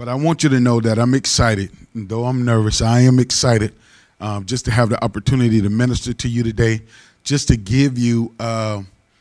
But 0.00 0.08
I 0.08 0.14
want 0.14 0.42
you 0.42 0.48
to 0.48 0.60
know 0.60 0.80
that 0.80 0.98
I'm 0.98 1.12
excited. 1.12 1.70
Though 1.94 2.24
I'm 2.24 2.42
nervous, 2.42 2.80
I 2.80 3.00
am 3.00 3.18
excited 3.18 3.74
um, 4.18 4.46
just 4.46 4.64
to 4.64 4.70
have 4.70 4.88
the 4.88 5.04
opportunity 5.04 5.60
to 5.60 5.68
minister 5.68 6.14
to 6.14 6.26
you 6.26 6.42
today, 6.42 6.80
just 7.22 7.48
to 7.48 7.56
give 7.58 7.98
you 7.98 8.34
uh, 8.40 8.80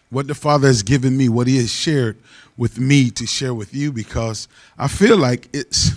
what 0.10 0.28
the 0.28 0.36
Father 0.36 0.68
has 0.68 0.82
given 0.82 1.18
me, 1.18 1.28
what 1.28 1.48
He 1.48 1.58
has 1.58 1.70
shared 1.70 2.16
with 2.56 2.80
me 2.80 3.10
to 3.10 3.28
share 3.28 3.54
with 3.54 3.76
you, 3.76 3.92
because 3.92 4.48
I 4.78 4.88
feel 4.88 5.18
like 5.18 5.50
it's, 5.52 5.92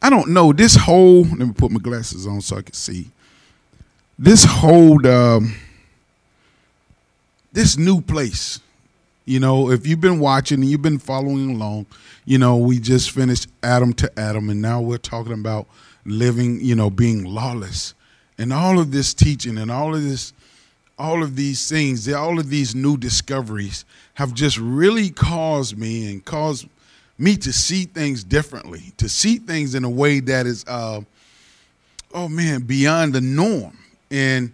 I 0.00 0.08
don't 0.08 0.30
know, 0.30 0.54
this 0.54 0.74
whole, 0.74 1.24
let 1.24 1.46
me 1.46 1.52
put 1.52 1.70
my 1.70 1.78
glasses 1.78 2.26
on 2.26 2.40
so 2.40 2.56
I 2.56 2.62
can 2.62 2.72
see. 2.72 3.10
This 4.18 4.42
whole, 4.42 5.06
um, 5.06 5.54
this 7.52 7.76
new 7.76 8.00
place, 8.00 8.58
you 9.28 9.38
know, 9.38 9.70
if 9.70 9.86
you've 9.86 10.00
been 10.00 10.20
watching 10.20 10.62
and 10.62 10.70
you've 10.70 10.80
been 10.80 10.98
following 10.98 11.50
along, 11.50 11.84
you 12.24 12.38
know, 12.38 12.56
we 12.56 12.78
just 12.78 13.10
finished 13.10 13.46
Adam 13.62 13.92
to 13.92 14.18
Adam, 14.18 14.48
and 14.48 14.62
now 14.62 14.80
we're 14.80 14.96
talking 14.96 15.34
about 15.34 15.66
living, 16.06 16.60
you 16.62 16.74
know, 16.74 16.88
being 16.88 17.24
lawless. 17.24 17.92
And 18.38 18.54
all 18.54 18.78
of 18.78 18.90
this 18.90 19.12
teaching 19.12 19.58
and 19.58 19.70
all 19.70 19.94
of 19.94 20.02
this, 20.02 20.32
all 20.98 21.22
of 21.22 21.36
these 21.36 21.68
things, 21.68 22.10
all 22.10 22.38
of 22.38 22.48
these 22.48 22.74
new 22.74 22.96
discoveries 22.96 23.84
have 24.14 24.32
just 24.32 24.56
really 24.56 25.10
caused 25.10 25.76
me 25.76 26.10
and 26.10 26.24
caused 26.24 26.66
me 27.18 27.36
to 27.36 27.52
see 27.52 27.84
things 27.84 28.24
differently, 28.24 28.94
to 28.96 29.10
see 29.10 29.36
things 29.36 29.74
in 29.74 29.84
a 29.84 29.90
way 29.90 30.20
that 30.20 30.46
is, 30.46 30.64
uh, 30.66 31.02
oh 32.14 32.28
man, 32.28 32.62
beyond 32.62 33.12
the 33.12 33.20
norm. 33.20 33.76
And 34.10 34.52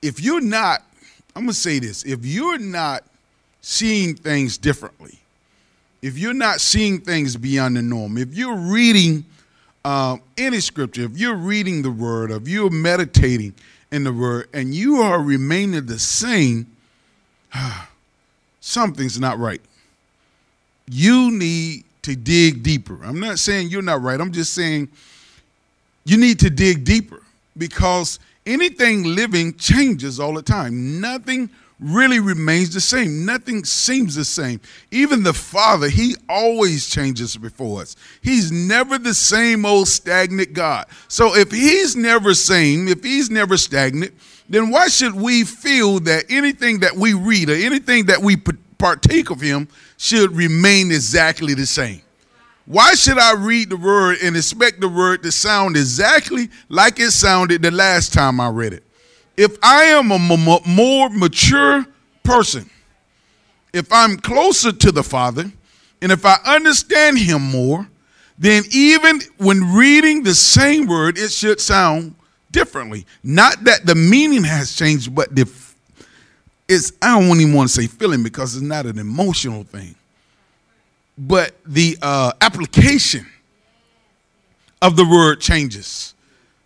if 0.00 0.18
you're 0.18 0.40
not, 0.40 0.82
I'm 1.36 1.46
to 1.46 1.52
say 1.52 1.78
this 1.78 2.04
if 2.04 2.24
you're 2.24 2.58
not 2.58 3.04
seeing 3.60 4.14
things 4.14 4.58
differently, 4.58 5.18
if 6.02 6.16
you're 6.16 6.34
not 6.34 6.60
seeing 6.60 7.00
things 7.00 7.36
beyond 7.36 7.76
the 7.76 7.82
norm, 7.82 8.18
if 8.18 8.34
you're 8.34 8.56
reading 8.56 9.24
uh, 9.84 10.16
any 10.36 10.60
scripture, 10.60 11.04
if 11.04 11.16
you're 11.16 11.36
reading 11.36 11.82
the 11.82 11.90
word, 11.90 12.30
if 12.30 12.46
you're 12.46 12.70
meditating 12.70 13.54
in 13.90 14.04
the 14.04 14.12
word, 14.12 14.48
and 14.52 14.74
you 14.74 14.96
are 14.96 15.20
remaining 15.20 15.86
the 15.86 15.98
same, 15.98 16.66
something's 18.60 19.18
not 19.18 19.38
right. 19.38 19.60
You 20.90 21.30
need 21.30 21.84
to 22.02 22.16
dig 22.16 22.62
deeper. 22.62 22.98
I'm 23.02 23.20
not 23.20 23.38
saying 23.38 23.68
you're 23.68 23.82
not 23.82 24.02
right. 24.02 24.20
I'm 24.20 24.32
just 24.32 24.54
saying 24.54 24.88
you 26.04 26.16
need 26.16 26.38
to 26.40 26.50
dig 26.50 26.84
deeper 26.84 27.22
because 27.56 28.18
anything 28.46 29.04
living 29.04 29.54
changes 29.54 30.18
all 30.18 30.32
the 30.32 30.42
time. 30.42 31.00
Nothing 31.00 31.50
really 31.80 32.18
remains 32.18 32.74
the 32.74 32.80
same. 32.80 33.24
Nothing 33.24 33.64
seems 33.64 34.14
the 34.14 34.24
same. 34.24 34.60
Even 34.90 35.22
the 35.22 35.32
Father, 35.32 35.88
He 35.88 36.16
always 36.28 36.88
changes 36.88 37.36
before 37.36 37.82
us. 37.82 37.96
He's 38.20 38.50
never 38.50 38.98
the 38.98 39.14
same 39.14 39.64
old 39.64 39.88
stagnant 39.88 40.52
God. 40.52 40.86
So 41.08 41.36
if 41.36 41.50
He's 41.50 41.94
never 41.94 42.34
same, 42.34 42.88
if 42.88 43.04
He's 43.04 43.30
never 43.30 43.56
stagnant, 43.56 44.14
then 44.48 44.70
why 44.70 44.88
should 44.88 45.14
we 45.14 45.44
feel 45.44 46.00
that 46.00 46.24
anything 46.28 46.80
that 46.80 46.96
we 46.96 47.14
read 47.14 47.50
or 47.50 47.54
anything 47.54 48.06
that 48.06 48.20
we 48.20 48.36
partake 48.78 49.30
of 49.30 49.40
Him 49.40 49.68
should 49.96 50.34
remain 50.34 50.90
exactly 50.90 51.54
the 51.54 51.66
same? 51.66 52.02
Why 52.66 52.94
should 52.94 53.18
I 53.18 53.32
read 53.34 53.70
the 53.70 53.76
word 53.76 54.18
and 54.22 54.36
expect 54.36 54.80
the 54.80 54.88
word 54.88 55.22
to 55.22 55.32
sound 55.32 55.76
exactly 55.76 56.50
like 56.68 57.00
it 57.00 57.12
sounded 57.12 57.62
the 57.62 57.70
last 57.70 58.12
time 58.12 58.40
I 58.40 58.48
read 58.48 58.74
it? 58.74 58.84
If 59.38 59.56
I 59.62 59.84
am 59.84 60.10
a 60.10 60.18
more 60.18 61.10
mature 61.10 61.86
person, 62.24 62.68
if 63.72 63.90
I'm 63.92 64.16
closer 64.16 64.72
to 64.72 64.90
the 64.90 65.04
Father, 65.04 65.50
and 66.02 66.10
if 66.10 66.26
I 66.26 66.38
understand 66.44 67.18
Him 67.18 67.42
more, 67.42 67.88
then 68.36 68.64
even 68.72 69.20
when 69.36 69.72
reading 69.72 70.24
the 70.24 70.34
same 70.34 70.86
word, 70.86 71.16
it 71.16 71.30
should 71.30 71.60
sound 71.60 72.16
differently. 72.50 73.06
Not 73.22 73.62
that 73.64 73.86
the 73.86 73.94
meaning 73.94 74.42
has 74.42 74.74
changed, 74.74 75.14
but 75.14 75.34
the 75.34 75.48
it's 76.68 76.92
I 77.00 77.18
don't 77.18 77.40
even 77.40 77.54
want 77.54 77.70
to 77.70 77.74
say 77.74 77.86
feeling 77.86 78.24
because 78.24 78.56
it's 78.56 78.64
not 78.64 78.86
an 78.86 78.98
emotional 78.98 79.62
thing. 79.62 79.94
But 81.16 81.54
the 81.64 81.96
uh, 82.02 82.32
application 82.40 83.26
of 84.82 84.96
the 84.96 85.04
word 85.04 85.40
changes 85.40 86.14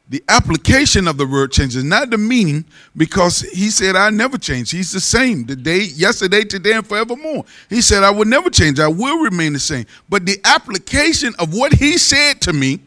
the 0.08 0.22
application 0.28 1.08
of 1.08 1.16
the 1.16 1.26
word 1.26 1.52
changes, 1.52 1.84
not 1.84 2.10
the 2.10 2.18
meaning, 2.18 2.64
because 2.96 3.40
he 3.40 3.70
said, 3.70 3.96
I 3.96 4.10
never 4.10 4.36
change. 4.36 4.70
He's 4.70 4.92
the 4.92 5.00
same 5.00 5.46
today, 5.46 5.84
yesterday, 5.94 6.44
today, 6.44 6.72
and 6.72 6.86
forevermore. 6.86 7.44
He 7.70 7.80
said, 7.80 8.02
I 8.02 8.10
will 8.10 8.26
never 8.26 8.50
change. 8.50 8.78
I 8.78 8.88
will 8.88 9.18
remain 9.18 9.52
the 9.52 9.58
same. 9.58 9.86
But 10.08 10.26
the 10.26 10.38
application 10.44 11.34
of 11.38 11.54
what 11.54 11.72
he 11.72 11.96
said 11.98 12.40
to 12.42 12.52
me 12.52 12.80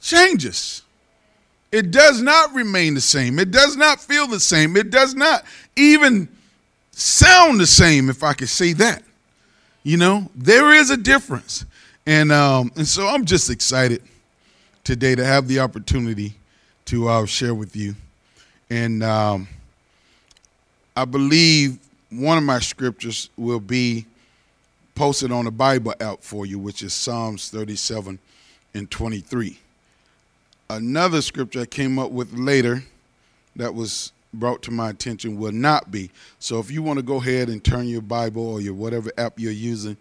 changes. 0.00 0.82
It 1.70 1.90
does 1.90 2.20
not 2.20 2.54
remain 2.54 2.94
the 2.94 3.00
same. 3.00 3.38
It 3.38 3.50
does 3.50 3.76
not 3.76 4.00
feel 4.00 4.26
the 4.26 4.40
same. 4.40 4.76
It 4.76 4.90
does 4.90 5.14
not 5.14 5.44
even 5.76 6.28
sound 6.92 7.58
the 7.58 7.66
same, 7.66 8.10
if 8.10 8.22
I 8.22 8.34
could 8.34 8.50
say 8.50 8.74
that. 8.74 9.02
You 9.82 9.96
know, 9.96 10.30
there 10.34 10.72
is 10.72 10.90
a 10.90 10.96
difference. 10.96 11.64
And 12.06 12.32
um, 12.32 12.72
and 12.76 12.86
so 12.86 13.06
I'm 13.06 13.24
just 13.24 13.48
excited 13.48 14.02
today 14.84 15.14
to 15.14 15.24
have 15.24 15.48
the 15.48 15.60
opportunity 15.60 16.34
to 16.86 17.08
uh, 17.08 17.26
share 17.26 17.54
with 17.54 17.76
you. 17.76 17.94
And 18.70 19.02
um, 19.02 19.48
I 20.96 21.04
believe 21.04 21.78
one 22.10 22.36
of 22.36 22.44
my 22.44 22.58
scriptures 22.58 23.30
will 23.36 23.60
be 23.60 24.06
posted 24.94 25.32
on 25.32 25.44
the 25.44 25.50
Bible 25.50 25.94
app 26.00 26.22
for 26.22 26.46
you, 26.46 26.58
which 26.58 26.82
is 26.82 26.92
Psalms 26.92 27.48
37 27.50 28.18
and 28.74 28.90
23. 28.90 29.58
Another 30.68 31.22
scripture 31.22 31.60
I 31.60 31.66
came 31.66 31.98
up 31.98 32.10
with 32.10 32.32
later 32.32 32.82
that 33.56 33.74
was 33.74 34.12
brought 34.34 34.62
to 34.62 34.70
my 34.70 34.90
attention 34.90 35.38
will 35.38 35.52
not 35.52 35.90
be. 35.90 36.10
So 36.38 36.58
if 36.58 36.70
you 36.70 36.82
want 36.82 36.98
to 36.98 37.02
go 37.02 37.16
ahead 37.16 37.48
and 37.48 37.62
turn 37.62 37.86
your 37.86 38.00
Bible 38.00 38.46
or 38.46 38.60
your 38.60 38.74
whatever 38.74 39.10
app 39.18 39.38
you're 39.38 39.52
using 39.52 39.96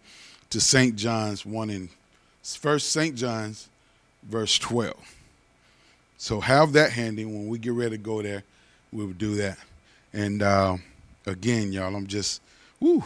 to 0.49 0.61
St. 0.61 0.95
John's 0.95 1.45
1 1.45 1.69
and 1.69 1.89
First 2.43 2.91
St. 2.91 3.15
John's 3.15 3.67
verse 4.23 4.57
12. 4.59 4.95
So 6.17 6.39
have 6.39 6.73
that 6.73 6.91
handy. 6.91 7.25
When 7.25 7.47
we 7.47 7.57
get 7.57 7.73
ready 7.73 7.91
to 7.91 7.97
go 7.97 8.21
there, 8.21 8.43
we 8.91 9.05
will 9.05 9.13
do 9.13 9.35
that. 9.35 9.57
And 10.13 10.43
uh, 10.43 10.77
again, 11.25 11.71
y'all, 11.71 11.95
I'm 11.95 12.07
just, 12.07 12.41
whoo, 12.79 13.03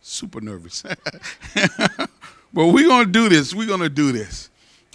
super 0.00 0.40
nervous. 0.40 0.82
but 1.54 2.08
we're 2.54 2.88
going 2.88 3.06
to 3.06 3.12
do 3.12 3.28
this. 3.28 3.54
We're 3.54 3.66
going 3.66 3.80
to 3.80 3.88
do 3.88 4.12
this. 4.12 4.50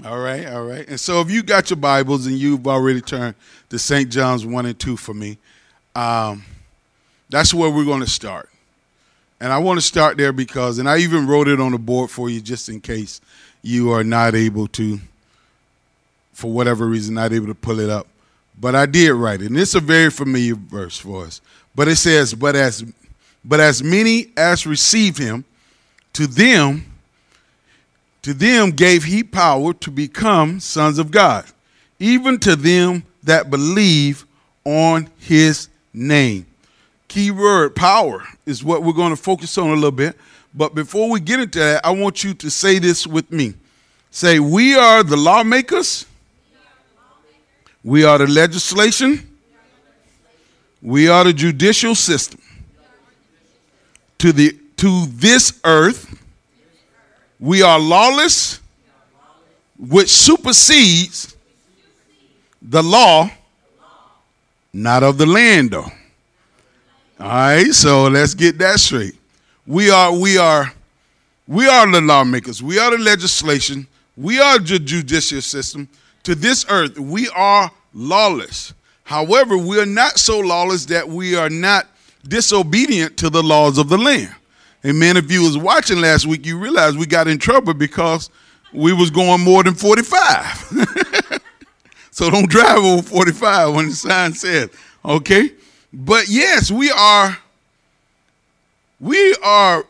All 0.06 0.20
right, 0.20 0.48
all 0.48 0.64
right. 0.64 0.88
And 0.88 1.00
so 1.00 1.20
if 1.20 1.30
you 1.30 1.44
got 1.44 1.70
your 1.70 1.78
Bibles 1.78 2.26
and 2.26 2.38
you've 2.38 2.66
already 2.68 3.02
turned 3.02 3.36
to 3.70 3.78
St. 3.78 4.10
John's 4.10 4.46
1 4.46 4.66
and 4.66 4.80
2 4.80 4.96
for 4.96 5.14
me, 5.14 5.38
um, 5.94 6.46
that's 7.30 7.54
where 7.54 7.70
we're 7.70 7.86
going 7.86 8.00
to 8.00 8.10
start. 8.10 8.50
And 9.42 9.52
I 9.52 9.58
want 9.58 9.78
to 9.78 9.86
start 9.86 10.18
there 10.18 10.32
because, 10.32 10.80
and 10.80 10.90
I 10.90 10.98
even 11.00 11.28
wrote 11.28 11.48
it 11.48 11.60
on 11.60 11.72
the 11.72 11.78
board 11.78 12.10
for 12.10 12.30
you 12.30 12.42
just 12.42 12.70
in 12.70 12.82
case 12.82 13.22
you 13.62 13.92
are 13.92 14.04
not 14.04 14.36
able 14.36 14.68
to 14.68 15.00
for 16.40 16.52
whatever 16.52 16.88
reason, 16.88 17.16
not 17.16 17.34
able 17.34 17.48
to 17.48 17.56
pull 17.56 17.80
it 17.80 17.90
up. 17.90 18.08
But 18.60 18.76
I 18.76 18.86
did 18.86 19.12
write 19.12 19.42
it. 19.42 19.48
And 19.48 19.58
it's 19.60 19.76
a 19.76 19.80
very 19.80 20.10
familiar 20.10 20.56
verse 20.56 20.98
for 20.98 21.26
us. 21.26 21.42
But 21.76 21.88
it 21.88 21.98
says, 21.98 22.34
But 22.34 22.56
as 22.56 22.84
but 23.44 23.60
as 23.60 23.82
many 23.82 24.28
as 24.36 24.66
received 24.66 25.18
him, 25.18 25.46
to 26.14 26.28
them, 26.28 26.86
to 28.22 28.34
them 28.34 28.72
gave 28.72 29.06
he 29.06 29.24
power 29.24 29.74
to 29.74 29.92
become 29.92 30.60
sons 30.60 31.00
of 31.00 31.12
God, 31.12 31.46
even 32.00 32.40
to 32.40 32.56
them 32.56 33.04
that 33.24 33.50
believe 33.50 34.26
on 34.66 35.10
his 35.20 35.70
name. 35.94 36.46
Key 37.08 37.32
word 37.32 37.76
power 37.76 38.24
is 38.46 38.64
what 38.64 38.84
we're 38.84 38.94
going 38.94 39.16
to 39.16 39.22
focus 39.22 39.58
on 39.58 39.70
a 39.70 39.74
little 39.74 39.92
bit. 39.92 40.18
But 40.54 40.76
before 40.76 41.10
we 41.10 41.20
get 41.20 41.40
into 41.40 41.60
that, 41.60 41.86
I 41.86 41.92
want 41.92 42.24
you 42.24 42.34
to 42.36 42.52
say 42.52 42.80
this 42.80 43.08
with 43.08 43.32
me. 43.32 43.54
Say, 44.12 44.40
We 44.40 44.76
are 44.76 45.04
the 45.04 45.18
lawmakers 45.18 46.06
we 47.84 48.04
are 48.04 48.18
the 48.18 48.28
legislation. 48.28 49.26
We 50.82 51.08
are 51.08 51.24
the 51.24 51.34
judicial 51.34 51.96
system. 51.96 52.42
To, 54.20 54.32
the, 54.32 54.58
to 54.78 55.06
this 55.08 55.60
earth, 55.64 56.18
we 57.40 57.62
are 57.62 57.80
lawless, 57.80 58.60
which 59.78 60.10
supersedes 60.10 61.36
the 62.62 62.84
law, 62.84 63.30
not 64.74 65.04
of 65.04 65.18
the 65.18 65.26
land, 65.26 65.72
though. 65.72 65.88
All 67.20 67.28
right, 67.28 67.74
so 67.74 68.08
let's 68.08 68.34
get 68.34 68.58
that 68.60 68.80
straight. 68.80 69.16
We 69.66 69.90
are, 69.90 70.12
we 70.14 70.38
are, 70.38 70.74
we 71.48 71.68
are 71.68 71.90
the 71.90 72.02
lawmakers. 72.02 72.62
We 72.62 72.78
are 72.80 72.92
the 72.92 73.04
legislation. 73.04 73.88
We 74.16 74.40
are 74.40 74.60
the 74.60 74.80
judicial 74.80 75.42
system 75.42 75.88
to 76.30 76.36
this 76.36 76.64
earth, 76.70 77.00
we 77.00 77.28
are 77.30 77.72
lawless. 77.92 78.76
However, 79.04 79.58
we 79.58 79.80
are 79.80 79.86
not 79.88 80.20
so 80.20 80.38
lawless 80.40 80.86
that 80.86 81.10
we 81.10 81.36
are 81.36 81.50
not 81.50 81.88
disobedient 82.28 83.18
to 83.18 83.32
the 83.32 83.42
laws 83.42 83.80
of 83.80 83.90
the 83.90 83.98
land. 83.98 84.36
Amen. 84.86 85.18
If 85.18 85.32
you 85.32 85.42
was 85.42 85.58
watching 85.58 86.00
last 86.00 86.28
week, 86.28 86.46
you 86.46 86.60
realized 86.60 87.00
we 87.00 87.08
got 87.08 87.28
in 87.28 87.40
trouble 87.40 87.74
because 87.74 88.30
we 88.72 88.94
was 88.94 89.10
going 89.10 89.42
more 89.42 89.64
than 89.64 89.74
45. 89.74 91.42
so 92.12 92.30
don't 92.30 92.48
drive 92.48 92.78
over 92.78 93.02
45 93.02 93.74
when 93.74 93.88
the 93.88 93.96
sign 93.96 94.34
says, 94.34 94.70
okay? 95.04 95.52
But 95.92 96.30
yes, 96.30 96.70
we 96.70 96.92
are 96.92 97.36
we 99.00 99.36
are 99.44 99.84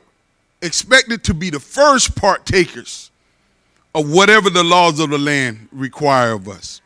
expected 0.62 1.26
to 1.26 1.34
be 1.34 1.50
the 1.50 1.60
first 1.60 2.16
partakers 2.16 3.09
of 3.94 4.10
whatever 4.12 4.50
the 4.50 4.64
laws 4.64 5.00
of 5.00 5.10
the 5.10 5.18
land 5.18 5.68
require 5.72 6.34
of 6.34 6.48
us. 6.48 6.82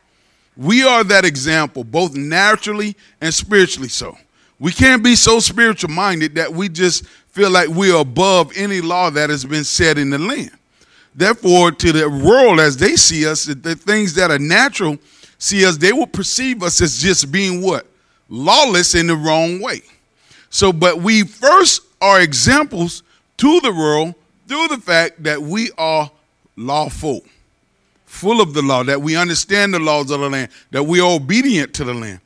We 0.56 0.84
are 0.84 1.04
that 1.04 1.24
example, 1.24 1.84
both 1.84 2.14
naturally 2.14 2.96
and 3.20 3.34
spiritually 3.34 3.88
so. 3.88 4.16
We 4.60 4.72
can't 4.72 5.02
be 5.02 5.16
so 5.16 5.40
spiritual 5.40 5.90
minded 5.90 6.36
that 6.36 6.52
we 6.52 6.68
just 6.68 7.06
feel 7.06 7.50
like 7.50 7.68
we're 7.68 7.96
above 7.96 8.52
any 8.56 8.80
law 8.80 9.10
that 9.10 9.30
has 9.30 9.44
been 9.44 9.64
set 9.64 9.98
in 9.98 10.10
the 10.10 10.18
land. 10.18 10.52
Therefore, 11.14 11.72
to 11.72 11.92
the 11.92 12.08
world 12.08 12.60
as 12.60 12.76
they 12.76 12.96
see 12.96 13.26
us, 13.26 13.44
the 13.44 13.74
things 13.74 14.14
that 14.14 14.30
are 14.30 14.38
natural 14.38 14.98
see 15.38 15.66
us, 15.66 15.76
they 15.76 15.92
will 15.92 16.06
perceive 16.06 16.62
us 16.62 16.80
as 16.80 17.00
just 17.00 17.30
being 17.30 17.60
what? 17.60 17.86
Lawless 18.28 18.94
in 18.94 19.06
the 19.08 19.16
wrong 19.16 19.60
way. 19.60 19.82
So, 20.50 20.72
but 20.72 20.98
we 20.98 21.24
first 21.24 21.82
are 22.00 22.20
examples 22.20 23.02
to 23.38 23.60
the 23.60 23.72
world 23.72 24.14
through 24.46 24.68
the 24.68 24.78
fact 24.78 25.22
that 25.24 25.42
we 25.42 25.70
are 25.76 26.10
lawful, 26.56 27.22
full 28.06 28.40
of 28.40 28.54
the 28.54 28.62
law, 28.62 28.82
that 28.82 29.00
we 29.00 29.16
understand 29.16 29.74
the 29.74 29.78
laws 29.78 30.10
of 30.10 30.20
the 30.20 30.28
land, 30.28 30.50
that 30.70 30.82
we 30.82 31.00
are 31.00 31.10
obedient 31.10 31.74
to 31.74 31.84
the 31.84 31.94
land. 31.94 32.20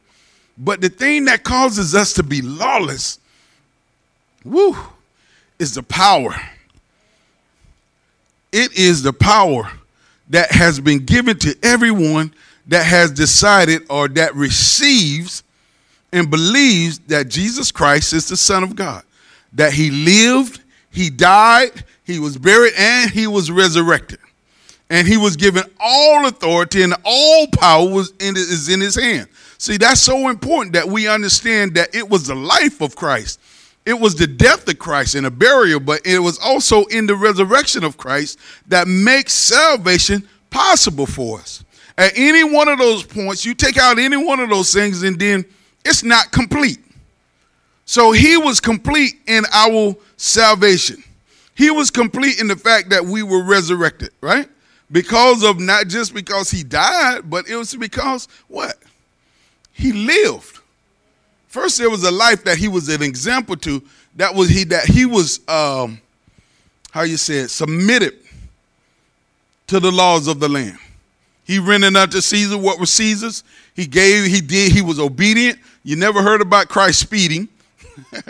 But 0.56 0.80
the 0.80 0.88
thing 0.88 1.26
that 1.26 1.44
causes 1.44 1.94
us 1.94 2.12
to 2.14 2.22
be 2.22 2.42
lawless, 2.42 3.19
woo, 4.44 4.76
is 5.58 5.75
the 5.75 5.82
power. 5.82 6.34
It 8.52 8.72
is 8.76 9.02
the 9.02 9.12
power 9.12 9.70
that 10.30 10.50
has 10.50 10.80
been 10.80 11.04
given 11.04 11.38
to 11.38 11.56
everyone 11.62 12.34
that 12.66 12.84
has 12.84 13.10
decided 13.10 13.82
or 13.88 14.08
that 14.08 14.34
receives 14.34 15.42
and 16.12 16.30
believes 16.30 16.98
that 17.00 17.28
Jesus 17.28 17.70
Christ 17.70 18.12
is 18.12 18.28
the 18.28 18.36
Son 18.36 18.62
of 18.62 18.75
God, 18.75 19.04
that 19.52 19.72
he 19.72 19.90
lived, 19.90 20.60
he 20.90 21.10
died, 21.10 21.84
he 22.08 22.19
was 22.19 22.38
buried, 22.38 22.72
and 22.75 23.10
he 23.10 23.26
was 23.26 23.50
resurrected. 23.50 24.19
And 24.88 25.06
he 25.06 25.19
was 25.19 25.37
given 25.37 25.62
all 25.78 26.26
authority 26.26 26.81
and 26.81 26.94
all 27.05 27.46
power 27.49 27.87
was 27.87 28.14
in, 28.19 28.34
is 28.34 28.70
in 28.70 28.81
his 28.81 28.94
hand. 28.94 29.28
See, 29.58 29.76
that's 29.76 30.00
so 30.00 30.31
important 30.31 30.72
that 30.72 30.88
we 30.88 31.06
understand 31.06 31.75
that 31.75 31.94
it 31.94 32.08
was 32.08 32.26
the 32.26 32.34
life 32.34 32.81
of 32.81 32.96
Christ. 32.96 33.38
It 33.84 33.93
was 33.93 34.14
the 34.14 34.26
death 34.26 34.66
of 34.66 34.78
Christ 34.78 35.16
and 35.16 35.26
a 35.26 35.31
burial, 35.31 35.81
but 35.81 36.00
it 36.06 36.19
was 36.19 36.38
also 36.38 36.87
in 36.87 37.06
the 37.06 37.14
resurrection 37.14 37.84
of 37.84 37.99
Christ 37.99 38.38
that 38.69 38.88
makes 38.88 39.34
salvation 39.34 40.26
possible 40.49 41.04
for 41.04 41.40
us. 41.40 41.62
At 41.99 42.12
any 42.16 42.43
one 42.43 42.69
of 42.69 42.78
those 42.78 43.04
points, 43.04 43.44
you 43.44 43.54
take 43.54 43.76
out 43.76 43.99
any 43.99 44.16
one 44.16 44.40
of 44.40 44.49
those 44.49 44.72
things, 44.72 45.02
and 45.02 45.20
then 45.20 45.44
it's 45.84 46.02
not 46.02 46.32
complete. 46.32 46.78
So 47.84 48.12
he 48.12 48.38
was 48.38 48.61
complete 48.61 49.16
in 49.26 49.44
our 49.52 49.94
salvation. 50.16 51.04
He 51.58 51.72
was 51.72 51.90
complete 51.90 52.40
in 52.40 52.46
the 52.46 52.55
fact 52.55 52.90
that 52.90 53.05
we 53.05 53.25
were 53.25 53.43
resurrected, 53.43 54.10
right? 54.20 54.49
Because 54.93 55.43
of 55.43 55.58
not 55.58 55.88
just 55.88 56.14
because 56.14 56.52
he 56.52 56.62
died, 56.62 57.28
but 57.28 57.49
it 57.49 57.56
was 57.56 57.75
because 57.75 58.28
what? 58.46 58.76
He 59.72 59.90
lived. 59.90 60.60
First, 61.49 61.78
there 61.78 61.90
was 61.90 62.05
a 62.05 62.12
life 62.12 62.44
that 62.44 62.58
he 62.58 62.69
was 62.69 62.88
an 62.88 63.02
example 63.02 63.56
to. 63.56 63.82
That 64.14 64.37
was 64.37 64.49
he 64.49 64.62
that 64.66 64.84
he 64.84 65.05
was 65.05 65.40
um, 65.49 66.00
how 66.93 67.02
you 67.02 67.16
say 67.16 67.38
it, 67.38 67.49
submitted 67.49 68.14
to 69.66 69.81
the 69.81 69.90
laws 69.90 70.28
of 70.28 70.38
the 70.38 70.49
land. 70.49 70.78
He 71.43 71.58
rendered 71.58 71.96
unto 71.96 72.20
Caesar 72.20 72.56
what 72.56 72.78
was 72.78 72.93
Caesar's. 72.93 73.43
He 73.75 73.84
gave, 73.84 74.26
he 74.26 74.40
did, 74.40 74.70
he 74.70 74.81
was 74.81 75.00
obedient. 75.00 75.58
You 75.82 75.96
never 75.96 76.22
heard 76.22 76.40
about 76.40 76.69
Christ 76.69 77.00
speeding 77.00 77.49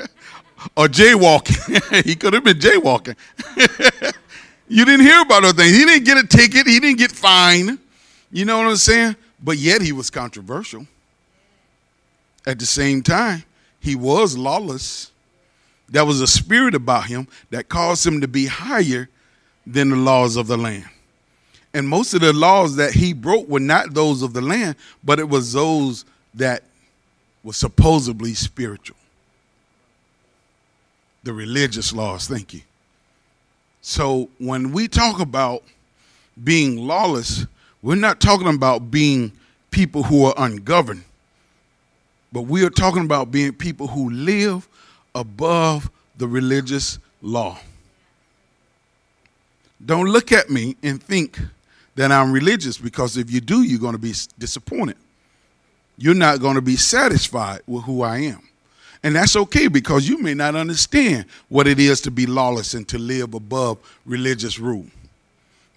or 0.76 0.86
jaywalking. 0.86 2.04
he 2.04 2.14
could 2.14 2.32
have 2.32 2.44
been 2.44 2.58
jaywalking. 2.58 3.16
you 4.68 4.84
didn't 4.84 5.06
hear 5.06 5.22
about 5.22 5.42
those 5.42 5.52
things. 5.52 5.76
He 5.76 5.84
didn't 5.84 6.04
get 6.04 6.18
a 6.18 6.26
ticket, 6.26 6.66
he 6.66 6.80
didn't 6.80 6.98
get 6.98 7.12
fined. 7.12 7.78
You 8.30 8.44
know 8.44 8.58
what 8.58 8.66
I'm 8.66 8.76
saying? 8.76 9.16
But 9.42 9.58
yet 9.58 9.80
he 9.80 9.92
was 9.92 10.10
controversial. 10.10 10.86
At 12.46 12.58
the 12.58 12.66
same 12.66 13.02
time, 13.02 13.44
he 13.80 13.94
was 13.94 14.36
lawless. 14.36 15.10
There 15.88 16.04
was 16.04 16.20
a 16.20 16.26
spirit 16.26 16.74
about 16.74 17.06
him 17.06 17.28
that 17.50 17.68
caused 17.68 18.06
him 18.06 18.20
to 18.20 18.28
be 18.28 18.46
higher 18.46 19.08
than 19.66 19.90
the 19.90 19.96
laws 19.96 20.36
of 20.36 20.46
the 20.46 20.56
land. 20.56 20.88
And 21.72 21.88
most 21.88 22.14
of 22.14 22.20
the 22.20 22.32
laws 22.32 22.76
that 22.76 22.92
he 22.92 23.12
broke 23.12 23.48
were 23.48 23.60
not 23.60 23.94
those 23.94 24.22
of 24.22 24.32
the 24.32 24.40
land, 24.40 24.76
but 25.02 25.18
it 25.18 25.28
was 25.28 25.52
those 25.52 26.04
that 26.34 26.62
were 27.42 27.52
supposedly 27.52 28.34
spiritual. 28.34 28.97
The 31.24 31.32
religious 31.32 31.92
laws, 31.92 32.28
thank 32.28 32.54
you. 32.54 32.60
So 33.80 34.28
when 34.38 34.72
we 34.72 34.88
talk 34.88 35.20
about 35.20 35.62
being 36.42 36.86
lawless, 36.86 37.46
we're 37.82 37.94
not 37.96 38.20
talking 38.20 38.48
about 38.48 38.90
being 38.90 39.32
people 39.70 40.02
who 40.02 40.24
are 40.24 40.34
ungoverned, 40.36 41.04
but 42.32 42.42
we 42.42 42.64
are 42.64 42.70
talking 42.70 43.04
about 43.04 43.30
being 43.30 43.52
people 43.52 43.86
who 43.88 44.10
live 44.10 44.68
above 45.14 45.90
the 46.16 46.26
religious 46.26 46.98
law. 47.22 47.58
Don't 49.84 50.06
look 50.06 50.32
at 50.32 50.50
me 50.50 50.76
and 50.82 51.02
think 51.02 51.38
that 51.94 52.10
I'm 52.10 52.32
religious 52.32 52.78
because 52.78 53.16
if 53.16 53.30
you 53.30 53.40
do, 53.40 53.62
you're 53.62 53.80
going 53.80 53.92
to 53.92 53.98
be 53.98 54.14
disappointed. 54.38 54.96
You're 55.96 56.14
not 56.14 56.40
going 56.40 56.54
to 56.54 56.62
be 56.62 56.76
satisfied 56.76 57.62
with 57.66 57.84
who 57.84 58.02
I 58.02 58.18
am. 58.18 58.47
And 59.08 59.16
that's 59.16 59.36
okay 59.36 59.68
because 59.68 60.06
you 60.06 60.18
may 60.18 60.34
not 60.34 60.54
understand 60.54 61.24
what 61.48 61.66
it 61.66 61.78
is 61.78 62.02
to 62.02 62.10
be 62.10 62.26
lawless 62.26 62.74
and 62.74 62.86
to 62.88 62.98
live 62.98 63.32
above 63.32 63.78
religious 64.04 64.58
rule. 64.58 64.84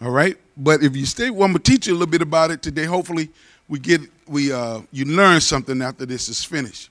All 0.01 0.11
right? 0.11 0.37
But 0.57 0.83
if 0.83 0.97
you 0.97 1.05
stay, 1.05 1.29
well, 1.29 1.43
I'm 1.43 1.53
going 1.53 1.63
to 1.63 1.71
teach 1.71 1.87
you 1.87 1.93
a 1.93 1.95
little 1.95 2.11
bit 2.11 2.21
about 2.21 2.51
it 2.51 2.61
today. 2.61 2.83
Hopefully, 2.83 3.29
we 3.69 3.79
get 3.79 4.01
we 4.27 4.51
uh 4.51 4.81
you 4.91 5.05
learn 5.05 5.39
something 5.39 5.81
after 5.81 6.05
this 6.05 6.27
is 6.27 6.43
finished. 6.43 6.89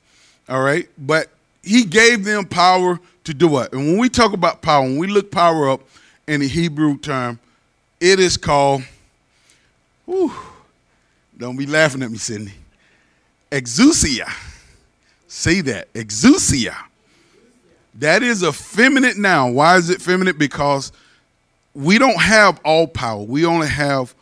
All 0.48 0.62
right? 0.62 0.88
But 0.96 1.28
he 1.62 1.84
gave 1.84 2.24
them 2.24 2.46
power 2.46 2.98
to 3.24 3.34
do 3.34 3.46
what? 3.46 3.74
And 3.74 3.86
when 3.86 3.98
we 3.98 4.08
talk 4.08 4.32
about 4.32 4.62
power, 4.62 4.84
when 4.84 4.96
we 4.96 5.08
look 5.08 5.30
power 5.30 5.68
up 5.68 5.82
in 6.26 6.40
the 6.40 6.48
Hebrew 6.48 6.96
term, 6.96 7.38
it 8.00 8.18
is 8.18 8.38
called 8.38 8.82
Whew. 10.06 10.32
Don't 11.36 11.58
be 11.58 11.66
laughing 11.66 12.02
at 12.02 12.10
me, 12.10 12.16
Sydney. 12.16 12.54
Exousia. 13.52 14.49
Say 15.30 15.60
that. 15.60 15.92
Exousia. 15.92 16.76
That 17.94 18.24
is 18.24 18.42
a 18.42 18.52
feminine 18.52 19.22
noun. 19.22 19.54
Why 19.54 19.76
is 19.76 19.88
it 19.88 20.02
feminine? 20.02 20.36
Because 20.36 20.90
we 21.72 21.98
don't 21.98 22.20
have 22.20 22.60
all 22.64 22.88
power. 22.88 23.22
We 23.22 23.46
only 23.46 23.68
have 23.68 24.12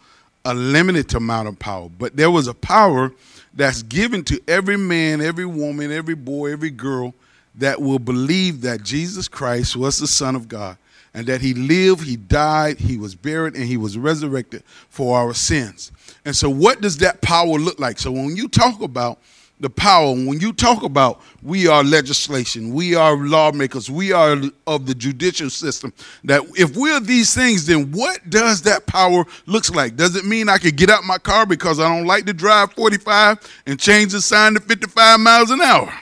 a 0.45 0.53
limited 0.53 1.15
amount 1.15 1.49
of 1.49 1.59
power. 1.59 1.89
But 1.89 2.15
there 2.15 2.31
was 2.31 2.47
a 2.47 2.53
power 2.53 3.11
that's 3.55 3.83
given 3.83 4.23
to 4.25 4.39
every 4.47 4.77
man, 4.77 5.23
every 5.23 5.47
woman, 5.47 5.91
every 5.91 6.15
boy, 6.15 6.53
every 6.53 6.69
girl 6.69 7.15
that 7.55 7.81
will 7.81 7.99
believe 7.99 8.61
that 8.61 8.83
Jesus 8.83 9.29
Christ 9.29 9.77
was 9.77 9.99
the 9.99 10.07
Son 10.07 10.37
of 10.37 10.47
God 10.47 10.77
and 11.15 11.27
that 11.27 11.41
he 11.41 11.55
lived, 11.55 12.05
he 12.05 12.17
died, 12.17 12.79
he 12.81 12.99
was 12.99 13.15
buried, 13.15 13.55
and 13.55 13.65
he 13.65 13.79
was 13.79 13.97
resurrected 13.97 14.63
for 14.91 15.19
our 15.19 15.33
sins. 15.33 15.91
And 16.27 16.37
so, 16.37 16.51
what 16.51 16.83
does 16.83 16.99
that 16.99 17.23
power 17.23 17.59
look 17.59 17.81
like? 17.81 17.99
So, 17.99 18.13
when 18.13 18.37
you 18.37 18.47
talk 18.47 18.83
about 18.83 19.19
the 19.61 19.71
power, 19.71 20.13
when 20.13 20.41
you 20.41 20.53
talk 20.53 20.83
about 20.83 21.21
we 21.43 21.67
are 21.67 21.83
legislation, 21.83 22.73
we 22.73 22.95
are 22.95 23.17
lawmakers, 23.17 23.91
we 23.91 24.13
are 24.13 24.37
of 24.67 24.87
the 24.87 24.95
judicial 24.95 25.51
system, 25.51 25.93
that 26.25 26.43
if 26.55 26.77
we're 26.77 27.01
these 27.01 27.35
things, 27.35 27.67
then 27.67 27.91
what 27.91 28.31
does 28.31 28.63
that 28.63 28.87
power 28.87 29.25
looks 29.47 29.71
like? 29.71 29.97
Does 29.97 30.15
it 30.15 30.25
mean 30.25 30.49
I 30.49 30.59
could 30.59 30.77
get 30.77 30.91
out 30.91 31.05
my 31.05 31.19
car 31.19 31.45
because 31.45 31.81
I 31.81 31.89
don't 31.89 32.07
like 32.07 32.27
to 32.27 32.33
drive 32.33 32.73
45 32.73 33.63
and 33.67 33.81
change 33.81 34.13
the 34.13 34.21
sign 34.21 34.55
to 34.55 34.61
55 34.61 35.21
miles 35.21 35.51
an 35.51 35.61
hour? 35.61 35.93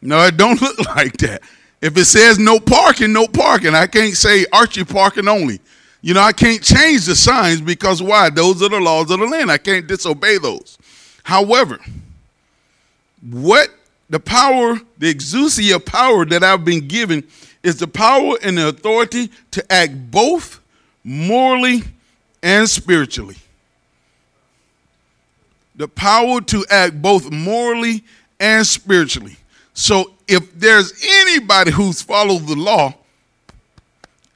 No, 0.00 0.24
it 0.26 0.36
don't 0.36 0.60
look 0.62 0.78
like 0.96 1.16
that. 1.18 1.42
If 1.80 1.96
it 1.96 2.04
says 2.04 2.38
no 2.38 2.60
parking, 2.60 3.12
no 3.12 3.26
parking. 3.26 3.74
I 3.74 3.86
can't 3.86 4.14
say 4.14 4.46
Archie 4.52 4.84
parking 4.84 5.28
only. 5.28 5.60
You 6.00 6.14
know, 6.14 6.20
I 6.20 6.32
can't 6.32 6.62
change 6.62 7.06
the 7.06 7.16
signs 7.16 7.60
because 7.60 8.02
why? 8.02 8.30
Those 8.30 8.62
are 8.62 8.68
the 8.68 8.78
laws 8.80 9.10
of 9.10 9.20
the 9.20 9.26
land. 9.26 9.50
I 9.50 9.58
can't 9.58 9.86
disobey 9.86 10.38
those. 10.38 10.78
However, 11.24 11.78
what 13.28 13.68
the 14.10 14.20
power, 14.20 14.78
the 14.98 15.12
exousia 15.12 15.84
power 15.84 16.24
that 16.26 16.44
I've 16.44 16.64
been 16.64 16.86
given 16.86 17.26
is 17.62 17.78
the 17.78 17.88
power 17.88 18.36
and 18.42 18.58
the 18.58 18.68
authority 18.68 19.30
to 19.52 19.72
act 19.72 20.10
both 20.10 20.60
morally 21.02 21.82
and 22.42 22.68
spiritually. 22.68 23.36
The 25.76 25.88
power 25.88 26.40
to 26.42 26.64
act 26.70 27.00
both 27.00 27.30
morally 27.30 28.04
and 28.38 28.66
spiritually. 28.66 29.36
So 29.72 30.12
if 30.28 30.52
there's 30.58 30.92
anybody 31.02 31.72
who's 31.72 32.00
followed 32.02 32.46
the 32.46 32.54
law, 32.54 32.94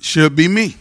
should 0.00 0.34
be 0.34 0.48
me. 0.48 0.76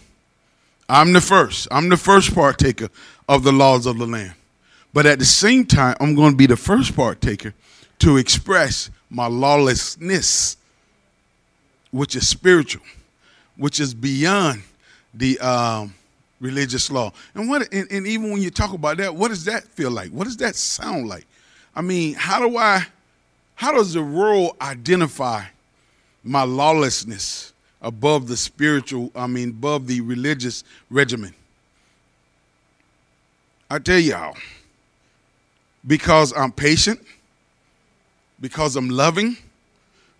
I'm 0.89 1.11
the 1.11 1.21
first. 1.21 1.67
I'm 1.71 1.89
the 1.89 1.97
first 1.97 2.33
partaker 2.33 2.89
of 3.27 3.43
the 3.43 3.51
laws 3.51 3.85
of 3.85 3.97
the 3.97 4.05
land. 4.05 4.33
But 4.93 5.05
at 5.05 5.19
the 5.19 5.25
same 5.25 5.65
time, 5.65 5.95
I'm 5.99 6.15
going 6.15 6.31
to 6.31 6.37
be 6.37 6.45
the 6.45 6.55
first 6.55 6.95
partaker 6.95 7.53
to 7.99 8.17
express 8.17 8.89
my 9.09 9.27
lawlessness, 9.27 10.57
which 11.91 12.15
is 12.15 12.27
spiritual, 12.27 12.83
which 13.55 13.79
is 13.79 13.93
beyond 13.93 14.61
the 15.13 15.39
um, 15.39 15.93
religious 16.39 16.91
law. 16.91 17.11
And 17.33 17.49
what 17.49 17.71
and, 17.73 17.87
and 17.91 18.05
even 18.05 18.31
when 18.31 18.41
you 18.41 18.51
talk 18.51 18.73
about 18.73 18.97
that, 18.97 19.15
what 19.15 19.29
does 19.29 19.45
that 19.45 19.63
feel 19.65 19.91
like? 19.91 20.11
What 20.11 20.25
does 20.25 20.37
that 20.37 20.55
sound 20.55 21.07
like? 21.07 21.25
I 21.75 21.81
mean, 21.81 22.13
how 22.15 22.47
do 22.47 22.57
I 22.57 22.85
how 23.55 23.71
does 23.71 23.93
the 23.93 24.03
world 24.03 24.55
identify 24.61 25.43
my 26.23 26.43
lawlessness 26.43 27.53
above 27.81 28.27
the 28.27 28.37
spiritual, 28.37 29.11
I 29.15 29.27
mean, 29.27 29.49
above 29.49 29.87
the 29.87 30.01
religious 30.01 30.63
regimen? 30.89 31.33
I 33.69 33.79
tell 33.79 33.99
y'all, 33.99 34.37
because 35.85 36.33
I'm 36.37 36.51
patient, 36.51 37.01
because 38.39 38.75
I'm 38.75 38.89
loving, 38.89 39.37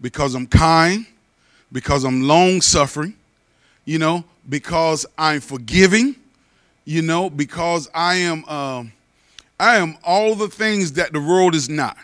because 0.01 0.35
I'm 0.35 0.47
kind, 0.47 1.05
because 1.71 2.03
I'm 2.03 2.23
long 2.23 2.61
suffering, 2.61 3.15
you 3.85 3.99
know, 3.99 4.23
because 4.49 5.05
I'm 5.17 5.41
forgiving, 5.41 6.15
you 6.85 7.01
know, 7.01 7.29
because 7.29 7.89
I 7.93 8.15
am 8.15 8.45
um, 8.45 8.91
I 9.59 9.77
am 9.77 9.97
all 10.03 10.35
the 10.35 10.47
things 10.47 10.93
that 10.93 11.13
the 11.13 11.19
world 11.19 11.55
is 11.55 11.69
not. 11.69 11.97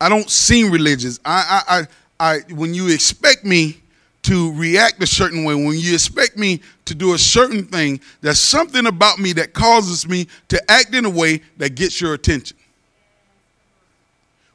I 0.00 0.08
don't 0.08 0.30
seem 0.30 0.70
religious. 0.70 1.20
I 1.24 1.62
I 1.68 1.86
I, 2.20 2.32
I 2.32 2.54
when 2.54 2.74
you 2.74 2.88
expect 2.88 3.44
me 3.44 3.80
to 4.22 4.52
react 4.52 5.02
a 5.02 5.06
certain 5.06 5.44
way, 5.44 5.54
when 5.54 5.78
you 5.78 5.94
expect 5.94 6.36
me 6.36 6.60
to 6.84 6.94
do 6.94 7.14
a 7.14 7.18
certain 7.18 7.64
thing, 7.64 8.00
there's 8.20 8.38
something 8.38 8.86
about 8.86 9.18
me 9.18 9.32
that 9.32 9.54
causes 9.54 10.06
me 10.06 10.26
to 10.48 10.70
act 10.70 10.94
in 10.94 11.06
a 11.06 11.10
way 11.10 11.40
that 11.56 11.74
gets 11.74 12.00
your 12.00 12.12
attention. 12.12 12.56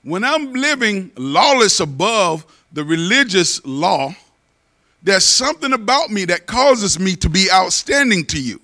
When 0.06 0.24
I'm 0.24 0.54
living 0.54 1.10
lawless 1.18 1.80
above 1.80 2.46
the 2.72 2.84
religious 2.84 3.66
law, 3.66 4.14
there's 5.02 5.26
something 5.26 5.74
about 5.74 6.12
me 6.12 6.26
that 6.26 6.46
causes 6.46 7.00
me 7.00 7.16
to 7.16 7.28
be 7.28 7.48
outstanding 7.52 8.24
to 8.28 8.40
you. 8.40 8.62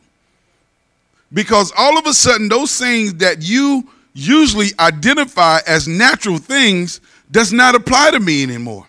Because 1.33 1.73
all 1.75 1.97
of 1.97 2.05
a 2.05 2.13
sudden, 2.13 2.47
those 2.47 2.77
things 2.77 3.15
that 3.15 3.41
you 3.41 3.89
usually 4.13 4.67
identify 4.79 5.61
as 5.65 5.87
natural 5.87 6.37
things 6.37 7.01
does 7.31 7.51
not 7.51 7.73
apply 7.73 8.11
to 8.11 8.19
me 8.19 8.43
anymore. 8.43 8.87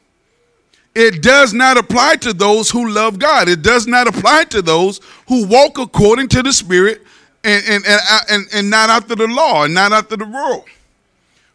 It 0.94 1.22
does 1.22 1.54
not 1.54 1.78
apply 1.78 2.16
to 2.16 2.34
those 2.34 2.70
who 2.70 2.90
love 2.90 3.18
God. 3.18 3.48
It 3.48 3.62
does 3.62 3.86
not 3.86 4.08
apply 4.08 4.44
to 4.50 4.60
those 4.60 5.00
who 5.26 5.46
walk 5.46 5.78
according 5.78 6.28
to 6.28 6.42
the 6.42 6.52
Spirit 6.52 7.00
and, 7.44 7.64
and, 7.66 7.84
and, 7.86 8.00
and, 8.28 8.46
and 8.52 8.70
not 8.70 8.90
after 8.90 9.14
the 9.14 9.26
law 9.26 9.64
and 9.64 9.72
not 9.72 9.92
after 9.92 10.18
the 10.18 10.26
world. 10.26 10.64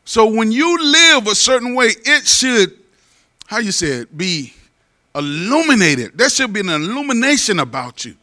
So 0.08 0.26
when 0.26 0.54
you 0.54 0.82
live 0.82 1.28
a 1.28 1.36
certain 1.36 1.76
way, 1.76 1.88
it 2.06 2.26
should, 2.26 2.72
how 3.46 3.58
you 3.58 3.74
say 3.74 3.88
it, 3.88 4.18
be 4.18 4.54
illuminated. 5.14 6.18
There 6.18 6.30
should 6.30 6.54
be 6.54 6.62
an 6.62 6.70
illumination 6.70 7.60
about 7.60 8.06
you. 8.06 8.16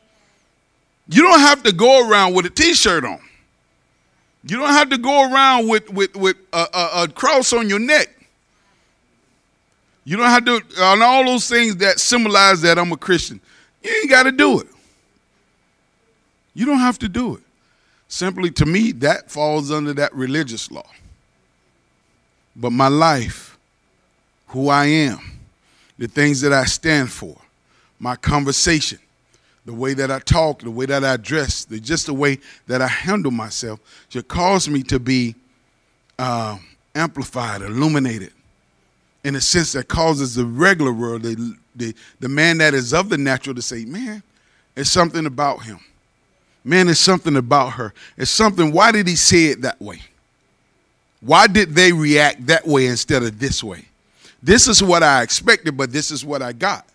You 1.11 1.21
don't 1.21 1.41
have 1.41 1.63
to 1.65 1.73
go 1.73 2.09
around 2.09 2.33
with 2.33 2.47
a 2.47 2.51
t-shirt 2.51 3.05
on. 3.05 3.21
You 4.45 4.57
don't 4.61 4.71
have 4.71 4.89
to 4.89 4.99
go 4.99 5.31
around 5.31 5.69
with, 5.69 5.91
with, 5.91 6.17
with 6.17 6.39
a, 6.55 6.67
a, 6.73 7.03
a 7.03 7.09
cross 7.09 7.53
on 7.53 7.69
your 7.69 7.81
neck. 7.81 8.09
You 10.05 10.17
don't 10.17 10.31
have 10.31 10.47
to, 10.47 10.63
on 10.83 11.03
all 11.03 11.27
those 11.27 11.47
things 11.51 11.77
that 11.77 12.01
symbolize 12.01 12.63
that 12.63 12.79
I'm 12.79 12.93
a 12.93 12.97
Christian. 12.97 13.43
You 13.83 13.91
ain't 13.91 14.09
got 14.09 14.23
to 14.23 14.33
do 14.33 14.61
it. 14.61 14.69
You 16.55 16.65
don't 16.65 16.79
have 16.79 16.99
to 17.01 17.11
do 17.11 17.35
it. 17.35 17.43
Simply 18.09 18.51
to 18.53 18.65
me, 18.65 18.93
that 18.93 19.31
falls 19.31 19.71
under 19.71 19.93
that 19.93 20.15
religious 20.15 20.71
law. 20.71 20.87
But 22.57 22.71
my 22.71 22.89
life, 22.89 23.59
who 24.49 24.69
I 24.69 24.87
am, 24.87 25.19
the 25.99 26.07
things 26.07 26.41
that 26.43 26.53
I 26.53 26.65
stand 26.65 27.11
for, 27.11 27.37
my 27.99 28.17
conversation, 28.17 28.99
the 29.65 29.73
way 29.73 29.95
that 29.95 30.11
I 30.11 30.19
talk, 30.19 30.61
the 30.61 30.71
way 30.71 30.87
that 30.87 31.05
I 31.05 31.17
dress, 31.17 31.65
the, 31.65 31.81
just 31.81 32.07
the 32.07 32.15
way 32.15 32.39
that 32.67 32.83
I 32.83 32.87
handle 32.87 33.31
myself 33.31 33.81
should 34.09 34.29
cause 34.29 34.69
me 34.69 34.83
to 34.85 34.99
be 34.99 35.35
uh, 36.19 36.59
amplified, 36.95 37.63
illuminated, 37.63 38.33
in 39.25 39.37
a 39.37 39.41
sense 39.41 39.73
that 39.73 39.89
causes 39.89 40.35
the 40.35 40.45
regular 40.45 40.93
world, 40.93 41.23
the, 41.23 41.57
the, 41.75 41.95
the 42.21 42.29
man 42.29 42.59
that 42.59 42.75
is 42.75 42.93
of 42.93 43.09
the 43.09 43.17
natural, 43.17 43.55
to 43.55 43.63
say, 43.63 43.85
man, 43.85 44.23
it's 44.77 44.91
something 44.91 45.27
about 45.27 45.63
him. 45.63 45.81
Man, 46.63 46.89
it's 46.89 47.01
something 47.01 47.37
about 47.37 47.71
her. 47.75 47.95
It's 48.17 48.31
something, 48.31 48.73
why 48.73 48.93
did 48.93 49.07
he 49.07 49.17
say 49.17 49.47
it 49.47 49.63
that 49.63 49.81
way? 49.81 50.01
Why 51.25 51.47
did 51.47 51.75
they 51.75 51.91
react 51.93 52.47
that 52.49 52.67
way 52.67 52.87
instead 52.87 53.23
of 53.23 53.39
this 53.39 53.65
way? 53.65 53.87
This 54.43 54.69
is 54.69 54.83
what 54.83 55.03
I 55.03 55.23
expected, 55.23 55.75
but 55.75 55.91
this 55.91 56.11
is 56.11 56.23
what 56.23 56.43
I 56.43 56.53
got. 56.53 56.87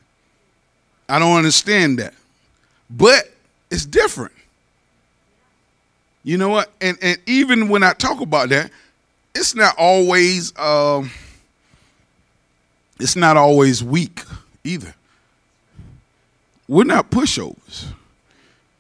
I 1.08 1.18
don't 1.18 1.36
understand 1.36 1.98
that. 1.98 2.14
But 2.92 3.24
it's 3.72 3.86
different. 3.86 4.34
You 6.24 6.38
know 6.38 6.50
what? 6.50 6.72
And 6.80 6.98
and 7.02 7.18
even 7.26 7.70
when 7.70 7.82
I 7.82 7.94
talk 7.94 8.22
about 8.22 8.50
that, 8.50 8.70
it's 9.34 9.56
not 9.56 9.74
always 9.80 10.58
um, 10.60 11.10
it's 13.00 13.16
not 13.16 13.36
always 13.36 13.84
weak 13.84 14.22
either. 14.64 14.94
We're 16.68 16.84
not 16.84 17.10
pushovers. 17.10 17.88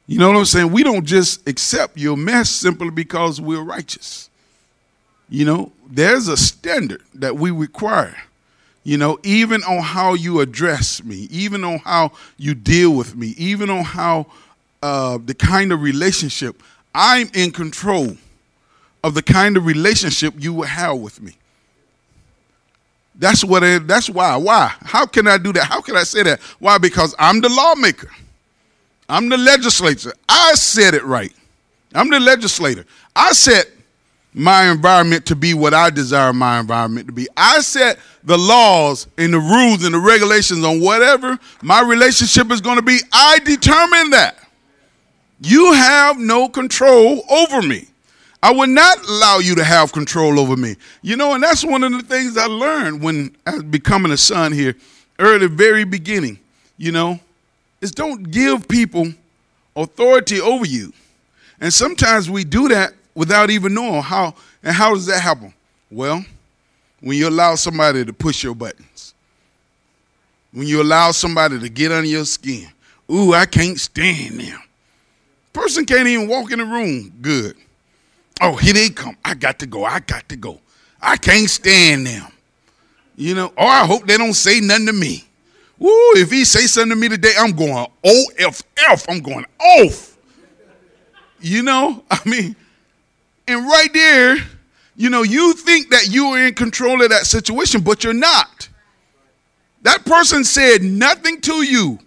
You 0.05 0.19
know 0.19 0.27
what 0.27 0.37
I'm 0.37 0.45
saying? 0.45 0.71
We 0.71 0.83
don't 0.83 1.05
just 1.05 1.47
accept 1.47 1.97
your 1.97 2.17
mess 2.17 2.51
simply 2.51 2.91
because 2.91 3.41
we're 3.41 3.63
righteous. 3.63 4.28
You 5.29 5.45
know, 5.45 5.71
there's 5.89 6.27
a 6.27 6.37
standard 6.37 7.03
that 7.15 7.35
we 7.35 7.51
require 7.51 8.15
you 8.83 8.97
know, 8.97 9.19
even 9.23 9.61
on 9.65 9.83
how 9.83 10.13
you 10.13 10.39
address 10.39 11.03
me, 11.03 11.27
even 11.29 11.63
on 11.63 11.79
how 11.79 12.11
you 12.37 12.55
deal 12.55 12.95
with 12.95 13.15
me, 13.15 13.35
even 13.37 13.69
on 13.69 13.83
how 13.83 14.25
uh, 14.81 15.19
the 15.23 15.33
kind 15.33 15.71
of 15.71 15.81
relationship 15.81 16.63
I'm 16.95 17.29
in 17.33 17.51
control 17.51 18.17
of 19.03 19.13
the 19.13 19.21
kind 19.21 19.57
of 19.57 19.65
relationship 19.65 20.33
you 20.37 20.53
will 20.53 20.65
have 20.65 20.97
with 20.97 21.21
me. 21.21 21.33
That's 23.15 23.43
what. 23.43 23.63
It, 23.63 23.85
that's 23.85 24.09
why. 24.09 24.35
Why? 24.37 24.73
How 24.81 25.05
can 25.05 25.27
I 25.27 25.37
do 25.37 25.51
that? 25.53 25.65
How 25.65 25.81
can 25.81 25.95
I 25.95 26.03
say 26.03 26.23
that? 26.23 26.39
Why? 26.57 26.77
Because 26.77 27.13
I'm 27.19 27.41
the 27.41 27.49
lawmaker. 27.49 28.09
I'm 29.09 29.27
the 29.27 29.37
legislator. 29.37 30.13
I 30.27 30.53
said 30.55 30.93
it 30.93 31.03
right. 31.03 31.33
I'm 31.93 32.09
the 32.09 32.19
legislator. 32.19 32.85
I 33.15 33.33
set 33.33 33.67
my 34.39 34.71
environment 34.71 35.25
to 35.25 35.35
be 35.35 35.53
what 35.53 35.73
I 35.73 35.89
desire 35.89 36.31
my 36.31 36.59
environment 36.59 37.07
to 37.07 37.13
be. 37.13 37.27
I 37.35 37.59
set 37.59 37.99
the 38.23 38.37
laws 38.37 39.05
and 39.17 39.33
the 39.33 39.39
rules 39.39 39.83
and 39.83 39.93
the 39.93 39.99
regulations 39.99 40.63
on 40.63 40.79
whatever 40.79 41.37
my 41.61 41.81
relationship 41.81 42.49
is 42.49 42.61
going 42.61 42.77
to 42.77 42.81
be. 42.81 42.99
I 43.11 43.39
determine 43.39 44.11
that. 44.11 44.37
You 45.41 45.73
have 45.73 46.17
no 46.17 46.47
control 46.47 47.21
over 47.29 47.61
me. 47.61 47.87
I 48.41 48.53
would 48.53 48.69
not 48.69 49.05
allow 49.09 49.39
you 49.39 49.55
to 49.55 49.63
have 49.63 49.91
control 49.91 50.39
over 50.39 50.55
me. 50.55 50.77
You 51.01 51.17
know, 51.17 51.33
and 51.33 51.43
that's 51.43 51.65
one 51.65 51.83
of 51.83 51.91
the 51.91 52.01
things 52.01 52.37
I 52.37 52.45
learned 52.45 53.01
when 53.01 53.35
I 53.45 53.55
was 53.55 53.63
becoming 53.63 54.13
a 54.13 54.17
son 54.17 54.53
here, 54.53 54.75
early, 55.19 55.47
very 55.47 55.83
beginning, 55.83 56.39
you 56.77 56.93
know, 56.93 57.19
is 57.81 57.91
don't 57.91 58.31
give 58.31 58.69
people 58.69 59.11
authority 59.75 60.39
over 60.39 60.65
you. 60.65 60.93
And 61.59 61.73
sometimes 61.73 62.29
we 62.29 62.45
do 62.45 62.69
that 62.69 62.93
without 63.15 63.49
even 63.49 63.73
knowing 63.73 64.01
how. 64.01 64.35
And 64.63 64.75
how 64.75 64.93
does 64.93 65.05
that 65.05 65.21
happen? 65.21 65.53
Well, 65.89 66.23
when 67.01 67.17
you 67.17 67.29
allow 67.29 67.55
somebody 67.55 68.05
to 68.05 68.13
push 68.13 68.43
your 68.43 68.55
buttons, 68.55 69.13
when 70.51 70.67
you 70.67 70.81
allow 70.81 71.11
somebody 71.11 71.59
to 71.59 71.69
get 71.69 71.91
under 71.91 72.07
your 72.09 72.25
skin, 72.25 72.67
ooh, 73.11 73.33
I 73.33 73.45
can't 73.45 73.79
stand 73.79 74.39
them. 74.39 74.61
Person 75.53 75.85
can't 75.85 76.07
even 76.07 76.27
walk 76.27 76.51
in 76.51 76.59
the 76.59 76.65
room 76.65 77.11
good. 77.21 77.55
Oh, 78.41 78.55
here 78.55 78.73
they 78.73 78.89
come. 78.89 79.17
I 79.23 79.33
got 79.33 79.59
to 79.59 79.65
go. 79.65 79.83
I 79.83 79.99
got 79.99 80.29
to 80.29 80.35
go. 80.35 80.59
I 81.01 81.17
can't 81.17 81.49
stand 81.49 82.07
them. 82.07 82.27
You 83.15 83.35
know, 83.35 83.53
oh, 83.57 83.67
I 83.67 83.85
hope 83.85 84.05
they 84.07 84.17
don't 84.17 84.33
say 84.33 84.59
nothing 84.61 84.85
to 84.85 84.93
me. 84.93 85.25
Woo, 85.77 85.89
if 86.15 86.31
he 86.31 86.45
say 86.45 86.67
something 86.67 86.91
to 86.91 86.95
me 86.95 87.09
today, 87.09 87.33
I'm 87.37 87.51
going 87.51 87.87
OFF. 88.03 89.09
I'm 89.09 89.19
going 89.19 89.45
off. 89.59 90.17
You 91.41 91.63
know, 91.63 92.03
I 92.11 92.19
mean, 92.25 92.55
and 93.49 93.65
right 93.65 93.91
there, 93.91 94.37
you 94.95 95.09
know, 95.09 95.23
you 95.23 95.53
think 95.53 95.89
that 95.89 96.09
you 96.09 96.27
are 96.27 96.45
in 96.45 96.53
control 96.53 97.01
of 97.01 97.09
that 97.09 97.25
situation, 97.25 97.81
but 97.81 98.03
you're 98.03 98.13
not. 98.13 98.69
That 99.81 100.05
person 100.05 100.43
said 100.43 100.83
nothing 100.83 101.41
to 101.41 101.63
you. 101.63 101.99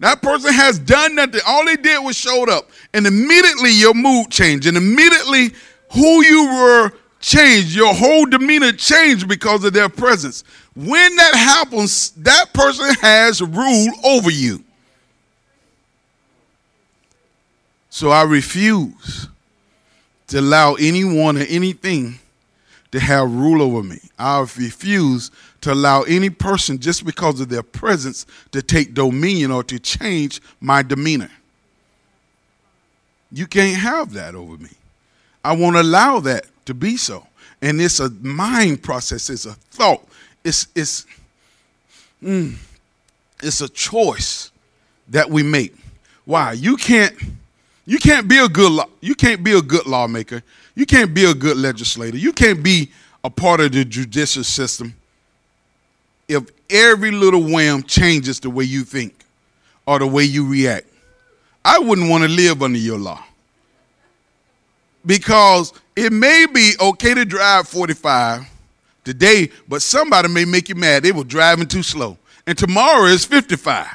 That 0.00 0.22
person 0.22 0.52
has 0.52 0.78
done 0.78 1.14
nothing. 1.14 1.40
All 1.46 1.64
they 1.64 1.76
did 1.76 2.02
was 2.04 2.16
showed 2.16 2.48
up. 2.48 2.70
And 2.92 3.06
immediately 3.06 3.70
your 3.70 3.94
mood 3.94 4.30
changed. 4.30 4.66
And 4.66 4.76
immediately 4.76 5.52
who 5.92 6.24
you 6.24 6.46
were 6.48 6.92
changed. 7.20 7.74
Your 7.74 7.94
whole 7.94 8.26
demeanor 8.26 8.72
changed 8.72 9.28
because 9.28 9.64
of 9.64 9.72
their 9.72 9.88
presence. 9.88 10.42
When 10.74 11.16
that 11.16 11.34
happens, 11.34 12.10
that 12.10 12.52
person 12.52 12.92
has 13.00 13.40
rule 13.40 13.92
over 14.04 14.30
you. 14.30 14.64
So 17.88 18.10
I 18.10 18.24
refuse 18.24 19.28
to 20.28 20.40
allow 20.40 20.74
anyone 20.74 21.38
or 21.38 21.46
anything 21.48 22.18
to 22.92 23.00
have 23.00 23.32
rule 23.32 23.62
over 23.62 23.82
me. 23.82 24.00
I 24.18 24.40
refuse 24.40 25.30
to 25.60 25.72
allow 25.72 26.02
any 26.02 26.30
person, 26.30 26.78
just 26.78 27.04
because 27.04 27.40
of 27.40 27.48
their 27.48 27.62
presence, 27.62 28.26
to 28.52 28.62
take 28.62 28.94
dominion 28.94 29.50
or 29.50 29.62
to 29.64 29.78
change 29.78 30.40
my 30.60 30.82
demeanor. 30.82 31.30
You 33.32 33.46
can't 33.46 33.76
have 33.76 34.12
that 34.12 34.34
over 34.34 34.56
me. 34.56 34.70
I 35.44 35.54
won't 35.54 35.76
allow 35.76 36.20
that 36.20 36.46
to 36.66 36.74
be 36.74 36.96
so. 36.96 37.26
And 37.62 37.80
it's 37.80 38.00
a 38.00 38.10
mind 38.10 38.82
process, 38.82 39.30
it's 39.30 39.46
a 39.46 39.54
thought, 39.54 40.06
it's, 40.44 40.68
it's, 40.74 41.06
mm, 42.22 42.54
it's 43.42 43.60
a 43.60 43.68
choice 43.68 44.50
that 45.08 45.30
we 45.30 45.42
make. 45.42 45.74
Why? 46.24 46.52
You 46.52 46.76
can't 46.76 47.14
you 47.86 47.98
can't 47.98 48.28
be 48.28 48.38
a 48.38 48.48
good 48.48 48.72
law, 48.72 48.86
you 49.00 49.14
can't 49.14 49.42
be 49.42 49.52
a 49.56 49.62
good 49.62 49.86
lawmaker. 49.86 50.42
You 50.76 50.84
can't 50.84 51.14
be 51.14 51.24
a 51.24 51.34
good 51.34 51.56
legislator. 51.56 52.18
You 52.18 52.32
can't 52.32 52.62
be 52.62 52.90
a 53.24 53.30
part 53.30 53.60
of 53.60 53.72
the 53.72 53.84
judicial 53.84 54.44
system 54.44 54.94
if 56.28 56.44
every 56.68 57.10
little 57.10 57.42
whim 57.42 57.82
changes 57.82 58.38
the 58.40 58.50
way 58.50 58.64
you 58.64 58.84
think 58.84 59.14
or 59.86 59.98
the 59.98 60.06
way 60.06 60.24
you 60.24 60.46
react. 60.46 60.86
I 61.64 61.78
wouldn't 61.78 62.10
want 62.10 62.24
to 62.24 62.28
live 62.28 62.62
under 62.62 62.78
your 62.78 62.98
law. 62.98 63.22
Because 65.04 65.72
it 65.94 66.12
may 66.12 66.46
be 66.52 66.72
okay 66.80 67.14
to 67.14 67.24
drive 67.24 67.68
45 67.68 68.46
today, 69.04 69.50
but 69.66 69.80
somebody 69.80 70.28
may 70.28 70.44
make 70.44 70.68
you 70.68 70.74
mad. 70.74 71.04
They 71.04 71.12
were 71.12 71.24
driving 71.24 71.68
too 71.68 71.82
slow. 71.82 72.18
And 72.46 72.58
tomorrow 72.58 73.06
is 73.06 73.24
55. 73.24 73.86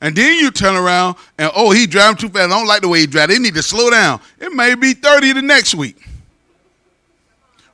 And 0.00 0.16
then 0.16 0.38
you 0.38 0.50
turn 0.50 0.76
around 0.76 1.16
and, 1.38 1.50
oh, 1.54 1.72
he 1.72 1.86
driving 1.86 2.16
too 2.16 2.28
fast. 2.28 2.50
I 2.50 2.58
don't 2.58 2.66
like 2.66 2.80
the 2.80 2.88
way 2.88 3.00
he 3.00 3.06
drives. 3.06 3.32
They 3.32 3.38
need 3.38 3.54
to 3.54 3.62
slow 3.62 3.90
down. 3.90 4.20
It 4.38 4.52
may 4.52 4.74
be 4.74 4.94
30 4.94 5.34
the 5.34 5.42
next 5.42 5.74
week. 5.74 5.96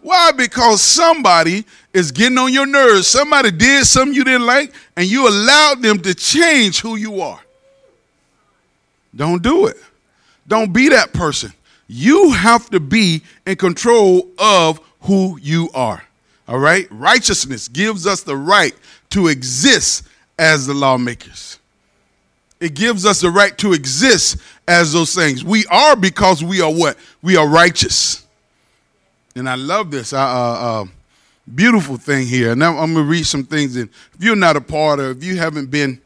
Why? 0.00 0.33
Because 0.33 0.83
somebody 0.83 1.64
is 1.92 2.12
getting 2.12 2.38
on 2.38 2.52
your 2.52 2.66
nerves. 2.66 3.09
Somebody 3.09 3.50
did 3.50 3.87
something 3.87 4.14
you 4.14 4.25
didn't 4.25 4.47
like, 4.47 4.73
and 4.97 5.06
you 5.06 5.28
allowed 5.28 5.83
them 5.83 5.99
to 6.00 6.14
change 6.14 6.80
who 6.80 6.97
you 6.97 7.21
are. 7.21 7.40
Don't 9.14 9.42
do 9.42 9.66
it. 9.66 9.76
Don't 10.47 10.73
be 10.73 10.88
that 10.90 11.12
person. 11.12 11.52
You 11.88 12.33
have 12.33 12.71
to 12.71 12.80
be 12.80 13.23
in 13.47 13.56
control 13.56 14.28
of 14.38 14.80
who 15.02 15.38
you 15.40 15.71
are. 15.75 16.02
All 16.49 16.59
right? 16.59 16.87
Righteousness 16.90 17.68
gives 17.68 18.06
us 18.06 18.23
the 18.23 18.37
right 18.37 18.75
to 19.11 19.28
exist 19.28 20.06
as 20.38 20.66
the 20.66 20.75
lawmakers. 20.75 21.59
It 22.61 22.75
gives 22.75 23.05
us 23.05 23.21
the 23.21 23.31
right 23.31 23.57
to 23.59 23.73
exist 23.73 24.39
as 24.67 24.93
those 24.93 25.15
things. 25.15 25.45
We 25.45 25.67
are 25.67 25.95
because 25.95 26.43
we 26.43 26.61
are 26.61 26.73
what? 26.73 26.97
We 27.23 27.37
are 27.37 27.47
righteous. 27.47 28.27
And 29.35 29.49
I 29.49 29.57
love 29.57 29.91
this. 29.91 30.13
Uh, 30.13 30.19
uh, 30.19 30.85
beautiful 31.55 31.97
thing 31.97 32.27
here. 32.27 32.57
Now 32.57 32.79
I'm 32.79 32.95
going 32.95 33.05
to 33.07 33.11
read 33.11 33.27
some 33.27 33.45
things. 33.45 33.77
And 33.77 33.91
if 34.15 34.25
you're 34.25 34.37
not 34.37 34.57
a 34.57 34.61
part 34.61 34.99
of, 35.01 35.19
if 35.19 35.25
you 35.25 35.37
haven't 35.37 35.71
been 35.71 36.01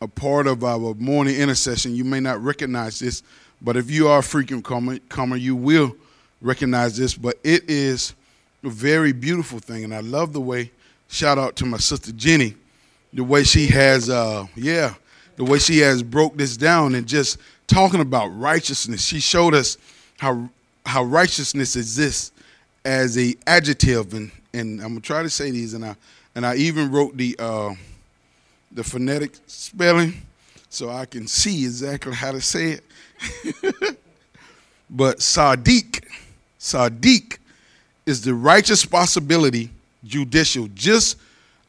a 0.00 0.08
part 0.08 0.46
of 0.46 0.64
our 0.64 0.94
morning 0.94 1.36
intercession, 1.36 1.94
you 1.94 2.04
may 2.04 2.20
not 2.20 2.42
recognize 2.42 2.98
this. 2.98 3.22
But 3.62 3.76
if 3.76 3.90
you 3.90 4.08
are 4.08 4.18
a 4.18 4.22
frequent 4.22 4.64
comer, 4.64 4.98
comer 5.08 5.36
you 5.36 5.54
will 5.54 5.96
recognize 6.42 6.96
this. 6.96 7.14
But 7.14 7.38
it 7.44 7.70
is 7.70 8.14
a 8.64 8.68
very 8.68 9.12
beautiful 9.12 9.60
thing. 9.60 9.84
And 9.84 9.94
I 9.94 10.00
love 10.00 10.32
the 10.32 10.40
way, 10.40 10.72
shout 11.08 11.38
out 11.38 11.54
to 11.56 11.66
my 11.66 11.78
sister 11.78 12.10
Jenny, 12.12 12.54
the 13.12 13.22
way 13.22 13.44
she 13.44 13.68
has, 13.68 14.10
uh, 14.10 14.46
yeah, 14.56 14.94
the 15.36 15.44
way 15.44 15.58
she 15.58 15.78
has 15.78 16.02
broke 16.02 16.36
this 16.36 16.56
down 16.56 16.94
and 16.94 17.06
just 17.06 17.38
talking 17.66 18.00
about 18.00 18.28
righteousness. 18.38 19.04
She 19.04 19.20
showed 19.20 19.54
us 19.54 19.78
how 20.18 20.48
how 20.86 21.02
righteousness 21.02 21.76
exists 21.76 22.30
as 22.84 23.16
a 23.16 23.34
adjective, 23.46 24.12
and, 24.12 24.30
and 24.52 24.80
I'm 24.80 24.88
gonna 24.88 25.00
try 25.00 25.22
to 25.22 25.30
say 25.30 25.50
these, 25.50 25.74
and 25.74 25.84
I 25.84 25.96
and 26.34 26.44
I 26.44 26.56
even 26.56 26.90
wrote 26.90 27.16
the 27.16 27.36
uh, 27.38 27.74
the 28.72 28.84
phonetic 28.84 29.36
spelling 29.46 30.14
so 30.68 30.90
I 30.90 31.06
can 31.06 31.26
see 31.26 31.64
exactly 31.64 32.14
how 32.14 32.32
to 32.32 32.40
say 32.40 32.78
it. 32.78 32.84
but 34.90 35.18
sadiq, 35.18 36.04
sadiq 36.58 37.38
is 38.06 38.22
the 38.22 38.34
righteous 38.34 38.84
possibility, 38.84 39.70
judicial, 40.04 40.68
just 40.74 41.16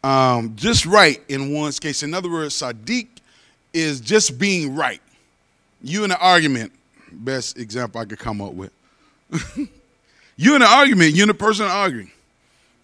um, 0.03 0.53
just 0.55 0.85
right 0.85 1.21
in 1.29 1.53
one's 1.53 1.79
case. 1.79 2.03
In 2.03 2.13
other 2.13 2.29
words, 2.29 2.59
sadiq 2.59 3.07
is 3.75 3.99
just 3.99 4.39
being 4.39 4.73
right. 4.75 5.01
You 5.83 6.05
in 6.05 6.11
an 6.11 6.17
argument, 6.19 6.71
best 7.11 7.59
example 7.59 7.99
I 7.99 8.05
could 8.05 8.17
come 8.17 8.41
up 8.41 8.53
with. 8.53 8.71
you 10.37 10.55
in 10.55 10.61
an 10.61 10.67
argument, 10.67 11.13
you 11.13 11.23
and 11.23 11.29
the 11.29 11.35
person 11.35 11.65
arguing. 11.65 12.11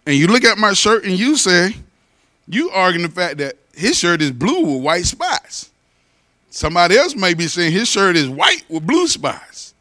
And 0.06 0.16
you 0.16 0.28
look 0.28 0.44
at 0.44 0.58
my 0.58 0.74
shirt 0.74 1.06
and 1.06 1.18
you 1.18 1.38
say, 1.38 1.76
you 2.48 2.70
arguing 2.72 3.08
the 3.08 3.14
fact 3.14 3.38
that 3.38 3.56
his 3.74 3.98
shirt 3.98 4.22
is 4.22 4.32
blue 4.32 4.66
with 4.66 4.84
white 4.84 5.06
spots. 5.06 5.72
Somebody 6.50 6.98
else 6.98 7.16
may 7.16 7.34
be 7.34 7.48
saying 7.48 7.72
his 7.72 7.88
shirt 7.88 8.18
is 8.18 8.28
white 8.28 8.66
with 8.68 8.86
blue 8.86 9.08
spots. 9.08 9.74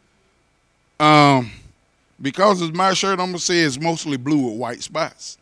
Um, 1.01 1.51
because 2.23 2.63
it's 2.63 2.77
my 2.77 2.95
shirt, 2.95 3.19
I'm 3.19 3.29
gonna 3.29 3.39
say 3.39 3.61
it's 3.61 3.81
mostly 3.81 4.17
blue 4.17 4.51
with 4.51 4.59
white 4.59 4.83
spots, 4.83 5.39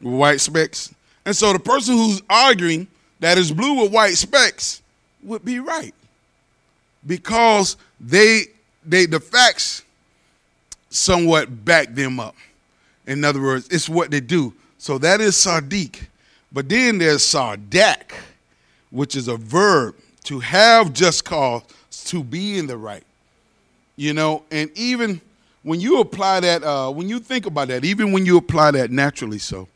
with 0.00 0.14
white 0.14 0.40
specks. 0.40 0.94
And 1.26 1.36
so 1.36 1.52
the 1.52 1.58
person 1.58 1.96
who's 1.96 2.22
arguing 2.30 2.86
that 3.18 3.36
it's 3.36 3.50
blue 3.50 3.82
with 3.82 3.92
white 3.92 4.14
specks 4.14 4.79
would 5.22 5.44
be 5.44 5.58
right 5.60 5.94
because 7.06 7.76
they 8.00 8.44
they 8.84 9.06
the 9.06 9.20
facts 9.20 9.82
somewhat 10.88 11.64
back 11.64 11.94
them 11.94 12.20
up. 12.20 12.34
In 13.06 13.24
other 13.24 13.40
words, 13.40 13.68
it's 13.70 13.88
what 13.88 14.10
they 14.10 14.20
do. 14.20 14.54
So 14.78 14.98
that 14.98 15.20
is 15.20 15.34
sadiq. 15.36 16.06
But 16.52 16.68
then 16.68 16.98
there's 16.98 17.22
sardak, 17.22 18.12
which 18.90 19.14
is 19.14 19.28
a 19.28 19.36
verb 19.36 19.94
to 20.24 20.40
have 20.40 20.92
just 20.92 21.24
cause 21.24 21.62
to 22.06 22.24
be 22.24 22.58
in 22.58 22.66
the 22.66 22.76
right. 22.76 23.04
You 23.96 24.14
know, 24.14 24.42
and 24.50 24.70
even 24.76 25.20
when 25.62 25.80
you 25.80 26.00
apply 26.00 26.40
that, 26.40 26.64
uh, 26.64 26.90
when 26.90 27.08
you 27.08 27.20
think 27.20 27.46
about 27.46 27.68
that, 27.68 27.84
even 27.84 28.12
when 28.12 28.26
you 28.26 28.36
apply 28.38 28.72
that 28.72 28.90
naturally, 28.90 29.38
so 29.38 29.68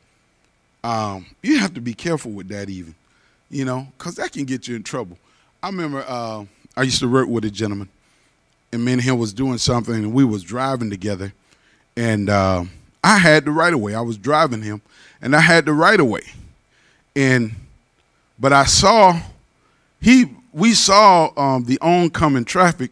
um, 0.83 1.27
you 1.43 1.59
have 1.59 1.75
to 1.75 1.81
be 1.81 1.95
careful 1.95 2.33
with 2.33 2.49
that, 2.49 2.71
even, 2.71 2.95
you 3.51 3.65
know, 3.65 3.87
because 3.97 4.17
that 4.17 4.33
can 4.33 4.45
get 4.45 4.67
you 4.67 4.77
in 4.77 4.83
trouble. 4.83 5.19
I 5.65 5.69
remember 5.69 6.05
uh, 6.07 6.45
I 6.77 6.83
used 6.83 6.99
to 6.99 7.11
work 7.11 7.27
with 7.27 7.43
a 7.47 7.51
gentleman, 7.51 7.89
and 8.71 8.85
me 8.85 8.93
and 8.93 9.01
him 9.01 9.17
was 9.17 9.33
doing 9.33 9.57
something, 9.57 9.95
and 9.95 10.13
we 10.13 10.23
was 10.23 10.43
driving 10.43 10.91
together, 10.91 11.33
and 11.97 12.29
uh, 12.29 12.65
I 13.03 13.17
had 13.17 13.47
the 13.47 13.51
right 13.51 13.73
of 13.73 13.81
way. 13.81 13.95
I 13.95 14.03
was 14.03 14.19
driving 14.19 14.61
him, 14.61 14.83
and 15.23 15.35
I 15.35 15.41
had 15.41 15.65
the 15.65 15.73
right 15.73 15.99
of 15.99 16.07
way, 16.07 16.21
and 17.17 17.53
but 18.39 18.53
I 18.53 18.67
saw 18.67 19.19
he 20.03 20.27
we 20.53 20.75
saw 20.75 21.31
um, 21.35 21.65
the 21.65 21.79
oncoming 21.81 22.45
traffic 22.45 22.91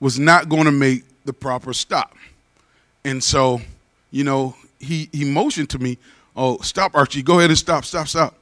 was 0.00 0.18
not 0.18 0.48
going 0.48 0.64
to 0.64 0.72
make 0.72 1.04
the 1.24 1.32
proper 1.32 1.72
stop, 1.72 2.16
and 3.04 3.22
so 3.22 3.60
you 4.10 4.24
know 4.24 4.56
he 4.80 5.08
he 5.12 5.24
motioned 5.24 5.70
to 5.70 5.78
me, 5.78 5.98
"Oh, 6.34 6.58
stop, 6.62 6.96
Archie! 6.96 7.22
Go 7.22 7.38
ahead 7.38 7.50
and 7.50 7.58
stop, 7.58 7.84
stop, 7.84 8.08
stop." 8.08 8.34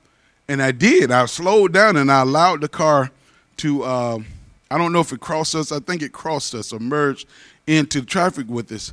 And 0.48 0.62
I 0.62 0.72
did. 0.72 1.10
I 1.10 1.26
slowed 1.26 1.74
down 1.74 1.98
and 1.98 2.10
I 2.10 2.22
allowed 2.22 2.62
the 2.62 2.68
car 2.68 3.10
to 3.58 3.84
um, 3.84 4.26
I 4.70 4.78
don't 4.78 4.92
know 4.92 5.00
if 5.00 5.12
it 5.12 5.20
crossed 5.20 5.54
us. 5.54 5.72
I 5.72 5.78
think 5.78 6.02
it 6.02 6.12
crossed 6.12 6.54
us 6.54 6.72
or 6.72 6.78
merged 6.80 7.28
into 7.66 8.02
traffic 8.02 8.46
with 8.48 8.70
us, 8.72 8.92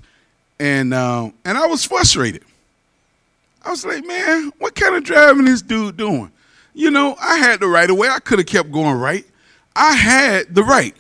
and 0.60 0.93
uh, 0.93 1.32
and 1.45 1.58
I 1.58 1.65
was 1.67 1.86
frustrated. 1.86 2.43
I 3.63 3.69
was 3.69 3.86
like, 3.86 4.06
man, 4.06 4.52
what 4.58 4.76
kind 4.76 4.95
of 4.95 5.04
driving 5.04 5.47
is 5.47 5.62
dude 5.62 5.97
doing? 5.97 6.32
You 6.74 6.89
know, 6.89 7.15
I 7.21 7.38
had 7.38 7.60
the 7.60 7.67
right 7.67 7.89
of 7.89 7.97
way. 7.97 8.08
I 8.08 8.19
could 8.19 8.39
have 8.39 8.47
kept 8.47 8.71
going 8.71 8.97
right. 8.97 9.26
I 9.76 9.93
had 9.93 10.54
the 10.56 10.63
right. 10.63 10.95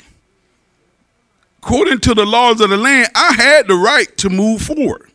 According 1.63 1.99
to 1.99 2.13
the 2.13 2.25
laws 2.25 2.59
of 2.61 2.69
the 2.69 2.77
land, 2.77 3.09
I 3.15 3.33
had 3.33 3.67
the 3.67 3.75
right 3.75 4.15
to 4.17 4.29
move 4.29 4.61
forward. 4.61 5.11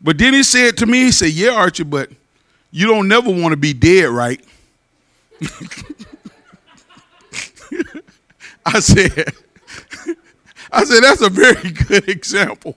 But 0.00 0.18
then 0.18 0.32
he 0.32 0.42
said 0.42 0.76
to 0.78 0.86
me, 0.86 1.04
he 1.04 1.12
said, 1.12 1.30
Yeah, 1.30 1.50
Archie, 1.50 1.84
but 1.84 2.10
you 2.70 2.86
don't 2.86 3.08
never 3.08 3.30
want 3.30 3.52
to 3.52 3.56
be 3.56 3.72
dead, 3.72 4.08
right? 4.08 4.42
I 8.74 8.80
said, 8.80 9.32
I 10.70 10.84
said, 10.84 11.00
that's 11.02 11.22
a 11.22 11.30
very 11.30 11.70
good 11.70 12.08
example. 12.08 12.76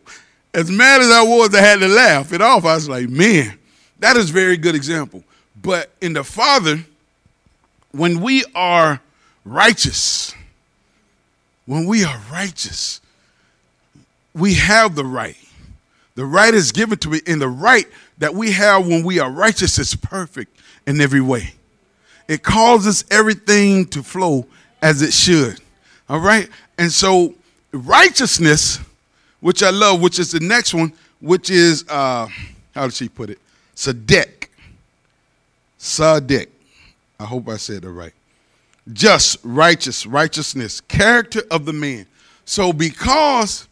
As 0.53 0.69
mad 0.69 1.01
as 1.01 1.09
I 1.09 1.21
was, 1.21 1.53
I 1.53 1.61
had 1.61 1.79
to 1.79 1.87
laugh 1.87 2.33
it 2.33 2.41
off. 2.41 2.65
I 2.65 2.75
was 2.75 2.89
like, 2.89 3.09
man, 3.09 3.57
that 3.99 4.17
is 4.17 4.29
a 4.29 4.33
very 4.33 4.57
good 4.57 4.75
example. 4.75 5.23
But 5.61 5.91
in 6.01 6.13
the 6.13 6.23
Father, 6.23 6.79
when 7.91 8.21
we 8.21 8.45
are 8.55 9.01
righteous, 9.45 10.33
when 11.65 11.85
we 11.85 12.03
are 12.03 12.19
righteous, 12.31 13.01
we 14.33 14.55
have 14.55 14.95
the 14.95 15.05
right. 15.05 15.37
The 16.15 16.25
right 16.25 16.53
is 16.53 16.71
given 16.71 16.97
to 16.99 17.09
me, 17.09 17.21
and 17.27 17.41
the 17.41 17.47
right 17.47 17.85
that 18.17 18.33
we 18.33 18.51
have 18.51 18.87
when 18.87 19.03
we 19.03 19.19
are 19.19 19.31
righteous 19.31 19.79
is 19.79 19.95
perfect 19.95 20.57
in 20.85 20.99
every 21.01 21.21
way. 21.21 21.53
It 22.27 22.43
causes 22.43 23.03
everything 23.11 23.85
to 23.87 24.03
flow 24.03 24.47
as 24.81 25.01
it 25.01 25.13
should. 25.13 25.59
All 26.11 26.19
right? 26.19 26.49
And 26.77 26.91
so 26.91 27.33
righteousness, 27.71 28.81
which 29.39 29.63
I 29.63 29.69
love, 29.69 30.01
which 30.01 30.19
is 30.19 30.33
the 30.33 30.41
next 30.41 30.73
one, 30.73 30.91
which 31.21 31.49
is 31.49 31.85
uh, 31.87 32.27
how 32.75 32.87
did 32.87 32.93
she 32.93 33.07
put 33.07 33.29
it? 33.29 33.39
Sadek. 33.77 34.49
Sadek. 35.79 36.49
I 37.17 37.23
hope 37.23 37.47
I 37.47 37.55
said 37.55 37.85
it 37.85 37.89
right. 37.89 38.11
Just, 38.91 39.37
righteous, 39.43 40.05
righteousness, 40.05 40.81
character 40.81 41.43
of 41.49 41.63
the 41.63 41.71
man. 41.71 42.05
So 42.43 42.73
because 42.73 43.69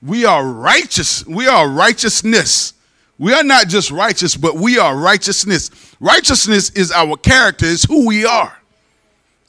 we 0.00 0.24
are 0.24 0.46
righteous, 0.46 1.26
we 1.26 1.46
are 1.46 1.68
righteousness. 1.68 2.72
We 3.18 3.34
are 3.34 3.44
not 3.44 3.68
just 3.68 3.90
righteous, 3.90 4.34
but 4.34 4.54
we 4.54 4.78
are 4.78 4.96
righteousness. 4.96 5.70
Righteousness 6.00 6.70
is 6.70 6.90
our 6.90 7.18
character, 7.18 7.66
it's 7.66 7.84
who 7.84 8.06
we 8.06 8.24
are. 8.24 8.56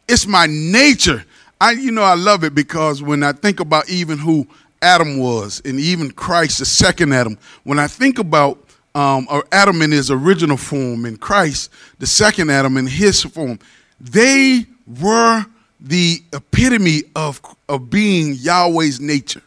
It's 0.09 0.27
my 0.27 0.45
nature. 0.49 1.23
I 1.63 1.71
you 1.71 1.91
know 1.91 2.03
I 2.03 2.15
love 2.15 2.43
it 2.43 2.53
because 2.53 3.01
when 3.01 3.23
I 3.23 3.31
think 3.31 3.61
about 3.61 3.87
even 3.87 4.17
who 4.17 4.45
Adam 4.81 5.17
was 5.17 5.61
and 5.63 5.79
even 5.79 6.11
Christ, 6.11 6.59
the 6.59 6.65
second 6.65 7.13
Adam, 7.13 7.37
when 7.63 7.79
I 7.79 7.87
think 7.87 8.19
about 8.19 8.59
um, 8.93 9.29
Adam 9.49 9.81
in 9.81 9.89
his 9.89 10.11
original 10.11 10.57
form 10.57 11.05
and 11.05 11.17
Christ, 11.17 11.71
the 11.99 12.05
second 12.05 12.51
Adam 12.51 12.75
in 12.75 12.85
his 12.85 13.23
form, 13.23 13.59
they 14.01 14.65
were 14.99 15.45
the 15.79 16.21
epitome 16.33 17.03
of, 17.15 17.39
of 17.69 17.89
being 17.89 18.33
Yahweh's 18.33 18.99
nature. 18.99 19.41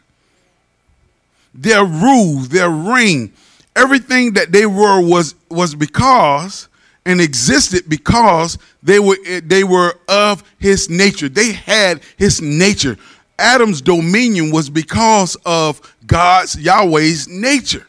Their 1.53 1.85
rule, 1.85 2.39
their 2.39 2.71
reign, 2.71 3.31
everything 3.75 4.33
that 4.33 4.51
they 4.51 4.65
were 4.65 4.99
was, 5.07 5.35
was 5.51 5.75
because 5.75 6.67
and 7.07 7.21
existed 7.21 7.85
because 7.87 8.57
they 8.83 8.99
were, 8.99 9.17
eh, 9.25 9.39
they 9.43 9.63
were 9.63 9.97
of 10.09 10.43
his 10.59 10.89
nature. 10.89 11.29
They 11.29 11.53
had 11.53 12.01
his 12.17 12.41
nature. 12.41 12.97
Adam's 13.39 13.81
dominion 13.81 14.51
was 14.51 14.69
because 14.69 15.37
of 15.45 15.95
God's, 16.05 16.55
Yahweh's 16.57 17.27
nature. 17.29 17.87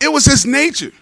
It 0.00 0.10
was 0.10 0.24
his 0.24 0.46
nature. 0.46 0.92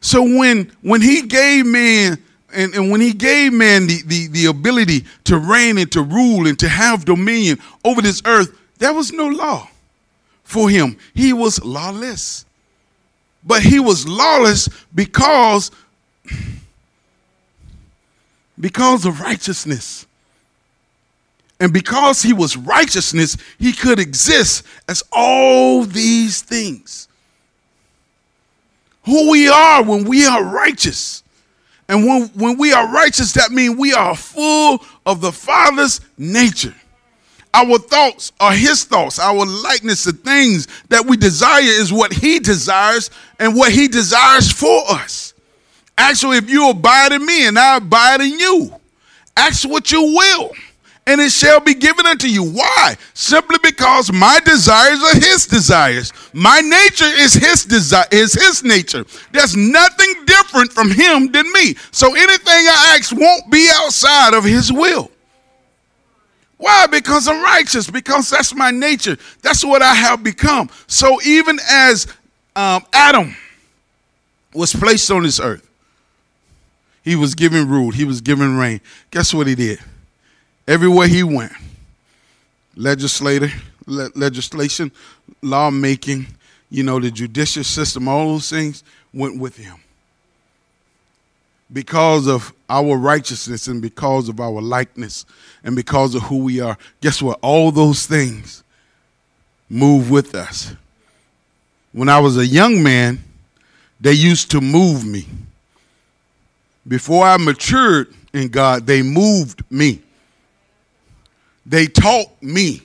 So 0.00 0.22
when 0.22 0.72
when 0.82 1.02
he 1.02 1.22
gave 1.22 1.66
man 1.66 2.22
and, 2.54 2.74
and 2.74 2.90
when 2.90 3.00
he 3.00 3.12
gave 3.12 3.52
man 3.52 3.86
the, 3.88 4.02
the, 4.06 4.28
the 4.28 4.46
ability 4.46 5.04
to 5.24 5.38
reign 5.38 5.76
and 5.78 5.90
to 5.92 6.02
rule 6.02 6.46
and 6.46 6.58
to 6.60 6.68
have 6.68 7.04
dominion 7.04 7.58
over 7.84 8.00
this 8.00 8.22
earth, 8.24 8.56
there 8.78 8.94
was 8.94 9.12
no 9.12 9.26
law 9.26 9.68
for 10.44 10.70
him. 10.70 10.96
He 11.12 11.32
was 11.32 11.62
lawless. 11.62 12.45
But 13.46 13.62
he 13.62 13.78
was 13.78 14.06
lawless 14.08 14.68
because 14.94 15.70
because 18.58 19.04
of 19.04 19.20
righteousness. 19.20 20.06
And 21.58 21.72
because 21.72 22.22
he 22.22 22.32
was 22.32 22.56
righteousness, 22.56 23.36
he 23.58 23.72
could 23.72 23.98
exist 23.98 24.66
as 24.88 25.02
all 25.10 25.84
these 25.84 26.42
things. 26.42 27.08
Who 29.04 29.30
we 29.30 29.48
are 29.48 29.82
when 29.82 30.04
we 30.04 30.26
are 30.26 30.44
righteous. 30.44 31.22
And 31.88 32.04
when, 32.04 32.28
when 32.28 32.58
we 32.58 32.72
are 32.72 32.92
righteous, 32.92 33.32
that 33.34 33.52
means 33.52 33.76
we 33.76 33.92
are 33.94 34.16
full 34.16 34.82
of 35.06 35.20
the 35.20 35.32
Father's 35.32 36.00
nature. 36.18 36.74
Our 37.56 37.78
thoughts 37.78 38.32
are 38.38 38.52
his 38.52 38.84
thoughts. 38.84 39.18
Our 39.18 39.46
likeness, 39.46 40.04
the 40.04 40.12
things 40.12 40.68
that 40.90 41.06
we 41.06 41.16
desire, 41.16 41.62
is 41.62 41.90
what 41.90 42.12
he 42.12 42.38
desires 42.38 43.10
and 43.38 43.56
what 43.56 43.72
he 43.72 43.88
desires 43.88 44.52
for 44.52 44.82
us. 44.90 45.32
Actually, 45.96 46.36
if 46.36 46.50
you 46.50 46.68
abide 46.68 47.12
in 47.12 47.24
me 47.24 47.46
and 47.46 47.58
I 47.58 47.78
abide 47.78 48.20
in 48.20 48.38
you, 48.38 48.74
ask 49.38 49.66
what 49.66 49.90
you 49.90 50.02
will 50.02 50.52
and 51.06 51.20
it 51.20 51.30
shall 51.30 51.60
be 51.60 51.72
given 51.72 52.04
unto 52.04 52.26
you. 52.26 52.42
Why? 52.42 52.96
Simply 53.14 53.58
because 53.62 54.12
my 54.12 54.38
desires 54.44 55.00
are 55.02 55.14
his 55.14 55.46
desires. 55.46 56.12
My 56.32 56.60
nature 56.60 57.04
is 57.04 57.32
his 57.32 57.64
desire 57.64 58.06
is 58.10 58.34
his 58.34 58.64
nature. 58.64 59.04
There's 59.32 59.56
nothing 59.56 60.12
different 60.26 60.72
from 60.72 60.90
him 60.90 61.30
than 61.30 61.50
me. 61.52 61.74
So 61.90 62.08
anything 62.14 62.38
I 62.48 62.96
ask 62.98 63.16
won't 63.16 63.50
be 63.50 63.70
outside 63.76 64.34
of 64.34 64.44
his 64.44 64.72
will. 64.72 65.10
Why? 66.58 66.86
Because 66.86 67.28
I'm 67.28 67.42
righteous, 67.42 67.90
because 67.90 68.30
that's 68.30 68.54
my 68.54 68.70
nature. 68.70 69.16
That's 69.42 69.64
what 69.64 69.82
I 69.82 69.94
have 69.94 70.22
become. 70.22 70.70
So 70.86 71.20
even 71.22 71.58
as 71.70 72.06
um, 72.54 72.82
Adam 72.92 73.36
was 74.54 74.72
placed 74.72 75.10
on 75.10 75.22
this 75.22 75.38
earth, 75.38 75.68
he 77.04 77.14
was 77.14 77.34
given 77.34 77.68
rule, 77.68 77.90
he 77.90 78.04
was 78.04 78.20
given 78.20 78.56
reign. 78.56 78.80
Guess 79.10 79.34
what 79.34 79.46
he 79.46 79.54
did? 79.54 79.78
Everywhere 80.66 81.06
he 81.06 81.22
went, 81.22 81.52
legislator, 82.74 83.50
le- 83.86 84.10
legislation, 84.14 84.90
lawmaking, 85.42 86.26
you 86.70 86.82
know, 86.82 86.98
the 86.98 87.10
judicial 87.10 87.62
system, 87.62 88.08
all 88.08 88.32
those 88.32 88.50
things 88.50 88.82
went 89.12 89.38
with 89.38 89.56
him. 89.56 89.76
Because 91.72 92.26
of 92.28 92.52
our 92.68 92.96
righteousness 92.96 93.66
and 93.66 93.82
because 93.82 94.28
of 94.28 94.40
our 94.40 94.60
likeness 94.60 95.24
and 95.64 95.74
because 95.74 96.14
of 96.14 96.22
who 96.22 96.38
we 96.38 96.60
are, 96.60 96.78
guess 97.00 97.20
what? 97.20 97.38
All 97.42 97.72
those 97.72 98.06
things 98.06 98.62
move 99.68 100.10
with 100.10 100.34
us. 100.34 100.74
When 101.92 102.08
I 102.08 102.20
was 102.20 102.36
a 102.36 102.46
young 102.46 102.82
man, 102.82 103.22
they 104.00 104.12
used 104.12 104.50
to 104.52 104.60
move 104.60 105.04
me. 105.04 105.26
Before 106.86 107.24
I 107.24 107.36
matured 107.36 108.14
in 108.32 108.48
God, 108.48 108.86
they 108.86 109.02
moved 109.02 109.64
me. 109.70 110.02
They 111.64 111.86
taught 111.86 112.30
me 112.40 112.82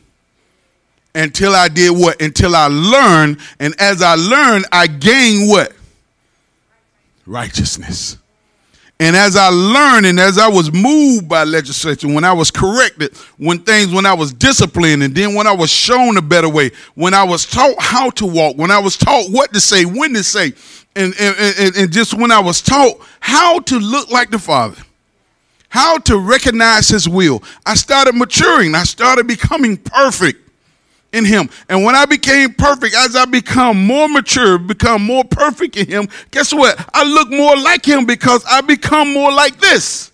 until 1.13 1.56
I 1.56 1.67
did 1.67 1.91
what? 1.91 2.22
Until 2.22 2.56
I 2.56 2.67
learned. 2.67 3.39
And 3.60 3.80
as 3.80 4.02
I 4.02 4.15
learned, 4.15 4.65
I 4.72 4.88
gained 4.88 5.50
what? 5.50 5.74
Righteousness. 7.26 8.17
And 9.02 9.16
as 9.16 9.36
I 9.36 9.50
learned 9.50 10.06
and 10.06 10.20
as 10.20 10.38
I 10.38 10.48
was 10.48 10.72
moved 10.72 11.28
by 11.28 11.44
legislation, 11.44 12.14
when 12.14 12.24
I 12.24 12.34
was 12.34 12.52
corrected, 12.52 13.18
when 13.38 13.58
things, 13.58 13.92
when 13.92 14.06
I 14.06 14.14
was 14.14 14.32
disciplined, 14.32 15.02
and 15.02 15.16
then 15.16 15.34
when 15.34 15.48
I 15.48 15.54
was 15.54 15.72
shown 15.72 16.18
a 16.18 16.22
better 16.22 16.48
way, 16.48 16.70
when 16.94 17.16
I 17.16 17.24
was 17.24 17.48
taught 17.48 17.74
how 17.80 18.12
to 18.12 18.28
walk, 18.28 18.58
when 18.58 18.70
I 18.70 18.78
was 18.78 18.98
taught 18.98 19.32
what 19.32 19.52
to 19.54 19.60
say, 19.60 19.86
when 19.86 20.14
to 20.14 20.24
say, 20.24 20.54
and, 20.96 21.16
and, 21.20 21.36
and, 21.40 21.76
and 21.78 21.92
just 21.92 22.14
when 22.14 22.32
I 22.32 22.40
was 22.42 22.62
taught 22.62 23.02
how 23.20 23.60
to 23.62 23.80
look 23.80 24.12
like 24.12 24.30
the 24.30 24.38
Father 24.38 24.80
how 25.70 25.98
to 25.98 26.18
recognize 26.18 26.90
his 26.90 27.08
will. 27.08 27.42
I 27.66 27.76
started 27.76 28.14
maturing. 28.14 28.76
I 28.76 28.84
started 28.84 29.26
becoming 29.26 29.78
perfect 29.78 30.40
in 31.13 31.26
him. 31.26 31.50
And 31.69 31.84
when 31.84 31.95
I 31.95 32.06
became 32.06 32.54
perfect, 32.54 32.95
as 32.95 33.15
I 33.15 33.26
become 33.26 33.86
more 33.86 34.08
mature, 34.08 34.58
become 34.58 35.04
more 35.04 35.24
perfect 35.24 35.78
in 35.78 35.88
him, 35.88 36.10
guess 36.32 36.54
what? 36.54 36.84
I 36.93 37.04
look 37.04 37.30
more 37.30 37.58
like 37.58 37.86
him 37.86 38.06
because 38.06 38.43
I 38.45 38.62
become 38.62 39.13
more 39.13 39.32
like 39.32 39.60
this. 39.60 40.12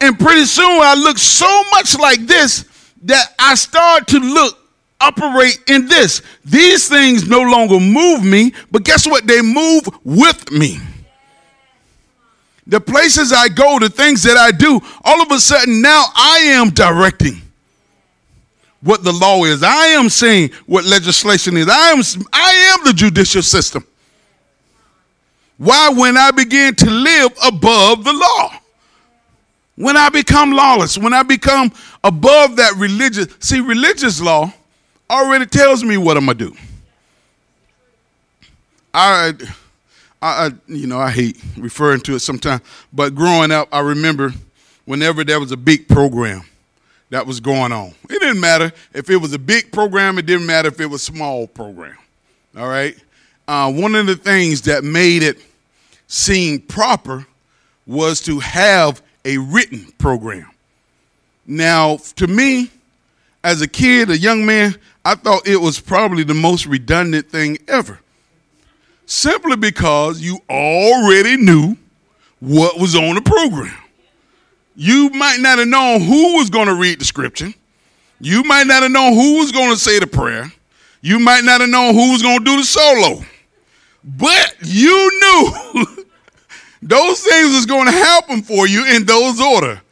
And 0.00 0.18
pretty 0.18 0.46
soon 0.46 0.80
I 0.82 0.94
look 0.94 1.18
so 1.18 1.62
much 1.72 1.98
like 1.98 2.20
this 2.26 2.64
that 3.02 3.34
I 3.38 3.54
start 3.54 4.08
to 4.08 4.18
look 4.18 4.56
operate 5.00 5.58
in 5.68 5.86
this. 5.86 6.22
These 6.44 6.88
things 6.88 7.28
no 7.28 7.40
longer 7.40 7.80
move 7.80 8.24
me, 8.24 8.52
but 8.70 8.84
guess 8.84 9.06
what? 9.06 9.26
They 9.26 9.42
move 9.42 9.88
with 10.04 10.50
me 10.50 10.78
the 12.70 12.80
places 12.80 13.32
I 13.32 13.48
go, 13.48 13.80
the 13.80 13.90
things 13.90 14.22
that 14.22 14.36
I 14.36 14.52
do, 14.52 14.80
all 15.04 15.20
of 15.20 15.30
a 15.32 15.40
sudden 15.40 15.82
now 15.82 16.04
I 16.14 16.38
am 16.52 16.70
directing 16.70 17.42
what 18.82 19.04
the 19.04 19.12
law 19.12 19.44
is. 19.44 19.62
I 19.62 19.86
am 19.88 20.08
saying 20.08 20.50
what 20.66 20.84
legislation 20.84 21.56
is. 21.56 21.68
I 21.68 21.90
am, 21.90 22.02
I 22.32 22.74
am 22.74 22.84
the 22.84 22.92
judicial 22.92 23.42
system. 23.42 23.86
Why? 25.58 25.90
When 25.90 26.16
I 26.16 26.30
begin 26.30 26.74
to 26.76 26.90
live 26.90 27.32
above 27.44 28.04
the 28.04 28.12
law. 28.12 28.52
When 29.76 29.96
I 29.96 30.10
become 30.10 30.52
lawless, 30.52 30.98
when 30.98 31.14
I 31.14 31.22
become 31.22 31.72
above 32.04 32.56
that 32.56 32.74
religious, 32.76 33.28
see, 33.38 33.60
religious 33.60 34.20
law 34.20 34.52
already 35.08 35.46
tells 35.46 35.82
me 35.82 35.96
what 35.96 36.18
I'm 36.18 36.26
gonna 36.26 36.38
do. 36.38 36.54
I 38.92 39.32
I, 40.20 40.46
I, 40.46 40.50
you 40.66 40.86
know, 40.86 40.98
I 40.98 41.10
hate 41.10 41.40
referring 41.56 42.00
to 42.02 42.14
it 42.14 42.20
sometimes, 42.20 42.60
but 42.92 43.14
growing 43.14 43.52
up, 43.52 43.68
I 43.72 43.80
remember 43.80 44.34
whenever 44.84 45.24
there 45.24 45.40
was 45.40 45.50
a 45.50 45.56
big 45.56 45.88
program 45.88 46.42
that 47.10 47.26
was 47.26 47.40
going 47.40 47.72
on. 47.72 47.94
It 48.08 48.20
didn't 48.20 48.40
matter 48.40 48.72
if 48.94 49.10
it 49.10 49.16
was 49.16 49.32
a 49.32 49.38
big 49.38 49.72
program, 49.72 50.18
it 50.18 50.26
didn't 50.26 50.46
matter 50.46 50.68
if 50.68 50.80
it 50.80 50.86
was 50.86 51.02
a 51.02 51.04
small 51.04 51.46
program. 51.46 51.96
All 52.56 52.68
right? 52.68 52.96
Uh, 53.46 53.72
one 53.72 53.94
of 53.94 54.06
the 54.06 54.16
things 54.16 54.62
that 54.62 54.84
made 54.84 55.22
it 55.22 55.38
seem 56.06 56.60
proper 56.60 57.26
was 57.86 58.20
to 58.22 58.38
have 58.38 59.02
a 59.24 59.38
written 59.38 59.92
program. 59.98 60.50
Now, 61.46 61.98
to 62.16 62.26
me, 62.26 62.70
as 63.42 63.60
a 63.60 63.68
kid, 63.68 64.10
a 64.10 64.18
young 64.18 64.46
man, 64.46 64.76
I 65.04 65.14
thought 65.14 65.46
it 65.46 65.56
was 65.56 65.80
probably 65.80 66.22
the 66.22 66.34
most 66.34 66.66
redundant 66.66 67.28
thing 67.30 67.58
ever 67.66 67.98
simply 69.10 69.56
because 69.56 70.20
you 70.20 70.38
already 70.48 71.36
knew 71.36 71.76
what 72.38 72.78
was 72.78 72.94
on 72.94 73.16
the 73.16 73.22
program. 73.22 73.76
You 74.82 75.10
might 75.10 75.40
not 75.40 75.58
have 75.58 75.68
known 75.68 76.00
who 76.00 76.38
was 76.38 76.48
going 76.48 76.66
to 76.68 76.74
read 76.74 77.00
the 77.00 77.04
scripture. 77.04 77.52
You 78.18 78.42
might 78.44 78.66
not 78.66 78.82
have 78.82 78.90
known 78.90 79.12
who 79.12 79.36
was 79.36 79.52
going 79.52 79.68
to 79.68 79.76
say 79.76 79.98
the 79.98 80.06
prayer. 80.06 80.50
You 81.02 81.18
might 81.18 81.44
not 81.44 81.60
have 81.60 81.68
known 81.68 81.92
who 81.92 82.12
was 82.12 82.22
going 82.22 82.38
to 82.38 82.44
do 82.46 82.56
the 82.56 82.64
solo. 82.64 83.22
But 84.02 84.54
you 84.62 85.20
knew 85.20 85.84
those 86.82 87.20
things 87.22 87.54
was 87.54 87.66
going 87.66 87.88
to 87.88 87.92
happen 87.92 88.40
for 88.40 88.66
you 88.66 88.86
in 88.86 89.04
those 89.04 89.38
order. 89.38 89.82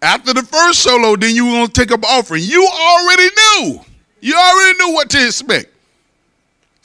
After 0.00 0.32
the 0.32 0.42
first 0.42 0.78
solo, 0.78 1.14
then 1.14 1.34
you 1.34 1.44
were 1.44 1.52
going 1.52 1.66
to 1.66 1.72
take 1.74 1.92
up 1.92 2.02
offering. 2.04 2.42
You 2.42 2.66
already 2.66 3.28
knew. 3.36 3.80
You 4.22 4.34
already 4.34 4.78
knew 4.78 4.94
what 4.94 5.10
to 5.10 5.26
expect. 5.26 5.74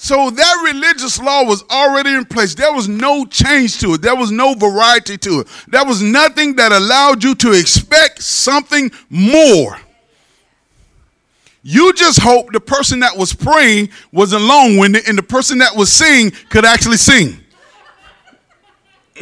So 0.04 0.30
that 0.30 0.62
religious 0.66 1.18
law 1.18 1.46
was 1.46 1.64
already 1.70 2.10
in 2.14 2.26
place. 2.26 2.54
There 2.56 2.74
was 2.74 2.90
no 2.90 3.24
change 3.24 3.80
to 3.80 3.94
it. 3.94 4.02
There 4.02 4.18
was 4.18 4.32
no 4.32 4.54
variety 4.54 5.18
to 5.20 5.40
it. 5.40 5.48
There 5.70 5.86
was 5.86 6.02
nothing 6.02 6.58
that 6.58 6.74
allowed 6.74 7.24
you 7.24 7.34
to 7.36 7.54
expect 7.54 8.22
something 8.22 8.92
more. 9.10 9.80
You 11.62 11.94
just 11.94 12.20
hope 12.20 12.52
the 12.52 12.60
person 12.60 13.00
that 13.00 13.16
was 13.16 13.34
praying 13.34 13.92
wasn't 14.12 14.42
long 14.42 14.76
winded 14.76 15.08
and 15.08 15.18
the 15.18 15.24
person 15.24 15.60
that 15.60 15.74
was 15.74 15.90
singing 15.90 16.32
could 16.50 16.66
actually 16.66 16.98
sing. 16.98 17.38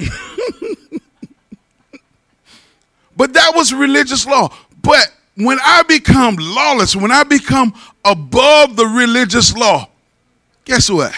but 3.15 3.34
that 3.34 3.52
was 3.54 3.72
religious 3.72 4.26
law. 4.26 4.52
But 4.82 5.13
when 5.36 5.60
I 5.63 5.84
become 5.84 6.38
lawless, 6.39 6.96
when 6.96 7.12
I 7.12 7.22
become 7.22 7.76
above 8.04 8.76
the 8.76 8.88
religious 8.88 9.56
law, 9.56 9.90
guess 10.65 10.89
what? 10.89 11.13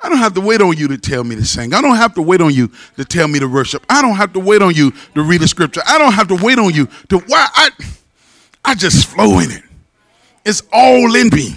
I 0.00 0.08
don't 0.08 0.18
have 0.18 0.34
to 0.34 0.40
wait 0.40 0.60
on 0.60 0.76
you 0.76 0.88
to 0.88 0.98
tell 0.98 1.24
me 1.24 1.34
to 1.36 1.44
sing. 1.44 1.74
I 1.74 1.82
don't 1.82 1.96
have 1.96 2.14
to 2.14 2.22
wait 2.22 2.40
on 2.40 2.54
you 2.54 2.70
to 2.96 3.04
tell 3.04 3.26
me 3.26 3.40
to 3.40 3.48
worship. 3.48 3.84
I 3.90 4.00
don't 4.00 4.14
have 4.14 4.32
to 4.34 4.40
wait 4.40 4.62
on 4.62 4.74
you 4.74 4.92
to 5.14 5.22
read 5.22 5.40
the 5.40 5.48
scripture. 5.48 5.82
I 5.86 5.98
don't 5.98 6.12
have 6.12 6.28
to 6.28 6.36
wait 6.36 6.58
on 6.58 6.72
you 6.72 6.86
to 7.08 7.18
why 7.18 7.48
I 7.54 7.70
I 8.64 8.74
just 8.74 9.06
flow 9.06 9.40
in 9.40 9.50
it. 9.50 9.62
It's 10.44 10.62
all 10.72 11.14
in 11.16 11.28
me. 11.30 11.56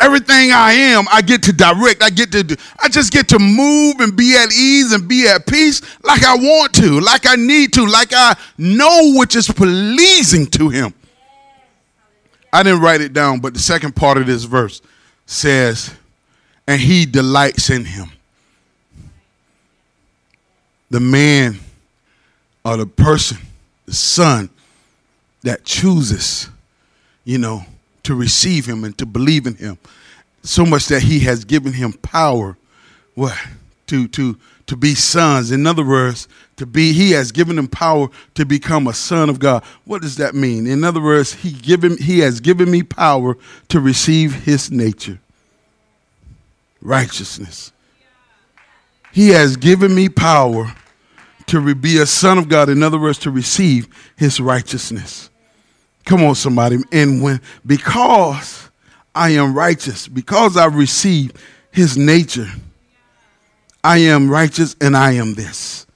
Everything 0.00 0.50
I 0.50 0.72
am, 0.72 1.04
I 1.12 1.22
get 1.22 1.44
to 1.44 1.52
direct. 1.52 2.02
I 2.02 2.10
get 2.10 2.32
to 2.32 2.42
do, 2.42 2.56
I 2.80 2.88
just 2.88 3.12
get 3.12 3.28
to 3.28 3.38
move 3.38 4.00
and 4.00 4.16
be 4.16 4.36
at 4.36 4.52
ease 4.52 4.90
and 4.90 5.06
be 5.06 5.28
at 5.28 5.46
peace 5.46 5.80
like 6.02 6.24
I 6.24 6.34
want 6.34 6.74
to, 6.74 6.98
like 6.98 7.24
I 7.24 7.36
need 7.36 7.72
to, 7.74 7.86
like 7.86 8.12
I 8.12 8.36
know 8.58 9.12
which 9.14 9.36
is 9.36 9.46
pleasing 9.48 10.46
to 10.46 10.68
him. 10.70 10.92
I 12.52 12.64
didn't 12.64 12.80
write 12.80 13.00
it 13.00 13.12
down, 13.12 13.38
but 13.38 13.54
the 13.54 13.60
second 13.60 13.94
part 13.94 14.18
of 14.18 14.26
this 14.26 14.42
verse 14.42 14.82
says, 15.26 15.94
and 16.66 16.80
he 16.80 17.06
delights 17.06 17.70
in 17.70 17.84
him. 17.84 18.10
The 20.90 21.00
man 21.00 21.58
or 22.64 22.76
the 22.76 22.86
person, 22.86 23.38
the 23.86 23.94
son 23.94 24.50
that 25.42 25.64
chooses, 25.64 26.48
you 27.24 27.38
know, 27.38 27.64
to 28.04 28.14
receive 28.14 28.66
him 28.66 28.84
and 28.84 28.96
to 28.98 29.06
believe 29.06 29.46
in 29.46 29.54
him. 29.54 29.78
So 30.42 30.66
much 30.66 30.86
that 30.86 31.02
he 31.02 31.20
has 31.20 31.44
given 31.44 31.72
him 31.72 31.92
power 31.92 32.56
what 33.14 33.36
to 33.86 34.08
to 34.08 34.38
to 34.66 34.76
be 34.76 34.94
sons. 34.94 35.50
In 35.50 35.66
other 35.66 35.84
words, 35.84 36.28
to 36.56 36.66
be 36.66 36.92
he 36.92 37.12
has 37.12 37.32
given 37.32 37.58
him 37.58 37.68
power 37.68 38.08
to 38.34 38.44
become 38.44 38.86
a 38.86 38.94
son 38.94 39.28
of 39.28 39.38
God. 39.38 39.62
What 39.84 40.02
does 40.02 40.16
that 40.16 40.34
mean? 40.34 40.66
In 40.66 40.84
other 40.84 41.00
words, 41.00 41.32
he 41.34 41.52
given 41.52 41.96
he 41.96 42.20
has 42.20 42.40
given 42.40 42.70
me 42.70 42.82
power 42.82 43.36
to 43.68 43.80
receive 43.80 44.44
his 44.44 44.70
nature. 44.70 45.18
Righteousness. 46.82 47.72
He 49.12 49.30
has 49.30 49.56
given 49.56 49.94
me 49.94 50.08
power 50.08 50.74
to 51.46 51.74
be 51.74 51.98
a 51.98 52.06
son 52.06 52.38
of 52.38 52.48
God. 52.48 52.68
In 52.68 52.82
other 52.82 52.98
words, 52.98 53.18
to 53.18 53.30
receive 53.30 53.88
his 54.16 54.40
righteousness. 54.40 55.30
Come 56.04 56.24
on, 56.24 56.34
somebody. 56.34 56.78
And 56.90 57.22
when 57.22 57.40
because 57.64 58.70
I 59.14 59.30
am 59.30 59.54
righteous, 59.54 60.08
because 60.08 60.56
I 60.56 60.66
receive 60.66 61.32
his 61.70 61.96
nature, 61.96 62.48
I 63.84 63.98
am 63.98 64.30
righteous 64.30 64.76
and 64.80 64.96
I 64.96 65.12
am 65.12 65.34
this. 65.34 65.86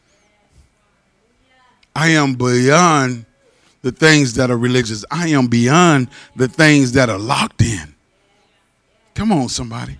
I 1.94 2.08
am 2.08 2.34
beyond 2.34 3.24
the 3.80 3.92
things 3.92 4.34
that 4.34 4.50
are 4.50 4.58
religious. 4.58 5.04
I 5.10 5.28
am 5.28 5.46
beyond 5.46 6.08
the 6.34 6.48
things 6.48 6.92
that 6.92 7.08
are 7.08 7.18
locked 7.18 7.62
in. 7.62 7.94
Come 9.14 9.32
on, 9.32 9.48
somebody. 9.48 9.96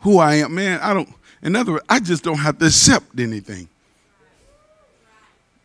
Who 0.00 0.18
I 0.18 0.36
am, 0.36 0.54
man, 0.54 0.80
I 0.80 0.94
don't, 0.94 1.08
in 1.42 1.56
other 1.56 1.72
words, 1.72 1.84
I 1.88 2.00
just 2.00 2.22
don't 2.22 2.38
have 2.38 2.58
to 2.58 2.66
accept 2.66 3.18
anything. 3.18 3.68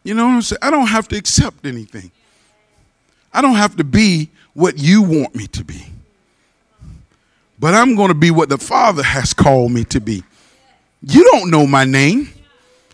You 0.03 0.13
know 0.13 0.25
what 0.25 0.33
I'm 0.33 0.41
saying? 0.41 0.59
I 0.61 0.69
don't 0.69 0.87
have 0.87 1.07
to 1.09 1.17
accept 1.17 1.65
anything. 1.65 2.11
I 3.33 3.41
don't 3.41 3.55
have 3.55 3.77
to 3.77 3.83
be 3.83 4.29
what 4.53 4.77
you 4.77 5.01
want 5.01 5.33
me 5.35 5.47
to 5.47 5.63
be. 5.63 5.85
But 7.57 7.73
I'm 7.73 7.95
going 7.95 8.09
to 8.09 8.15
be 8.15 8.29
what 8.29 8.49
the 8.49 8.57
Father 8.57 9.03
has 9.03 9.33
called 9.33 9.71
me 9.71 9.85
to 9.85 10.01
be. 10.01 10.23
You 11.01 11.23
don't 11.31 11.49
know 11.49 11.65
my 11.65 11.85
name. 11.85 12.29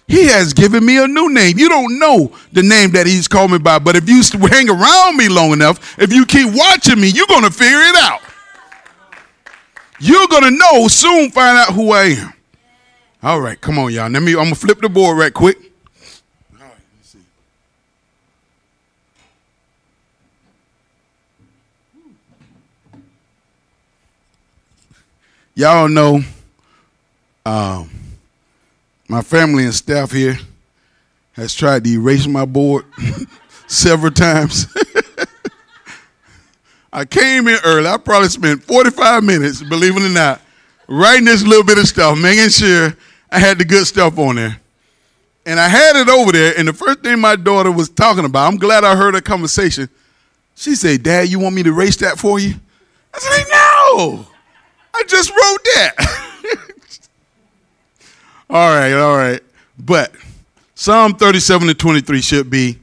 He 0.07 0.25
has 0.27 0.53
given 0.53 0.85
me 0.85 1.03
a 1.03 1.07
new 1.07 1.31
name. 1.31 1.57
You 1.59 1.69
don't 1.69 1.99
know 1.99 2.31
the 2.51 2.63
name 2.63 2.91
that 2.91 3.05
he's 3.05 3.27
called 3.27 3.51
me 3.51 3.59
by, 3.59 3.79
but 3.79 3.95
if 3.95 4.09
you 4.09 4.21
hang 4.47 4.69
around 4.69 5.17
me 5.17 5.29
long 5.29 5.51
enough, 5.51 5.99
if 5.99 6.11
you 6.11 6.25
keep 6.25 6.53
watching 6.53 6.99
me, 6.99 7.09
you're 7.09 7.27
going 7.27 7.43
to 7.43 7.51
figure 7.51 7.79
it 7.79 7.95
out. 7.97 8.21
You're 9.99 10.27
to 10.27 10.51
know, 10.51 10.87
soon 10.87 11.29
find 11.31 11.57
out 11.57 11.73
who 11.73 11.91
I 11.91 12.03
am. 12.03 12.33
All 13.21 13.41
right, 13.41 13.59
come 13.59 13.77
on, 13.77 13.91
y'all. 13.91 14.09
Let 14.09 14.23
me, 14.23 14.33
I'm 14.37 14.49
to 14.49 14.55
flip 14.55 14.79
the 14.79 14.87
board 14.87 15.17
right 15.17 15.33
quick. 15.33 15.57
All 15.57 16.65
right, 16.65 16.71
let's 16.97 17.09
see. 17.09 17.19
Y'all 25.55 25.89
know 25.89 26.21
um, 27.45 27.89
my 29.09 29.21
family 29.21 29.65
and 29.65 29.73
staff 29.73 30.11
here 30.13 30.37
has 31.33 31.53
tried 31.53 31.83
to 31.83 31.89
erase 31.89 32.25
my 32.25 32.45
board 32.45 32.85
several 33.67 34.13
times. 34.13 34.67
I 36.91 37.05
came 37.05 37.47
in 37.47 37.57
early. 37.63 37.87
I 37.87 37.97
probably 37.97 38.29
spent 38.29 38.63
45 38.63 39.23
minutes, 39.23 39.61
believe 39.61 39.95
it 39.95 40.03
or 40.03 40.09
not, 40.09 40.41
writing 40.87 41.25
this 41.25 41.43
little 41.43 41.63
bit 41.63 41.77
of 41.77 41.87
stuff, 41.87 42.17
making 42.17 42.49
sure 42.49 42.95
I 43.31 43.39
had 43.39 43.59
the 43.59 43.65
good 43.65 43.85
stuff 43.85 44.17
on 44.17 44.35
there. 44.35 44.59
And 45.45 45.59
I 45.59 45.67
had 45.67 45.95
it 45.95 46.09
over 46.09 46.31
there, 46.31 46.53
and 46.57 46.67
the 46.67 46.73
first 46.73 46.99
thing 46.99 47.19
my 47.19 47.35
daughter 47.35 47.71
was 47.71 47.89
talking 47.89 48.25
about, 48.25 48.47
I'm 48.47 48.57
glad 48.57 48.83
I 48.83 48.95
heard 48.95 49.13
her 49.13 49.21
conversation. 49.21 49.89
She 50.55 50.75
said, 50.75 51.03
Dad, 51.03 51.29
you 51.29 51.39
want 51.39 51.55
me 51.55 51.63
to 51.63 51.69
erase 51.69 51.95
that 51.97 52.19
for 52.19 52.39
you? 52.39 52.55
I 53.13 53.19
said, 53.19 53.45
No. 53.49 54.27
I 54.93 55.03
just 55.07 55.29
wrote 55.29 55.63
that. 55.75 55.95
all 58.49 58.69
right, 58.69 58.93
all 58.93 59.15
right. 59.15 59.41
But 59.77 60.11
Psalm 60.75 61.15
37 61.15 61.69
to 61.69 61.73
23 61.73 62.21
should 62.21 62.49
be 62.49 62.77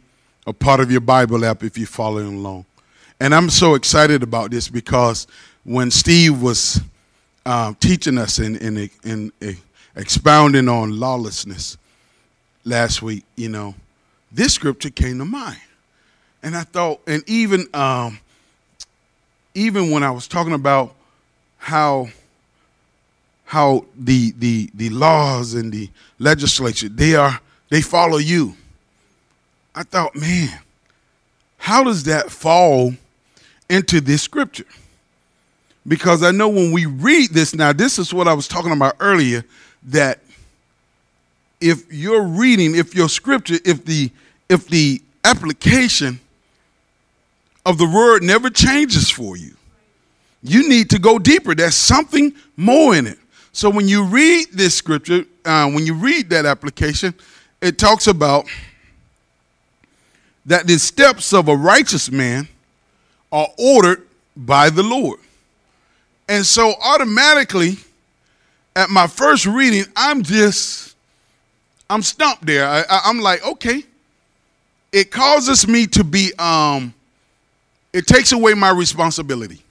a 0.46 0.52
part 0.52 0.80
of 0.80 0.90
your 0.90 1.00
Bible 1.00 1.44
app 1.44 1.62
if 1.62 1.76
you're 1.76 1.86
following 1.86 2.38
along. 2.38 2.64
And 3.18 3.34
I'm 3.34 3.48
so 3.48 3.74
excited 3.74 4.22
about 4.22 4.50
this 4.50 4.68
because 4.68 5.26
when 5.64 5.90
Steve 5.90 6.42
was 6.42 6.80
uh, 7.46 7.72
teaching 7.80 8.18
us 8.18 8.38
in, 8.38 8.56
in, 8.56 8.90
in 9.04 9.32
expounding 9.94 10.68
on 10.68 10.98
lawlessness 11.00 11.78
last 12.64 13.00
week, 13.02 13.24
you 13.36 13.48
know, 13.48 13.74
this 14.30 14.52
scripture 14.52 14.90
came 14.90 15.18
to 15.18 15.24
mind. 15.24 15.60
And 16.42 16.56
I 16.56 16.62
thought, 16.62 17.00
and 17.06 17.22
even 17.26 17.66
um, 17.72 18.20
even 19.54 19.90
when 19.90 20.02
I 20.02 20.10
was 20.10 20.28
talking 20.28 20.52
about 20.52 20.94
how 21.56 22.08
how 23.46 23.86
the 23.96 24.32
the 24.38 24.70
the 24.74 24.90
laws 24.90 25.54
and 25.54 25.72
the 25.72 25.88
legislature 26.18 26.88
they 26.88 27.14
are 27.14 27.40
they 27.70 27.80
follow 27.80 28.18
you. 28.18 28.54
I 29.74 29.82
thought, 29.82 30.14
man, 30.14 30.60
how 31.58 31.82
does 31.82 32.04
that 32.04 32.30
fall 32.30 32.94
into 33.68 34.00
this 34.00 34.22
scripture? 34.22 34.66
Because 35.86 36.22
I 36.22 36.30
know 36.30 36.48
when 36.48 36.72
we 36.72 36.86
read 36.86 37.30
this 37.30 37.54
now, 37.54 37.72
this 37.72 37.98
is 37.98 38.12
what 38.12 38.26
I 38.26 38.34
was 38.34 38.48
talking 38.48 38.72
about 38.72 38.96
earlier 38.98 39.44
that 39.84 40.20
if 41.60 41.90
you're 41.92 42.22
reading, 42.22 42.74
if 42.74 42.94
your 42.94 43.08
scripture, 43.08 43.56
if 43.64 43.84
the 43.84 44.10
if 44.48 44.66
the 44.68 45.00
application 45.24 46.20
of 47.64 47.78
the 47.78 47.86
word 47.86 48.22
never 48.22 48.50
changes 48.50 49.10
for 49.10 49.36
you, 49.36 49.56
you 50.42 50.68
need 50.68 50.90
to 50.90 50.98
go 50.98 51.18
deeper. 51.18 51.54
There's 51.54 51.74
something 51.74 52.32
more 52.56 52.94
in 52.94 53.06
it. 53.06 53.18
So 53.52 53.70
when 53.70 53.88
you 53.88 54.04
read 54.04 54.48
this 54.52 54.74
scripture, 54.74 55.24
uh, 55.44 55.70
when 55.70 55.86
you 55.86 55.94
read 55.94 56.30
that 56.30 56.46
application, 56.46 57.14
it 57.60 57.78
talks 57.78 58.06
about 58.06 58.46
that 60.44 60.66
the 60.66 60.78
steps 60.78 61.32
of 61.32 61.48
a 61.48 61.56
righteous 61.56 62.10
man 62.10 62.46
are 63.32 63.48
ordered 63.58 64.06
by 64.36 64.70
the 64.70 64.82
Lord. 64.82 65.20
And 66.28 66.44
so 66.44 66.74
automatically, 66.82 67.76
at 68.74 68.90
my 68.90 69.06
first 69.06 69.46
reading, 69.46 69.84
I'm 69.96 70.22
just, 70.22 70.96
I'm 71.88 72.02
stumped 72.02 72.44
there. 72.44 72.66
I, 72.66 73.02
am 73.04 73.20
like, 73.20 73.44
okay, 73.46 73.84
it 74.92 75.10
causes 75.10 75.66
me 75.68 75.86
to 75.88 76.04
be 76.04 76.32
um 76.38 76.94
it 77.92 78.06
takes 78.06 78.32
away 78.32 78.52
my 78.54 78.70
responsibility. 78.70 79.62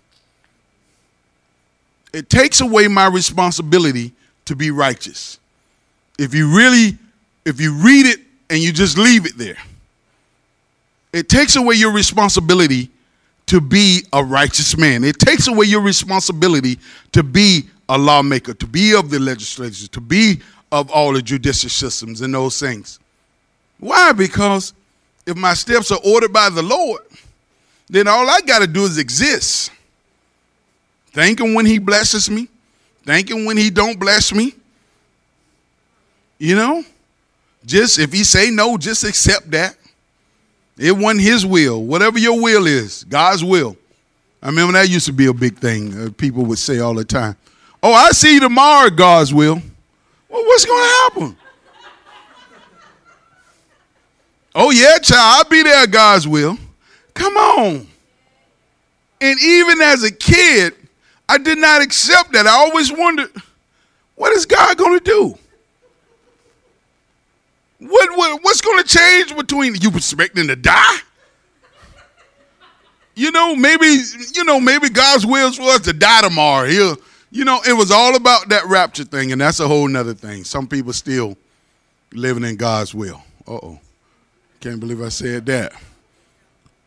It 2.13 2.29
takes 2.29 2.61
away 2.61 2.87
my 2.87 3.07
responsibility 3.07 4.13
to 4.45 4.55
be 4.55 4.71
righteous. 4.71 5.39
If 6.17 6.33
you 6.33 6.55
really 6.55 6.97
if 7.45 7.59
you 7.59 7.73
read 7.73 8.05
it 8.05 8.19
and 8.49 8.59
you 8.59 8.71
just 8.71 8.97
leave 8.97 9.25
it 9.25 9.37
there, 9.37 9.57
it 11.13 11.29
takes 11.29 11.55
away 11.55 11.75
your 11.75 11.91
responsibility 11.91 12.89
to 13.47 13.61
be 13.61 14.03
a 14.13 14.23
righteous 14.23 14.77
man. 14.77 15.03
It 15.03 15.19
takes 15.19 15.47
away 15.47 15.65
your 15.67 15.81
responsibility 15.81 16.79
to 17.11 17.23
be 17.23 17.65
a 17.87 17.97
lawmaker, 17.97 18.53
to 18.55 18.67
be 18.67 18.95
of 18.95 19.09
the 19.09 19.19
legislature, 19.19 19.87
to 19.87 20.01
be 20.01 20.41
of 20.71 20.89
all 20.91 21.13
the 21.13 21.21
judicial 21.21 21.69
systems 21.69 22.21
and 22.21 22.33
those 22.33 22.59
things. 22.59 22.99
Why? 23.79 24.11
Because 24.13 24.73
if 25.25 25.37
my 25.37 25.53
steps 25.53 25.91
are 25.91 25.99
ordered 26.03 26.33
by 26.33 26.49
the 26.49 26.63
Lord, 26.63 27.01
then 27.87 28.07
all 28.07 28.29
I 28.29 28.41
got 28.41 28.59
to 28.59 28.67
do 28.67 28.83
is 28.85 28.97
exist. 28.97 29.71
Thank 31.11 31.39
him 31.39 31.53
when 31.53 31.65
he 31.65 31.77
blesses 31.77 32.29
me. 32.29 32.47
Thank 33.05 33.29
him 33.29 33.45
when 33.45 33.57
he 33.57 33.69
don't 33.69 33.99
bless 33.99 34.33
me. 34.33 34.55
You 36.39 36.55
know? 36.55 36.83
Just 37.65 37.99
if 37.99 38.11
he 38.11 38.23
say 38.23 38.49
no, 38.49 38.77
just 38.77 39.03
accept 39.03 39.49
that. 39.51 39.75
It 40.77 40.91
wasn't 40.91 41.21
his 41.21 41.45
will. 41.45 41.83
Whatever 41.83 42.19
your 42.19 42.41
will 42.41 42.67
is, 42.67 43.03
God's 43.05 43.43
will. 43.43 43.77
I 44.41 44.47
remember 44.47 44.73
that 44.73 44.89
used 44.89 45.05
to 45.05 45.13
be 45.13 45.27
a 45.27 45.33
big 45.33 45.57
thing. 45.57 45.93
Uh, 45.97 46.09
people 46.15 46.45
would 46.45 46.59
say 46.59 46.79
all 46.79 46.93
the 46.93 47.05
time, 47.05 47.35
"Oh, 47.81 47.93
I 47.93 48.11
see 48.11 48.39
tomorrow 48.39 48.89
God's 48.89 49.33
will." 49.33 49.61
Well, 50.29 50.43
what's 50.45 50.65
going 50.65 50.83
to 50.83 50.89
happen? 50.89 51.37
oh 54.53 54.71
yeah, 54.71 54.97
child, 54.97 55.45
I'll 55.45 55.49
be 55.49 55.63
there. 55.63 55.87
God's 55.87 56.27
will. 56.27 56.57
Come 57.13 57.37
on. 57.37 57.87
And 59.21 59.39
even 59.41 59.81
as 59.81 60.03
a 60.03 60.11
kid, 60.11 60.73
I 61.27 61.37
did 61.37 61.57
not 61.57 61.81
accept 61.81 62.33
that. 62.33 62.45
I 62.45 62.51
always 62.51 62.91
wondered, 62.91 63.31
what 64.15 64.33
is 64.33 64.45
God 64.45 64.77
going 64.77 64.99
to 64.99 65.03
do? 65.03 65.37
What, 68.15 68.43
what 68.43 68.43
what's 68.43 68.61
going 68.61 68.81
to 68.83 68.87
change 68.87 69.35
between 69.35 69.75
you 69.75 69.89
expecting 69.89 70.47
to 70.47 70.55
die? 70.55 70.97
You 73.15 73.31
know, 73.31 73.55
maybe 73.55 73.85
you 74.33 74.43
know, 74.43 74.59
maybe 74.59 74.89
God's 74.89 75.25
will 75.25 75.49
is 75.49 75.57
for 75.57 75.63
us 75.63 75.81
to 75.81 75.93
die 75.93 76.21
tomorrow. 76.21 76.67
He'll, 76.67 76.97
you 77.31 77.45
know, 77.45 77.61
it 77.67 77.73
was 77.73 77.91
all 77.91 78.15
about 78.15 78.49
that 78.49 78.65
rapture 78.65 79.05
thing, 79.05 79.31
and 79.31 79.39
that's 79.39 79.59
a 79.59 79.67
whole 79.67 79.87
nother 79.87 80.13
thing. 80.13 80.43
Some 80.43 80.67
people 80.67 80.93
still 80.93 81.37
living 82.13 82.43
in 82.43 82.55
God's 82.55 82.93
will. 82.93 83.23
Uh 83.47 83.53
oh. 83.53 83.79
Can't 84.59 84.79
believe 84.79 85.01
I 85.01 85.09
said 85.09 85.45
that. 85.45 85.73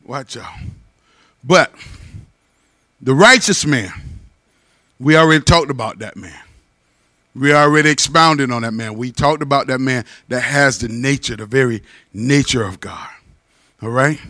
Watch 0.04 0.36
out. 0.36 0.52
But 1.44 1.72
the 3.00 3.14
righteous 3.14 3.64
man, 3.64 3.92
we 4.98 5.16
already 5.16 5.44
talked 5.44 5.70
about 5.70 6.00
that 6.00 6.16
man. 6.16 6.40
We 7.38 7.52
already 7.52 7.90
expounded 7.90 8.50
on 8.50 8.62
that 8.62 8.72
man. 8.72 8.94
We 8.94 9.12
talked 9.12 9.42
about 9.42 9.68
that 9.68 9.80
man 9.80 10.04
that 10.28 10.40
has 10.40 10.78
the 10.78 10.88
nature, 10.88 11.36
the 11.36 11.46
very 11.46 11.82
nature 12.12 12.64
of 12.64 12.80
God. 12.80 13.08
All 13.80 13.90
right? 13.90 14.20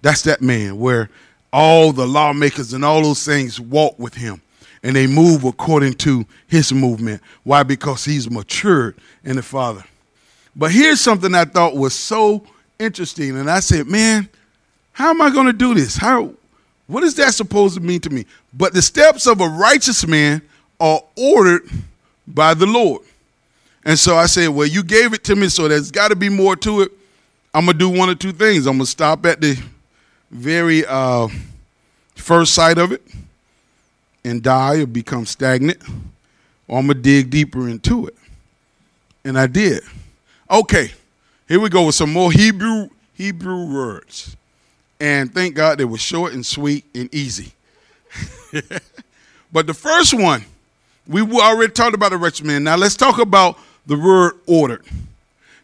That's 0.00 0.22
that 0.22 0.40
man 0.40 0.78
where 0.78 1.10
all 1.52 1.92
the 1.92 2.06
lawmakers 2.06 2.72
and 2.72 2.84
all 2.84 3.02
those 3.02 3.24
things 3.24 3.60
walk 3.60 3.98
with 3.98 4.14
him 4.14 4.40
and 4.82 4.94
they 4.94 5.06
move 5.06 5.44
according 5.44 5.94
to 5.94 6.24
his 6.46 6.72
movement. 6.72 7.20
Why? 7.42 7.62
Because 7.62 8.04
he's 8.04 8.30
matured 8.30 8.96
in 9.24 9.36
the 9.36 9.42
Father. 9.42 9.84
But 10.54 10.70
here's 10.70 11.00
something 11.00 11.34
I 11.34 11.44
thought 11.44 11.74
was 11.74 11.94
so 11.94 12.44
interesting. 12.78 13.36
And 13.38 13.50
I 13.50 13.60
said, 13.60 13.86
man, 13.86 14.28
how 14.92 15.10
am 15.10 15.20
I 15.20 15.30
going 15.30 15.46
to 15.46 15.52
do 15.52 15.74
this? 15.74 15.96
How, 15.96 16.32
what 16.86 17.02
is 17.02 17.14
that 17.16 17.34
supposed 17.34 17.74
to 17.74 17.80
mean 17.80 18.00
to 18.00 18.10
me? 18.10 18.26
But 18.52 18.72
the 18.72 18.82
steps 18.82 19.26
of 19.26 19.40
a 19.40 19.48
righteous 19.48 20.06
man 20.06 20.42
are 20.78 21.02
ordered 21.16 21.68
by 22.34 22.54
the 22.54 22.66
Lord. 22.66 23.02
And 23.84 23.98
so 23.98 24.16
I 24.16 24.26
said, 24.26 24.48
Well, 24.48 24.66
you 24.66 24.82
gave 24.82 25.12
it 25.12 25.24
to 25.24 25.36
me, 25.36 25.48
so 25.48 25.68
there's 25.68 25.90
got 25.90 26.08
to 26.08 26.16
be 26.16 26.28
more 26.28 26.56
to 26.56 26.82
it. 26.82 26.92
I'm 27.54 27.66
going 27.66 27.76
to 27.76 27.78
do 27.78 27.88
one 27.88 28.08
or 28.08 28.14
two 28.14 28.32
things. 28.32 28.66
I'm 28.66 28.78
going 28.78 28.86
to 28.86 28.90
stop 28.90 29.26
at 29.26 29.40
the 29.40 29.60
very 30.30 30.86
uh, 30.86 31.28
first 32.14 32.54
sight 32.54 32.78
of 32.78 32.92
it 32.92 33.02
and 34.24 34.42
die 34.42 34.76
or 34.78 34.86
become 34.86 35.26
stagnant, 35.26 35.82
or 36.68 36.78
I'm 36.78 36.86
going 36.86 36.96
to 36.96 37.02
dig 37.02 37.30
deeper 37.30 37.68
into 37.68 38.06
it. 38.06 38.16
And 39.24 39.38
I 39.38 39.46
did. 39.46 39.82
Okay, 40.50 40.92
here 41.48 41.60
we 41.60 41.68
go 41.68 41.86
with 41.86 41.94
some 41.94 42.12
more 42.12 42.32
Hebrew 42.32 42.88
Hebrew 43.14 43.72
words. 43.72 44.36
And 45.00 45.34
thank 45.34 45.54
God 45.54 45.78
they 45.78 45.84
were 45.84 45.98
short 45.98 46.32
and 46.32 46.46
sweet 46.46 46.84
and 46.94 47.12
easy. 47.12 47.52
but 49.52 49.66
the 49.66 49.74
first 49.74 50.14
one 50.14 50.44
we 51.12 51.40
already 51.40 51.72
talked 51.72 51.94
about 51.94 52.10
the 52.10 52.16
wretched 52.16 52.46
man. 52.46 52.64
Now 52.64 52.76
let's 52.76 52.96
talk 52.96 53.18
about 53.18 53.58
the 53.86 53.98
word 53.98 54.34
ordered. 54.46 54.84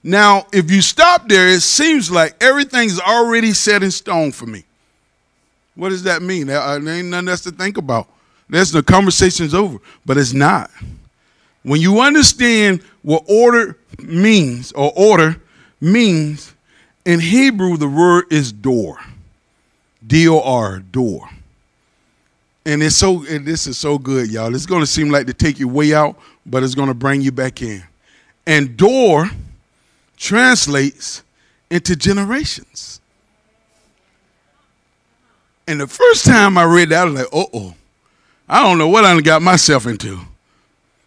Now, 0.02 0.46
if 0.52 0.70
you 0.70 0.80
stop 0.80 1.28
there, 1.28 1.48
it 1.48 1.60
seems 1.60 2.10
like 2.10 2.36
everything's 2.42 3.00
already 3.00 3.52
set 3.52 3.82
in 3.82 3.90
stone 3.90 4.30
for 4.32 4.46
me. 4.46 4.64
What 5.74 5.88
does 5.90 6.04
that 6.04 6.22
mean? 6.22 6.50
Uh, 6.50 6.78
there 6.78 6.94
ain't 6.94 7.08
nothing 7.08 7.28
else 7.28 7.42
to 7.42 7.50
think 7.50 7.78
about. 7.78 8.08
There's 8.48 8.70
the 8.70 8.82
conversation's 8.82 9.54
over, 9.54 9.78
but 10.06 10.16
it's 10.16 10.32
not. 10.32 10.70
When 11.62 11.80
you 11.80 12.00
understand 12.00 12.82
what 13.02 13.24
order 13.28 13.76
means 13.98 14.72
or 14.72 14.92
order 14.96 15.36
means, 15.80 16.54
in 17.04 17.20
Hebrew 17.20 17.76
the 17.76 17.88
word 17.88 18.24
is 18.30 18.52
dor. 18.52 18.98
D 20.06 20.28
O 20.28 20.40
R, 20.40 20.78
dor 20.78 21.28
and 22.68 22.82
it's 22.82 22.96
so 22.96 23.24
and 23.24 23.46
this 23.46 23.66
is 23.66 23.78
so 23.78 23.96
good 23.96 24.30
y'all. 24.30 24.54
It's 24.54 24.66
to 24.82 24.86
seem 24.86 25.08
like 25.08 25.26
to 25.26 25.32
take 25.32 25.58
you 25.58 25.66
way 25.66 25.94
out 25.94 26.16
but 26.44 26.62
it's 26.62 26.74
to 26.88 26.94
bring 26.94 27.22
you 27.22 27.32
back 27.32 27.62
in. 27.62 27.82
And 28.46 28.76
dor 28.76 29.30
translates 30.18 31.22
into 31.70 31.96
generations. 31.96 33.00
And 35.66 35.80
the 35.80 35.86
first 35.86 36.26
time 36.26 36.58
i 36.58 36.64
read 36.64 36.90
that 36.90 37.00
i 37.00 37.04
was 37.06 37.14
like 37.14 37.32
uh-oh 37.32 37.74
i 38.48 38.62
don't 38.62 38.76
know 38.76 38.88
what 38.88 39.04
i 39.04 39.18
got 39.22 39.40
myself 39.40 39.86
into. 39.86 40.20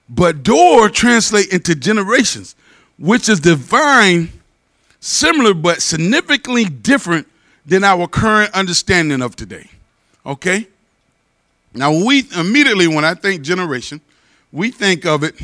But 0.10 0.41
dor 0.41 0.89
translates 0.89 1.54
into 1.54 1.76
generations 1.76 2.56
which 2.97 3.30
is 3.30 3.39
divine 3.39 4.30
similar 5.00 5.54
but 5.54 5.84
significantly 5.84 6.65
different 6.65 7.28
than 7.67 7.84
our 7.84 8.08
current 8.08 8.52
understanding 8.56 9.21
of 9.21 9.36
today. 9.36 9.69
Okay 10.26 10.67
now, 11.73 11.91
we 11.91 12.25
immediately, 12.36 12.88
when 12.88 13.05
I 13.05 13.13
think 13.13 13.43
generation, 13.43 14.01
we 14.51 14.71
think 14.71 15.05
of 15.05 15.23
it 15.23 15.36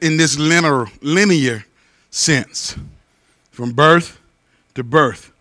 in 0.00 0.16
this 0.16 0.38
linear, 0.38 0.86
linear 1.02 1.64
sense 2.10 2.76
from 3.50 3.72
birth 3.72 4.20
to 4.74 4.84
birth, 4.84 5.32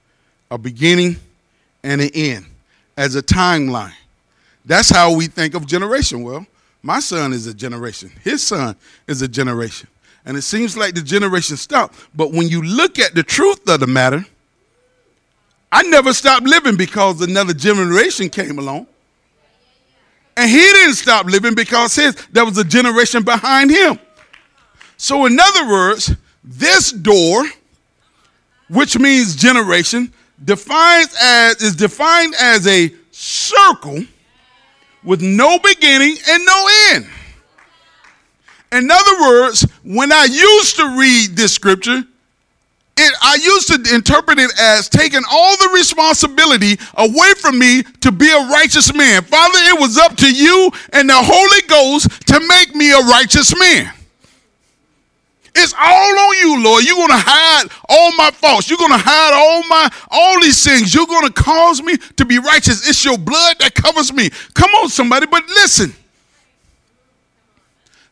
a 0.50 0.58
beginning 0.58 1.18
and 1.84 2.02
an 2.02 2.10
end 2.14 2.46
as 2.98 3.16
a 3.16 3.22
timeline. 3.22 3.94
That's 4.66 4.90
how 4.90 5.14
we 5.16 5.28
think 5.28 5.54
of 5.54 5.68
generation. 5.68 6.24
Well, 6.24 6.46
my 6.82 7.00
son 7.00 7.32
is 7.34 7.46
a 7.46 7.54
generation, 7.54 8.12
his 8.24 8.42
son 8.42 8.76
is 9.08 9.22
a 9.22 9.28
generation. 9.28 9.90
And 10.26 10.38
it 10.38 10.44
seems 10.44 10.78
like 10.78 10.96
the 10.96 11.02
generation 11.02 11.58
stopped. 11.58 11.96
But 12.16 12.32
when 12.32 12.48
you 12.48 12.62
look 12.62 12.98
at 12.98 13.14
the 13.14 13.24
truth 13.24 13.68
of 13.68 13.82
the 13.82 13.88
matter, 13.88 14.26
I 15.70 15.84
never 15.84 16.14
stopped 16.14 16.46
living 16.46 16.78
because 16.78 17.22
another 17.22 17.54
generation 17.54 18.30
came 18.30 18.58
along. 18.58 18.88
And 20.36 20.50
he 20.50 20.58
didn't 20.58 20.96
stop 20.96 21.26
living 21.26 21.54
because 21.56 21.96
his 21.96 22.16
there 22.32 22.46
was 22.46 22.58
a 22.58 22.64
generation 22.64 23.24
behind 23.24 23.70
him. 23.70 24.00
So, 24.98 25.26
in 25.26 25.40
other 25.40 25.68
words, 25.68 26.16
this 26.44 26.92
dor, 26.92 27.46
which 28.70 28.98
means 28.98 29.36
generation, 29.36 30.12
defines 30.44 31.16
as 31.22 31.62
is 31.62 31.76
defined 31.76 32.34
as 32.40 32.66
a 32.68 32.94
circle 33.12 34.04
with 35.04 35.22
no 35.22 35.60
beginning 35.60 36.16
and 36.28 36.46
no 36.46 36.70
end. 36.90 37.08
In 38.72 38.90
other 38.90 39.22
words, 39.22 39.68
when 39.84 40.12
I 40.12 40.26
used 40.26 40.78
to 40.78 40.98
read 40.98 41.36
this 41.36 41.54
scripture, 41.54 42.04
it, 42.96 43.14
I 43.22 43.36
used 43.42 43.68
to 43.70 43.96
interpret 43.96 44.38
it 44.38 44.52
as 44.60 44.88
taking 44.88 45.22
all 45.32 45.58
the 45.58 45.72
responsibility 45.74 46.78
away 46.96 47.34
from 47.38 47.58
me 47.58 47.82
to 48.02 48.12
be 48.12 48.30
a 48.30 48.48
righteous 48.50 48.94
man. 48.94 49.24
Father, 49.24 49.60
it 49.60 49.80
was 49.80 49.98
up 49.98 50.16
to 50.18 50.32
you 50.32 50.72
and 50.92 51.10
the 51.10 51.18
Holy 51.18 51.62
Ghost 51.68 52.28
to 52.28 52.40
make 52.40 52.76
me 52.76 52.92
a 52.92 53.00
righteous 53.00 53.58
man. 53.58 53.92
It's 55.56 55.74
all 55.74 56.20
on 56.20 56.38
you, 56.38 56.64
Lord. 56.64 56.84
You're 56.84 56.98
gonna 56.98 57.14
hide 57.16 57.68
all 57.88 58.12
my 58.16 58.32
faults. 58.32 58.70
You're 58.70 58.80
gonna 58.80 58.98
hide 58.98 59.34
all 59.34 59.64
my 59.68 59.90
all 60.10 60.40
these 60.42 60.64
things. 60.64 60.94
You're 60.94 61.06
gonna 61.06 61.32
cause 61.32 61.82
me 61.82 61.98
to 61.98 62.26
be 62.26 62.40
righteous. 62.40 62.88
It's 62.88 63.06
your 63.06 63.18
blood 63.18 63.58
that 63.60 63.76
covers 63.76 64.12
me. 64.12 64.30
Come 64.56 64.72
on, 64.82 64.90
somebody, 64.90 65.28
but 65.28 65.48
listen. 65.50 65.94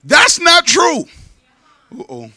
That's 0.03 0.39
not 0.39 0.65
true. 0.65 1.05
Uh-oh. 1.99 2.32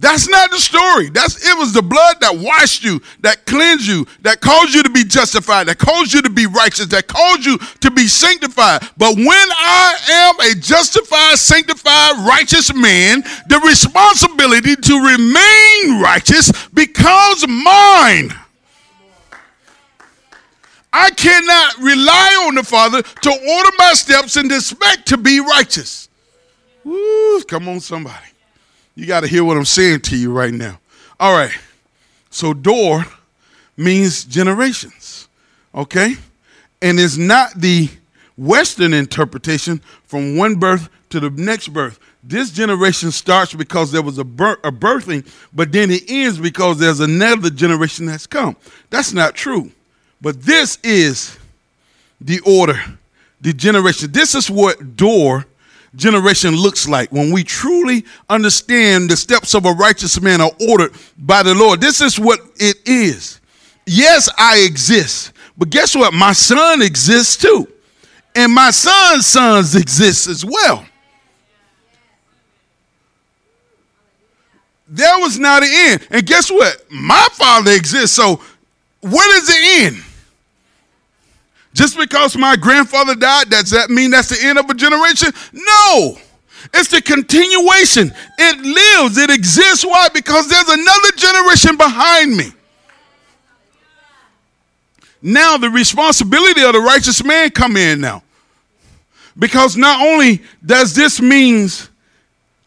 That's 0.00 0.26
not 0.30 0.50
the 0.50 0.58
story. 0.58 1.10
That's 1.10 1.46
it 1.46 1.58
was 1.58 1.74
the 1.74 1.82
blood 1.82 2.16
that 2.22 2.34
washed 2.34 2.82
you, 2.82 3.02
that 3.20 3.44
cleansed 3.44 3.86
you, 3.86 4.06
that 4.22 4.40
caused 4.40 4.74
you 4.74 4.82
to 4.82 4.88
be 4.88 5.04
justified, 5.04 5.68
that 5.68 5.78
caused 5.78 6.14
you 6.14 6.22
to 6.22 6.30
be 6.30 6.46
righteous, 6.46 6.86
that 6.86 7.06
caused 7.06 7.44
you 7.44 7.58
to 7.58 7.90
be 7.90 8.06
sanctified. 8.06 8.80
But 8.96 9.14
when 9.14 9.28
I 9.28 9.96
am 10.08 10.40
a 10.40 10.58
justified, 10.58 11.36
sanctified, 11.36 12.26
righteous 12.26 12.74
man, 12.74 13.20
the 13.48 13.60
responsibility 13.62 14.74
to 14.74 14.94
remain 14.94 16.00
righteous 16.00 16.50
becomes 16.68 17.46
mine. 17.46 18.32
I 20.94 21.10
cannot 21.10 21.76
rely 21.76 22.46
on 22.48 22.54
the 22.54 22.64
Father 22.64 23.02
to 23.02 23.30
order 23.30 23.70
my 23.76 23.92
steps 23.92 24.36
and 24.36 24.50
expect 24.50 25.08
to 25.08 25.18
be 25.18 25.40
righteous. 25.40 26.08
Woo, 26.84 27.42
come 27.42 27.68
on, 27.68 27.80
somebody. 27.80 28.29
You 29.00 29.06
got 29.06 29.20
to 29.20 29.26
hear 29.26 29.42
what 29.44 29.56
I'm 29.56 29.64
saying 29.64 30.00
to 30.02 30.16
you 30.16 30.30
right 30.30 30.52
now. 30.52 30.78
All 31.18 31.32
right. 31.32 31.58
So, 32.28 32.52
dor 32.52 33.06
means 33.74 34.24
generations, 34.24 35.26
okay? 35.74 36.16
And 36.82 37.00
it's 37.00 37.16
not 37.16 37.54
the 37.54 37.88
Western 38.36 38.92
interpretation 38.92 39.80
from 40.04 40.36
one 40.36 40.56
birth 40.56 40.90
to 41.08 41.18
the 41.18 41.30
next 41.30 41.68
birth. 41.68 41.98
This 42.22 42.50
generation 42.50 43.10
starts 43.10 43.54
because 43.54 43.90
there 43.90 44.02
was 44.02 44.18
a, 44.18 44.24
bir- 44.24 44.60
a 44.64 44.70
birthing, 44.70 45.26
but 45.54 45.72
then 45.72 45.90
it 45.90 46.02
ends 46.06 46.38
because 46.38 46.78
there's 46.78 47.00
another 47.00 47.48
generation 47.48 48.04
that's 48.04 48.26
come. 48.26 48.54
That's 48.90 49.14
not 49.14 49.34
true. 49.34 49.72
But 50.20 50.42
this 50.42 50.76
is 50.84 51.38
the 52.20 52.40
order, 52.40 52.78
the 53.40 53.54
generation. 53.54 54.12
This 54.12 54.34
is 54.34 54.50
what 54.50 54.94
dor 54.94 55.46
generation 55.94 56.54
looks 56.54 56.88
like 56.88 57.10
when 57.10 57.32
we 57.32 57.44
truly 57.44 58.04
understand 58.28 59.10
the 59.10 59.16
steps 59.16 59.54
of 59.54 59.64
a 59.64 59.72
righteous 59.72 60.20
man 60.20 60.40
are 60.40 60.52
ordered 60.68 60.92
by 61.18 61.42
the 61.42 61.54
Lord. 61.54 61.80
This 61.80 62.00
is 62.00 62.18
what 62.18 62.40
it 62.56 62.76
is. 62.86 63.40
Yes, 63.86 64.28
I 64.38 64.58
exist, 64.58 65.32
but 65.58 65.70
guess 65.70 65.96
what? 65.96 66.14
My 66.14 66.32
son 66.32 66.82
exists 66.82 67.36
too. 67.36 67.66
And 68.34 68.52
my 68.52 68.70
son's 68.70 69.26
sons 69.26 69.74
exist 69.74 70.28
as 70.28 70.44
well. 70.44 70.86
There 74.86 75.18
was 75.18 75.38
not 75.38 75.62
an 75.62 75.70
end. 75.72 76.06
And 76.10 76.26
guess 76.26 76.50
what? 76.50 76.84
My 76.90 77.28
father 77.32 77.72
exists. 77.72 78.16
So 78.16 78.40
what 79.00 79.36
is 79.36 79.46
the 79.46 79.84
end? 79.84 80.04
Just 81.72 81.96
because 81.96 82.36
my 82.36 82.56
grandfather 82.56 83.14
died, 83.14 83.48
does 83.50 83.70
that 83.70 83.90
mean 83.90 84.10
that's 84.10 84.28
the 84.28 84.46
end 84.46 84.58
of 84.58 84.68
a 84.68 84.74
generation? 84.74 85.30
No. 85.52 86.18
It's 86.74 86.90
the 86.90 87.00
continuation. 87.00 88.12
It 88.38 88.58
lives, 88.58 89.16
it 89.16 89.30
exists. 89.30 89.84
Why? 89.84 90.08
Because 90.12 90.48
there's 90.48 90.68
another 90.68 91.12
generation 91.16 91.76
behind 91.76 92.36
me. 92.36 92.52
Now 95.22 95.56
the 95.56 95.70
responsibility 95.70 96.62
of 96.62 96.72
the 96.72 96.80
righteous 96.80 97.22
man 97.24 97.50
come 97.50 97.76
in 97.76 98.00
now. 98.00 98.22
Because 99.38 99.76
not 99.76 100.06
only 100.06 100.42
does 100.64 100.94
this 100.94 101.20
means 101.20 101.88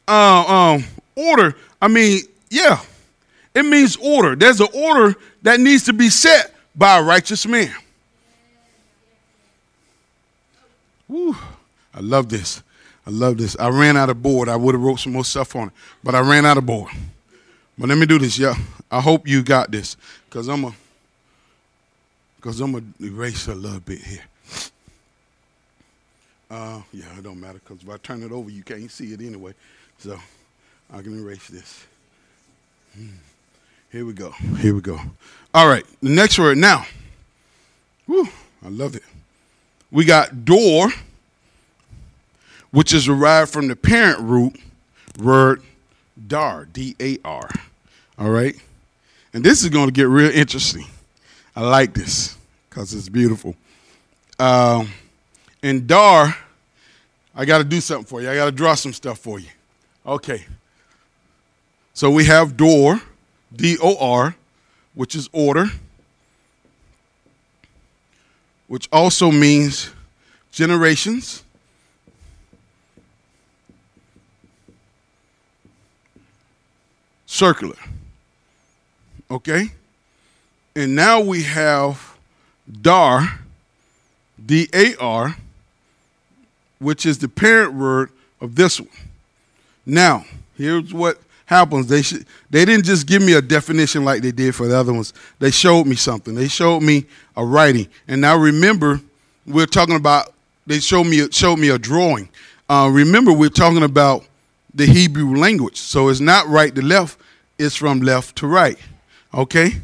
uh, 0.08 0.76
um, 0.76 0.84
order, 1.16 1.56
I 1.82 1.88
mean, 1.88 2.22
yeah, 2.49 2.82
it 3.54 3.64
means 3.64 3.97
order. 3.97 4.36
There's 4.36 4.62
an 4.62 4.70
order 4.74 5.16
that 5.41 5.60
needs 5.60 5.84
to 5.86 5.93
be 5.93 6.10
set 6.10 6.54
by 6.76 6.99
a 6.99 7.04
righteous 7.04 7.45
man. 7.45 7.74
I 11.14 11.99
love 11.99 12.30
this. 12.30 12.64
I 13.05 13.11
love 13.11 13.38
this. 13.38 13.55
I 13.59 13.70
ran 13.70 13.97
out 13.97 14.09
of 14.09 14.22
board. 14.24 14.49
I 14.49 14.55
would 14.55 14.74
have 14.74 14.82
wrote 14.82 14.99
some 14.99 15.14
more 15.14 15.26
stuff 15.26 15.55
on 15.55 15.68
it, 15.68 15.74
but 16.03 16.16
I 16.16 16.22
ran 16.22 16.45
out 16.45 16.57
of 16.57 16.66
board. 16.66 16.91
But 17.78 17.89
let 17.89 17.97
me 17.97 18.05
do 18.05 18.18
this, 18.20 18.38
yeah. 18.38 18.55
I 18.89 19.01
hope 19.01 19.28
you 19.28 19.43
got 19.43 19.72
this, 19.72 19.97
cause 20.30 20.47
I'm 20.47 20.64
a, 20.64 20.74
cause 22.39 22.61
I'm 22.61 22.72
gonna 22.74 22.86
erase 23.01 23.47
a 23.47 23.55
little 23.55 23.80
bit 23.80 23.99
here. 23.99 24.24
Uh, 26.51 26.82
yeah, 26.91 27.18
it 27.18 27.24
don't 27.24 27.39
matter, 27.39 27.59
cause 27.66 27.80
if 27.82 27.89
I 27.89 27.97
turn 27.97 28.22
it 28.22 28.32
over, 28.32 28.51
you 28.51 28.64
can't 28.64 28.91
see 28.91 29.14
it 29.14 29.22
anyway. 29.22 29.53
So 29.97 30.20
I 30.93 31.01
can 31.01 31.20
erase 31.20 31.47
this. 31.47 31.86
Hmm. 32.95 33.07
Here 33.91 34.05
we 34.05 34.14
go. 34.14 34.32
Here 34.59 34.74
we 34.74 34.82
go. 34.82 34.99
All 35.53 35.68
right, 35.68 35.86
the 36.01 36.09
next 36.09 36.38
word 36.38 36.59
now. 36.59 36.86
Whew, 38.05 38.28
I 38.64 38.70
love 38.70 38.95
it 38.95 39.03
we 39.94 40.04
got 40.04 40.44
dor, 40.44 40.89
which 42.72 42.94
is 42.94 43.06
derived 43.06 43.52
from 43.54 43.68
the 43.68 43.76
parent 43.76 44.20
root 44.20 44.60
word 45.20 45.62
dar, 46.28 46.66
D 46.66 46.96
A 47.00 47.20
R. 47.24 47.50
All 48.18 48.30
right? 48.30 48.56
And 49.34 49.44
this 49.44 49.64
is 49.64 49.70
going 49.70 49.86
to 49.86 49.91
get 49.91 50.08
real 50.08 50.32
interesting. 50.32 50.86
I 51.56 51.62
like 51.62 51.94
this 51.94 52.36
because 52.70 52.94
it's 52.94 53.08
beautiful. 53.08 53.56
Um, 54.39 54.89
and 55.62 55.88
dar, 55.88 56.36
I 57.36 57.46
got 57.46 57.60
to 57.60 57.64
do 57.64 57.80
something 57.80 58.06
for 58.06 58.22
you. 58.22 58.30
I 58.30 58.36
got 58.36 58.46
to 58.46 58.52
draw 58.52 58.74
some 58.74 58.94
stuff 58.94 59.20
for 59.20 59.39
you. 59.39 59.50
Okay. 60.06 60.46
So 61.94 62.10
we 62.10 62.26
have 62.26 62.58
dor, 62.58 63.00
D 63.56 63.78
O 63.82 63.96
R, 63.98 64.36
which 64.96 65.14
is 65.14 65.30
order. 65.32 65.68
Which 68.74 68.89
also 68.91 69.30
means 69.30 69.91
generations. 70.51 71.43
Circular. 77.28 77.76
Okay? 79.30 79.67
And 80.76 80.95
now 80.95 81.21
we 81.21 81.43
have 81.43 82.17
dar, 82.82 83.41
D 84.43 84.67
A 84.74 84.95
R, 84.95 85.38
which 86.80 87.05
is 87.05 87.19
the 87.19 87.30
parent 87.30 87.76
word 87.76 88.09
of 88.41 88.55
this 88.55 88.80
one. 88.80 88.89
Now, 89.86 90.26
here's 90.57 90.91
what 90.91 91.19
happens. 91.45 91.86
They 91.86 92.01
should, 92.01 92.26
they 92.49 92.65
didn't 92.65 92.86
just 92.86 93.05
give 93.05 93.21
me 93.21 93.34
a 93.34 93.41
definition 93.43 94.03
like 94.03 94.24
they 94.24 94.32
did 94.32 94.55
for 94.55 94.67
the 94.67 94.76
other 94.76 94.93
ones. 94.93 95.13
They 95.38 95.51
showed 95.51 95.86
me 95.86 95.95
something. 95.95 96.34
They 96.34 96.47
showed 96.47 96.82
me 96.82 97.05
a 97.36 97.45
writing. 97.45 97.88
And 98.07 98.21
now 98.21 98.38
remember, 98.38 99.01
we're 99.45 99.65
talking 99.65 99.95
about. 99.95 100.34
They 100.65 100.79
showed 100.79 101.05
me 101.05 101.27
showed 101.31 101.59
me 101.59 101.69
a 101.69 101.77
drawing. 101.77 102.29
Uh, 102.69 102.89
remember, 102.91 103.34
we're 103.34 103.49
talking 103.49 103.84
about 103.84 104.25
the 104.73 104.86
Hebrew 104.86 105.36
language. 105.36 105.77
So 105.77 106.09
it's 106.09 106.19
not 106.19 106.47
right 106.47 106.73
to 106.73 106.81
left. 106.81 107.19
It's 107.59 107.75
from 107.75 107.99
left 107.99 108.38
to 108.38 108.47
right. 108.47 108.77
Okay. 109.34 109.81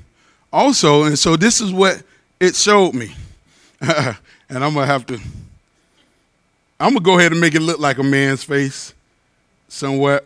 Also, 0.52 1.04
and 1.04 1.20
so 1.20 1.36
this 1.36 1.62
is 1.62 1.72
what 1.72 2.02
it 2.40 2.56
showed 2.56 2.94
me. 2.94 3.14
and 3.82 4.18
I'm 4.50 4.74
gonna 4.74 4.86
have 4.86 5.06
to. 5.08 5.20
I'm 6.80 6.94
gonna 6.94 7.02
go 7.02 7.20
ahead 7.20 7.32
and 7.34 7.42
make 7.42 7.56
it 7.56 7.62
look 7.62 7.80
like 7.80 7.98
a 7.98 8.04
man's 8.04 8.44
face, 8.44 8.94
somewhat. 9.68 10.26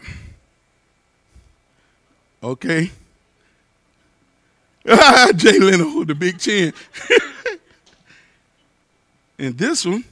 Okay. 2.44 2.92
Jay 5.36 5.60
Leno 5.60 6.00
with 6.00 6.10
the 6.10 6.16
big 6.16 6.40
chin. 6.40 6.74
and 9.40 9.58
this 9.58 9.86
one. 9.86 10.04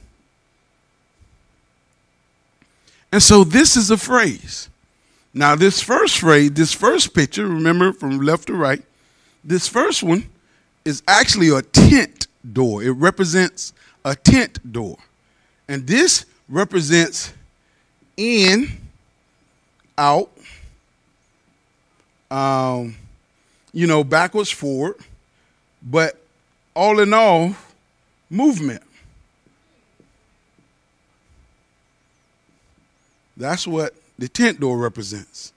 And 3.12 3.22
so 3.22 3.44
this 3.44 3.76
is 3.76 3.90
a 3.90 3.98
phrase. 3.98 4.70
Now, 5.34 5.54
this 5.54 5.82
first 5.82 6.18
phrase, 6.18 6.52
this 6.52 6.72
first 6.72 7.14
picture, 7.14 7.46
remember 7.46 7.92
from 7.92 8.20
left 8.20 8.46
to 8.46 8.54
right, 8.54 8.82
this 9.44 9.68
first 9.68 10.02
one 10.02 10.28
is 10.84 11.02
actually 11.06 11.50
a 11.50 11.62
tent 11.62 12.26
door. 12.52 12.82
It 12.82 12.90
represents 12.90 13.72
a 14.04 14.14
tent 14.14 14.72
door. 14.72 14.96
And 15.68 15.86
this 15.86 16.24
represents 16.48 17.32
in, 18.16 18.68
out, 19.96 20.30
um, 22.30 22.96
you 23.72 23.86
know, 23.86 24.04
backwards, 24.04 24.50
forward, 24.50 24.96
but 25.82 26.18
all 26.74 27.00
in 27.00 27.12
all, 27.12 27.54
movement. 28.30 28.82
That's 33.36 33.66
what 33.66 33.94
the 34.18 34.28
tent 34.28 34.60
door 34.60 34.78
represents. 34.78 35.52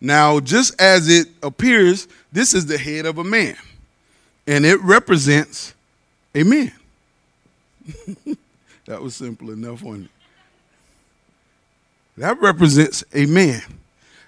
Now, 0.00 0.40
just 0.40 0.80
as 0.80 1.08
it 1.08 1.28
appears, 1.42 2.06
this 2.32 2.54
is 2.54 2.66
the 2.66 2.78
head 2.78 3.04
of 3.04 3.18
a 3.18 3.24
man, 3.24 3.56
and 4.46 4.64
it 4.64 4.80
represents 4.80 5.74
a 6.34 6.44
man. 6.44 6.72
that 8.86 9.02
was 9.02 9.16
simple 9.16 9.50
enough, 9.50 9.82
wasn't 9.82 10.04
it? 10.04 10.10
That 12.18 12.40
represents 12.40 13.04
a 13.12 13.26
man. 13.26 13.62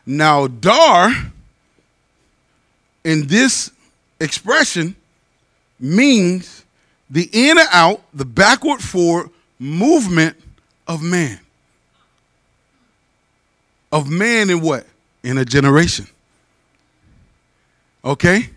Now, 0.07 0.47
Dar 0.47 1.13
in 3.05 3.27
this 3.27 3.71
expression 4.21 4.95
means 5.79 6.65
the 7.09 7.29
in 7.33 7.59
and 7.59 7.69
out, 7.73 8.03
the 8.15 8.25
backward 8.25 8.81
forward 8.81 9.31
movement 9.59 10.37
of 10.87 11.03
man. 11.03 11.41
Of 13.93 14.09
man 14.09 14.51
in 14.51 14.61
what? 14.61 14.87
In 15.23 15.39
a 15.39 15.45
generation. 15.45 16.07
Okay? 18.05 18.51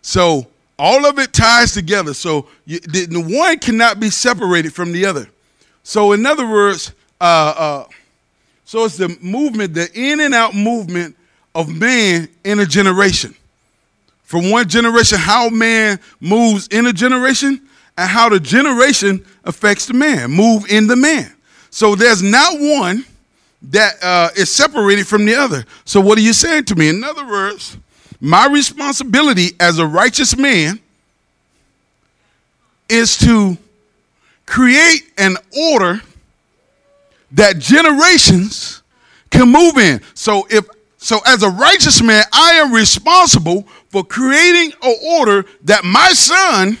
So 0.00 0.46
all 0.78 1.04
of 1.06 1.18
it 1.18 1.32
ties 1.32 1.72
together. 1.72 2.14
So 2.14 2.46
you, 2.64 2.80
the, 2.80 3.06
the 3.06 3.20
one 3.20 3.58
cannot 3.58 4.00
be 4.00 4.10
separated 4.10 4.72
from 4.72 4.92
the 4.92 5.04
other. 5.04 5.28
So, 5.82 6.12
in 6.12 6.26
other 6.26 6.46
words, 6.46 6.92
uh, 7.18 7.24
uh, 7.56 7.84
so 8.66 8.84
it's 8.84 8.98
the 8.98 9.16
movement, 9.22 9.72
the 9.72 9.88
in 9.94 10.20
and 10.20 10.34
out 10.34 10.54
movement 10.54 11.16
of 11.54 11.74
man 11.74 12.28
in 12.44 12.60
a 12.60 12.66
generation. 12.66 13.34
From 14.28 14.50
one 14.50 14.68
generation, 14.68 15.16
how 15.16 15.48
man 15.48 15.98
moves 16.20 16.68
in 16.68 16.84
a 16.84 16.92
generation, 16.92 17.62
and 17.96 18.10
how 18.10 18.28
the 18.28 18.38
generation 18.38 19.24
affects 19.42 19.86
the 19.86 19.94
man, 19.94 20.30
move 20.30 20.70
in 20.70 20.86
the 20.86 20.96
man. 20.96 21.34
So 21.70 21.94
there's 21.94 22.22
not 22.22 22.60
one 22.60 23.06
that 23.62 23.94
uh, 24.02 24.28
is 24.36 24.54
separated 24.54 25.06
from 25.06 25.24
the 25.24 25.34
other. 25.34 25.64
So 25.86 26.02
what 26.02 26.18
are 26.18 26.20
you 26.20 26.34
saying 26.34 26.64
to 26.64 26.74
me? 26.74 26.90
In 26.90 27.02
other 27.02 27.26
words, 27.26 27.78
my 28.20 28.46
responsibility 28.48 29.52
as 29.58 29.78
a 29.78 29.86
righteous 29.86 30.36
man 30.36 30.78
is 32.86 33.16
to 33.20 33.56
create 34.44 35.10
an 35.16 35.38
order 35.72 36.02
that 37.32 37.58
generations 37.58 38.82
can 39.30 39.50
move 39.50 39.78
in. 39.78 40.02
So 40.12 40.46
if 40.50 40.66
so 40.98 41.20
as 41.24 41.42
a 41.42 41.48
righteous 41.48 42.02
man, 42.02 42.24
I 42.32 42.54
am 42.54 42.74
responsible 42.74 43.66
for 43.88 44.04
creating 44.04 44.72
an 44.82 44.96
order 45.18 45.44
that 45.64 45.84
my 45.84 46.12
son 46.12 46.78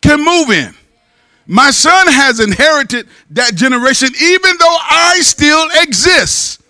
can 0.00 0.24
move 0.24 0.50
in. 0.50 0.74
My 1.46 1.70
son 1.70 2.06
has 2.08 2.40
inherited 2.40 3.06
that 3.30 3.54
generation 3.54 4.08
even 4.20 4.56
though 4.58 4.76
I 4.80 5.18
still 5.20 5.68
exist. 5.82 6.62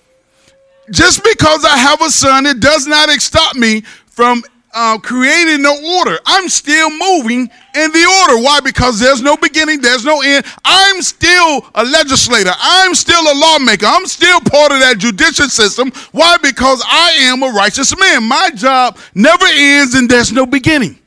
Just 0.90 1.22
because 1.24 1.64
I 1.64 1.78
have 1.78 2.02
a 2.02 2.10
son, 2.10 2.44
it 2.44 2.60
does 2.60 2.86
not 2.86 3.08
stop 3.20 3.56
me 3.56 3.82
from 4.06 4.42
uh, 4.74 4.98
creating 4.98 5.62
the 5.62 5.96
order. 5.98 6.18
I'm 6.26 6.48
still 6.48 6.90
moving 6.90 7.48
in 7.74 7.92
the 7.92 8.22
order. 8.22 8.42
Why? 8.42 8.60
Because 8.62 8.98
there's 8.98 9.22
no 9.22 9.36
beginning, 9.36 9.80
there's 9.80 10.04
no 10.04 10.20
end. 10.20 10.44
I'm 10.64 11.00
still 11.00 11.64
a 11.74 11.84
legislator. 11.84 12.50
I'm 12.58 12.94
still 12.94 13.22
a 13.22 13.34
lawmaker. 13.34 13.86
I'm 13.86 14.06
still 14.06 14.40
part 14.40 14.72
of 14.72 14.80
that 14.80 14.98
judicial 14.98 15.48
system. 15.48 15.92
Why? 16.12 16.36
Because 16.42 16.82
I 16.86 17.12
am 17.20 17.42
a 17.42 17.48
righteous 17.48 17.98
man. 17.98 18.24
My 18.24 18.50
job 18.54 18.98
never 19.14 19.46
ends 19.46 19.94
and 19.94 20.08
there's 20.08 20.32
no 20.32 20.44
beginning. 20.44 20.98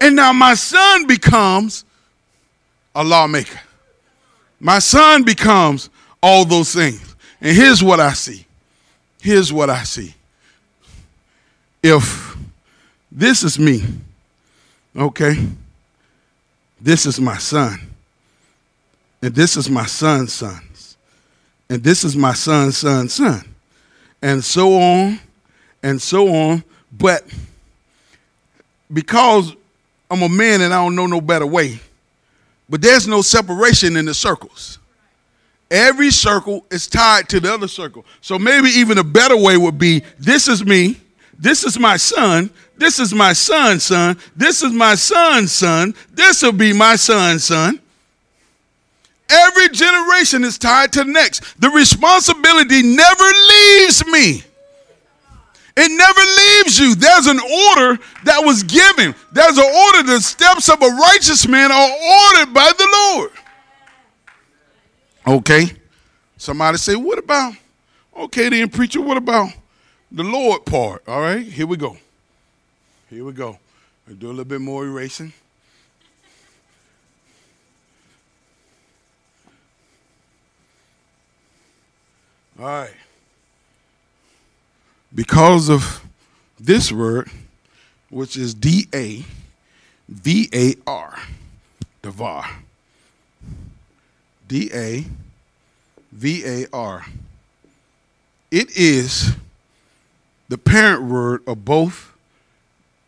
And 0.00 0.16
now 0.16 0.32
my 0.32 0.54
son 0.54 1.06
becomes 1.06 1.84
a 2.94 3.02
lawmaker. 3.02 3.60
My 4.58 4.78
son 4.78 5.24
becomes 5.24 5.88
all 6.22 6.44
those 6.44 6.74
things. 6.74 7.16
And 7.40 7.56
here's 7.56 7.82
what 7.82 7.98
I 7.98 8.12
see. 8.12 8.44
Here's 9.22 9.52
what 9.52 9.70
I 9.70 9.84
see. 9.84 10.14
If 11.82 12.29
this 13.10 13.42
is 13.42 13.58
me. 13.58 13.82
Okay? 14.96 15.34
This 16.80 17.06
is 17.06 17.20
my 17.20 17.38
son. 17.38 17.78
And 19.22 19.34
this 19.34 19.56
is 19.56 19.68
my 19.68 19.86
son's 19.86 20.32
sons. 20.32 20.96
And 21.68 21.82
this 21.82 22.04
is 22.04 22.16
my 22.16 22.32
son's 22.32 22.78
son's 22.78 23.14
son. 23.14 23.44
And 24.22 24.42
so 24.42 24.80
on 24.80 25.18
and 25.82 26.00
so 26.00 26.28
on. 26.34 26.64
But 26.92 27.24
because 28.92 29.54
I'm 30.10 30.22
a 30.22 30.28
man 30.28 30.60
and 30.60 30.72
I 30.74 30.82
don't 30.82 30.96
know 30.96 31.06
no 31.06 31.20
better 31.20 31.46
way, 31.46 31.78
but 32.68 32.80
there's 32.82 33.06
no 33.06 33.22
separation 33.22 33.96
in 33.96 34.04
the 34.04 34.14
circles. 34.14 34.78
Every 35.70 36.10
circle 36.10 36.64
is 36.70 36.88
tied 36.88 37.28
to 37.28 37.38
the 37.38 37.52
other 37.52 37.68
circle. 37.68 38.04
So 38.20 38.38
maybe 38.38 38.68
even 38.70 38.98
a 38.98 39.04
better 39.04 39.36
way 39.36 39.56
would 39.56 39.78
be 39.78 40.02
this 40.18 40.48
is 40.48 40.64
me, 40.64 41.00
this 41.38 41.62
is 41.64 41.78
my 41.78 41.96
son, 41.96 42.50
this 42.80 42.98
is 42.98 43.12
my 43.12 43.34
son's 43.34 43.84
son. 43.84 44.18
This 44.34 44.62
is 44.62 44.72
my 44.72 44.94
son's 44.94 45.52
son. 45.52 45.94
This 46.12 46.42
will 46.42 46.52
be 46.52 46.72
my 46.72 46.96
son's 46.96 47.44
son. 47.44 47.78
Every 49.28 49.68
generation 49.68 50.42
is 50.42 50.56
tied 50.56 50.92
to 50.94 51.04
the 51.04 51.12
next. 51.12 51.60
The 51.60 51.68
responsibility 51.68 52.82
never 52.82 53.24
leaves 53.24 54.04
me. 54.06 54.42
It 55.76 55.88
never 55.90 56.20
leaves 56.20 56.78
you. 56.78 56.94
There's 56.94 57.26
an 57.26 57.38
order 57.38 58.02
that 58.24 58.40
was 58.44 58.62
given. 58.62 59.14
There's 59.30 59.58
an 59.58 59.64
order. 59.64 60.02
The 60.02 60.20
steps 60.20 60.68
of 60.68 60.82
a 60.82 60.88
righteous 60.88 61.46
man 61.46 61.70
are 61.70 61.90
ordered 61.90 62.54
by 62.54 62.72
the 62.76 62.88
Lord. 62.92 63.30
Okay. 65.26 65.66
Somebody 66.38 66.78
say, 66.78 66.96
what 66.96 67.18
about, 67.18 67.52
okay, 68.16 68.48
then, 68.48 68.70
preacher, 68.70 69.02
what 69.02 69.18
about 69.18 69.50
the 70.10 70.24
Lord 70.24 70.64
part? 70.64 71.06
All 71.06 71.20
right, 71.20 71.44
here 71.46 71.66
we 71.66 71.76
go. 71.76 71.98
Here 73.10 73.24
we 73.24 73.32
go. 73.32 73.58
I'll 74.08 74.14
do 74.14 74.28
a 74.28 74.30
little 74.30 74.44
bit 74.44 74.60
more 74.60 74.86
erasing. 74.86 75.32
All 82.56 82.66
right. 82.66 82.94
Because 85.12 85.68
of 85.68 86.04
this 86.60 86.92
word, 86.92 87.28
which 88.10 88.36
is 88.36 88.54
D 88.54 88.86
A 88.94 89.24
V 90.08 90.48
A 90.54 90.76
R, 90.86 91.18
Davar. 92.04 92.46
D 94.46 94.70
A 94.72 95.04
V 96.12 96.44
A 96.46 96.66
R. 96.72 97.06
It 98.52 98.70
is 98.76 99.32
the 100.48 100.58
parent 100.58 101.02
word 101.02 101.42
of 101.48 101.64
both 101.64 102.09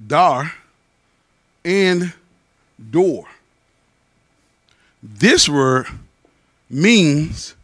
dar, 0.07 0.55
and 1.65 2.13
door. 2.91 3.27
This 5.03 5.49
word 5.49 5.87
means 6.71 7.55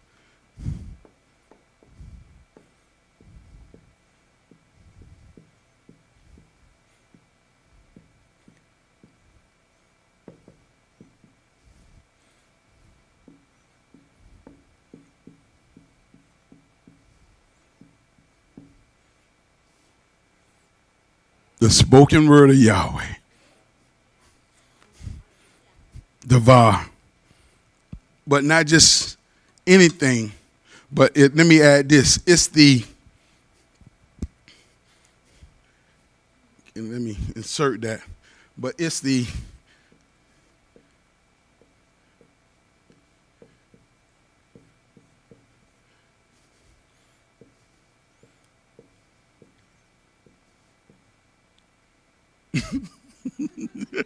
the 21.59 21.71
spoken 21.71 22.29
word 22.29 22.51
of 22.51 22.57
Yahweh. 22.57 23.15
Devar. 26.27 26.87
But 28.27 28.45
not 28.45 28.67
just 28.67 29.17
anything, 29.67 30.33
but 30.93 31.17
it, 31.17 31.35
let 31.35 31.47
me 31.47 31.63
add 31.63 31.89
this. 31.89 32.19
It's 32.27 32.47
the, 32.49 32.85
and 36.75 36.93
let 36.93 37.01
me 37.01 37.17
insert 37.35 37.81
that, 37.83 38.03
but 38.57 38.75
it's 38.79 39.01
the, 39.01 39.27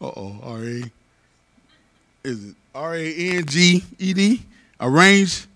uh 0.00 0.10
oh, 0.16 0.38
R 0.42 0.58
A. 0.58 0.90
Is 2.24 2.50
it 2.50 2.54
R 2.74 2.94
A 2.94 3.14
N 3.14 3.46
G 3.46 3.84
E 3.98 4.12
D? 4.12 4.42
Arrange. 4.80 5.46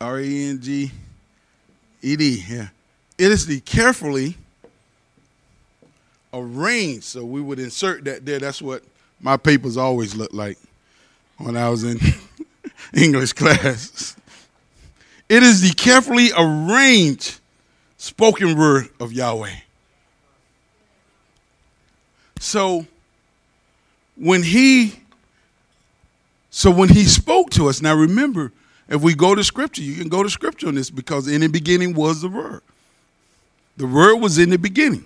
R 0.00 0.18
A 0.18 0.24
N 0.24 0.60
G 0.60 0.90
E 2.02 2.16
D. 2.16 2.44
Yeah. 2.48 2.68
It 3.18 3.30
is 3.32 3.46
the 3.46 3.60
carefully 3.60 4.36
arranged. 6.32 7.04
So 7.04 7.24
we 7.24 7.40
would 7.40 7.58
insert 7.58 8.04
that 8.04 8.26
there. 8.26 8.38
That's 8.38 8.60
what 8.60 8.82
my 9.20 9.36
papers 9.36 9.76
always 9.76 10.14
looked 10.14 10.34
like 10.34 10.58
when 11.38 11.56
I 11.56 11.68
was 11.68 11.84
in 11.84 11.98
English 12.94 13.32
class. 13.32 14.16
It 15.28 15.42
is 15.42 15.60
the 15.60 15.74
carefully 15.74 16.30
arranged 16.36 17.40
spoken 17.96 18.56
word 18.56 18.88
of 19.00 19.12
Yahweh. 19.12 19.56
So 22.46 22.86
when 24.14 24.44
he 24.44 24.94
so 26.48 26.70
when 26.70 26.88
he 26.88 27.04
spoke 27.04 27.50
to 27.50 27.68
us, 27.68 27.82
now 27.82 27.94
remember, 27.96 28.52
if 28.88 29.02
we 29.02 29.14
go 29.14 29.34
to 29.34 29.42
scripture, 29.42 29.82
you 29.82 29.96
can 29.96 30.08
go 30.08 30.22
to 30.22 30.30
scripture 30.30 30.68
on 30.68 30.76
this 30.76 30.88
because 30.88 31.26
in 31.26 31.40
the 31.40 31.48
beginning 31.48 31.92
was 31.92 32.22
the 32.22 32.28
word. 32.28 32.62
The 33.76 33.88
word 33.88 34.18
was 34.18 34.38
in 34.38 34.50
the 34.50 34.58
beginning. 34.58 35.04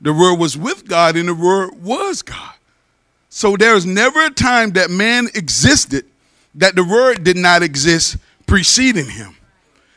The 0.00 0.14
word 0.14 0.38
was 0.38 0.56
with 0.56 0.88
God 0.88 1.14
and 1.16 1.28
the 1.28 1.34
word 1.34 1.82
was 1.82 2.22
God. 2.22 2.54
So 3.28 3.54
there's 3.54 3.84
never 3.84 4.24
a 4.24 4.30
time 4.30 4.70
that 4.72 4.90
man 4.90 5.28
existed 5.34 6.06
that 6.54 6.74
the 6.74 6.84
word 6.84 7.22
did 7.22 7.36
not 7.36 7.62
exist 7.62 8.16
preceding 8.46 9.10
him, 9.10 9.36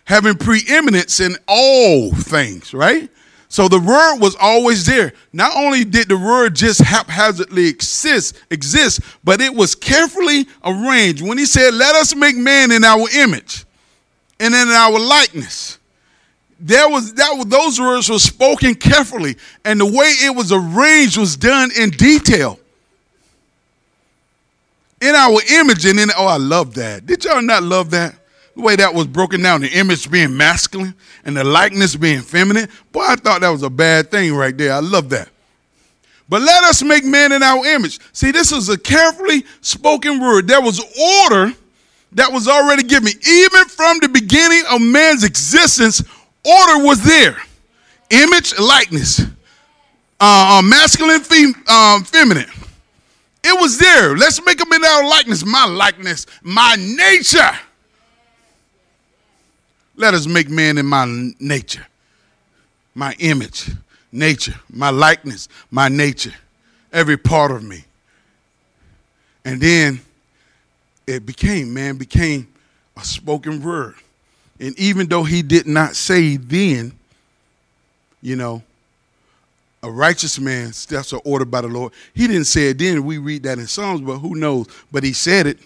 having 0.03 0.35
preeminence 0.35 1.21
in 1.21 1.37
all 1.47 2.11
things, 2.11 2.73
right? 2.73 3.09
So 3.55 3.69
the 3.69 3.79
word 3.79 4.17
was 4.17 4.35
always 4.35 4.85
there. 4.85 5.13
Not 5.31 5.55
only 5.55 5.85
did 5.85 6.09
the 6.09 6.17
word 6.17 6.57
just 6.57 6.81
haphazardly 6.81 7.67
exist, 7.67 8.35
exist, 8.51 8.99
but 9.23 9.39
it 9.39 9.55
was 9.55 9.75
carefully 9.75 10.45
arranged. 10.65 11.25
When 11.25 11.37
he 11.37 11.45
said, 11.45 11.73
"Let 11.73 11.95
us 11.95 12.13
make 12.13 12.35
man 12.35 12.69
in 12.73 12.83
our 12.83 13.09
image 13.11 13.63
and 14.41 14.53
in 14.53 14.67
our 14.67 14.99
likeness," 14.99 15.77
there 16.59 16.89
was 16.89 17.13
that 17.13 17.45
those 17.47 17.79
words 17.79 18.09
were 18.09 18.19
spoken 18.19 18.75
carefully, 18.75 19.37
and 19.63 19.79
the 19.79 19.85
way 19.85 20.09
it 20.21 20.35
was 20.35 20.51
arranged 20.51 21.15
was 21.15 21.37
done 21.37 21.71
in 21.77 21.91
detail. 21.91 22.59
In 24.99 25.15
our 25.15 25.39
image 25.49 25.85
and 25.85 25.97
in 25.97 26.11
oh, 26.17 26.27
I 26.27 26.35
love 26.35 26.73
that. 26.73 27.05
Did 27.05 27.23
y'all 27.23 27.41
not 27.41 27.63
love 27.63 27.91
that? 27.91 28.15
The 28.55 28.61
way 28.61 28.75
that 28.75 28.93
was 28.93 29.07
broken 29.07 29.41
down, 29.41 29.61
the 29.61 29.69
image 29.69 30.09
being 30.09 30.35
masculine 30.35 30.95
and 31.25 31.35
the 31.35 31.43
likeness 31.43 31.95
being 31.95 32.21
feminine. 32.21 32.69
Boy, 32.91 33.03
I 33.07 33.15
thought 33.15 33.41
that 33.41 33.49
was 33.49 33.63
a 33.63 33.69
bad 33.69 34.09
thing 34.09 34.33
right 34.33 34.57
there. 34.57 34.73
I 34.73 34.79
love 34.79 35.09
that. 35.09 35.29
But 36.27 36.41
let 36.41 36.63
us 36.63 36.81
make 36.81 37.03
man 37.03 37.31
in 37.31 37.43
our 37.43 37.65
image. 37.65 37.99
See, 38.13 38.31
this 38.31 38.51
is 38.51 38.69
a 38.69 38.77
carefully 38.77 39.45
spoken 39.61 40.19
word. 40.19 40.47
There 40.47 40.61
was 40.61 40.79
order 40.79 41.53
that 42.13 42.31
was 42.31 42.47
already 42.47 42.83
given. 42.83 43.09
Even 43.27 43.65
from 43.65 43.99
the 43.99 44.09
beginning 44.09 44.63
of 44.71 44.81
man's 44.81 45.23
existence, 45.23 46.01
order 46.43 46.83
was 46.83 47.03
there. 47.03 47.37
Image, 48.09 48.57
likeness, 48.57 49.19
uh, 50.19 50.57
uh 50.59 50.61
masculine, 50.63 51.19
fem- 51.19 51.63
uh, 51.67 52.01
feminine. 52.03 52.49
It 53.43 53.59
was 53.59 53.77
there. 53.77 54.17
Let's 54.17 54.43
make 54.43 54.57
them 54.57 54.71
in 54.73 54.83
our 54.83 55.07
likeness. 55.07 55.45
My 55.45 55.65
likeness, 55.65 56.25
my 56.41 56.75
nature. 56.79 57.51
Let 59.97 60.13
us 60.13 60.27
make 60.27 60.49
man 60.49 60.77
in 60.77 60.85
my 60.85 61.05
nature, 61.39 61.85
my 62.93 63.15
image, 63.19 63.69
nature, 64.11 64.55
my 64.69 64.89
likeness, 64.89 65.47
my 65.71 65.87
nature, 65.87 66.33
every 66.91 67.17
part 67.17 67.51
of 67.51 67.63
me. 67.63 67.85
And 69.45 69.61
then 69.61 70.01
it 71.07 71.25
became, 71.25 71.73
man 71.73 71.97
became 71.97 72.47
a 72.97 73.03
spoken 73.05 73.61
word. 73.61 73.95
And 74.59 74.77
even 74.79 75.07
though 75.07 75.23
he 75.23 75.41
did 75.41 75.67
not 75.67 75.95
say 75.95 76.37
then, 76.37 76.93
you 78.21 78.35
know, 78.35 78.63
a 79.83 79.91
righteous 79.91 80.39
man 80.39 80.73
steps 80.73 81.13
are 81.13 81.21
ordered 81.23 81.51
by 81.51 81.61
the 81.61 81.67
Lord. 81.67 81.93
He 82.13 82.25
didn't 82.25 82.45
say 82.45 82.69
it 82.69 82.79
then. 82.79 83.05
We 83.05 83.19
read 83.19 83.43
that 83.43 83.59
in 83.59 83.67
Psalms, 83.67 84.01
but 84.01 84.17
who 84.17 84.33
knows? 84.33 84.67
But 84.91 85.03
he 85.03 85.13
said 85.13 85.45
it. 85.45 85.59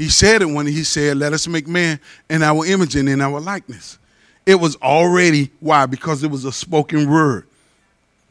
He 0.00 0.08
said 0.08 0.40
it 0.40 0.46
when 0.46 0.66
he 0.66 0.82
said, 0.82 1.18
Let 1.18 1.34
us 1.34 1.46
make 1.46 1.68
man 1.68 2.00
in 2.30 2.42
our 2.42 2.64
image 2.64 2.96
and 2.96 3.06
in 3.06 3.20
our 3.20 3.38
likeness. 3.38 3.98
It 4.46 4.54
was 4.54 4.74
already, 4.76 5.50
why? 5.60 5.84
Because 5.84 6.24
it 6.24 6.30
was 6.30 6.46
a 6.46 6.52
spoken 6.52 7.06
word. 7.06 7.46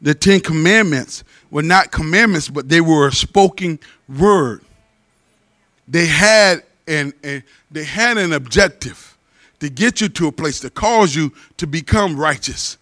The 0.00 0.12
Ten 0.12 0.40
Commandments 0.40 1.22
were 1.48 1.62
not 1.62 1.92
commandments, 1.92 2.48
but 2.48 2.68
they 2.68 2.80
were 2.80 3.06
a 3.06 3.12
spoken 3.12 3.78
word. 4.08 4.62
They 5.86 6.06
had 6.06 6.64
an, 6.88 7.12
they 7.70 7.84
had 7.84 8.18
an 8.18 8.32
objective 8.32 9.16
to 9.60 9.68
get 9.68 10.00
you 10.00 10.08
to 10.08 10.26
a 10.26 10.32
place 10.32 10.58
to 10.60 10.70
cause 10.70 11.14
you 11.14 11.32
to 11.58 11.68
become 11.68 12.16
righteous. 12.16 12.78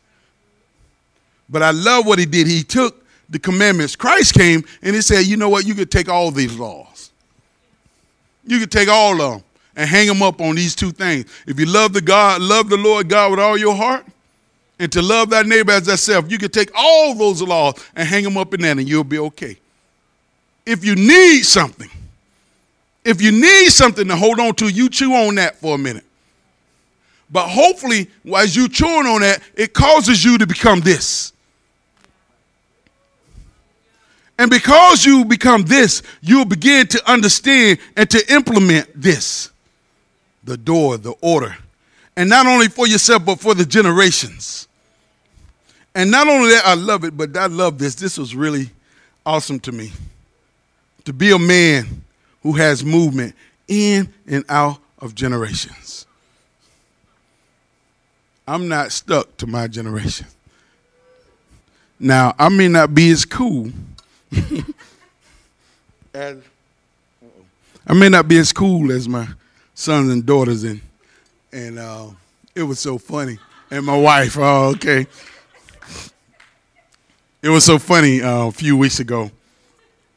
But 1.50 1.62
I 1.62 1.72
love 1.72 2.06
what 2.06 2.18
he 2.18 2.24
did. 2.24 2.46
He 2.46 2.62
took 2.62 3.04
the 3.28 3.38
commandments. 3.38 3.96
Christ 3.96 4.32
came 4.32 4.64
and 4.80 4.96
he 4.96 5.02
said, 5.02 5.26
You 5.26 5.36
know 5.36 5.50
what? 5.50 5.66
You 5.66 5.74
could 5.74 5.90
take 5.90 6.08
all 6.08 6.30
these 6.30 6.58
laws 6.58 6.97
you 8.48 8.58
could 8.58 8.70
take 8.70 8.88
all 8.88 9.20
of 9.20 9.32
them 9.32 9.44
and 9.76 9.88
hang 9.88 10.08
them 10.08 10.22
up 10.22 10.40
on 10.40 10.56
these 10.56 10.74
two 10.74 10.90
things. 10.90 11.26
If 11.46 11.58
you 11.60 11.66
love 11.66 11.92
the 11.92 12.00
God, 12.00 12.40
love 12.40 12.68
the 12.68 12.76
Lord 12.76 13.08
God 13.08 13.30
with 13.30 13.40
all 13.40 13.56
your 13.56 13.74
heart, 13.74 14.04
and 14.78 14.90
to 14.92 15.02
love 15.02 15.30
thy 15.30 15.42
neighbor 15.42 15.72
as 15.72 15.86
thyself, 15.86 16.30
you 16.30 16.38
could 16.38 16.52
take 16.52 16.70
all 16.74 17.14
those 17.14 17.42
laws 17.42 17.74
and 17.94 18.08
hang 18.08 18.24
them 18.24 18.36
up 18.36 18.54
in 18.54 18.60
that, 18.62 18.78
and 18.78 18.88
you'll 18.88 19.04
be 19.04 19.18
okay. 19.18 19.56
If 20.66 20.84
you 20.84 20.94
need 20.94 21.42
something, 21.44 21.90
if 23.04 23.22
you 23.22 23.32
need 23.32 23.70
something 23.70 24.06
to 24.08 24.16
hold 24.16 24.38
on 24.38 24.54
to, 24.56 24.68
you 24.68 24.88
chew 24.88 25.14
on 25.14 25.36
that 25.36 25.56
for 25.56 25.74
a 25.76 25.78
minute. 25.78 26.04
But 27.30 27.48
hopefully, 27.48 28.08
as 28.36 28.56
you 28.56 28.68
chewing 28.68 29.06
on 29.06 29.20
that, 29.20 29.42
it 29.54 29.74
causes 29.74 30.24
you 30.24 30.38
to 30.38 30.46
become 30.46 30.80
this. 30.80 31.32
And 34.38 34.50
because 34.50 35.04
you 35.04 35.24
become 35.24 35.62
this, 35.64 36.02
you'll 36.20 36.44
begin 36.44 36.86
to 36.88 37.10
understand 37.10 37.80
and 37.96 38.08
to 38.10 38.32
implement 38.32 38.88
this 38.94 39.50
the 40.44 40.56
dor, 40.56 40.96
the 40.96 41.12
order. 41.20 41.54
And 42.16 42.30
not 42.30 42.46
only 42.46 42.68
for 42.68 42.86
yourself, 42.86 43.24
but 43.24 43.38
for 43.38 43.54
the 43.54 43.66
generations. 43.66 44.66
And 45.94 46.10
not 46.10 46.26
only 46.26 46.50
that, 46.50 46.64
I 46.64 46.74
love 46.74 47.04
it, 47.04 47.16
but 47.16 47.36
I 47.36 47.46
love 47.46 47.78
this. 47.78 47.96
This 47.96 48.16
was 48.16 48.34
really 48.34 48.70
awesome 49.26 49.60
to 49.60 49.72
me. 49.72 49.92
To 51.04 51.12
be 51.12 51.32
a 51.32 51.38
man 51.38 52.02
who 52.42 52.52
has 52.52 52.84
movement 52.84 53.34
in 53.66 54.12
and 54.26 54.44
out 54.48 54.78
of 55.00 55.14
generations. 55.14 56.06
I'm 58.46 58.68
not 58.68 58.92
stuck 58.92 59.36
to 59.38 59.46
my 59.46 59.66
generation. 59.66 60.26
Now, 62.00 62.34
I 62.38 62.48
may 62.48 62.68
not 62.68 62.94
be 62.94 63.10
as 63.10 63.24
cool 63.24 63.70
as, 66.14 66.38
I 67.86 67.94
may 67.94 68.08
not 68.08 68.28
be 68.28 68.38
as 68.38 68.52
cool 68.52 68.92
as 68.92 69.08
my 69.08 69.26
sons 69.74 70.10
and 70.10 70.24
daughters, 70.26 70.64
and 70.64 70.80
and 71.52 71.78
uh, 71.78 72.08
it 72.54 72.62
was 72.62 72.80
so 72.80 72.98
funny. 72.98 73.38
And 73.70 73.84
my 73.84 73.96
wife, 73.96 74.36
oh, 74.38 74.72
okay. 74.76 75.06
It 77.40 77.50
was 77.50 77.64
so 77.64 77.78
funny 77.78 78.20
uh, 78.20 78.46
a 78.46 78.52
few 78.52 78.76
weeks 78.76 78.98
ago 78.98 79.30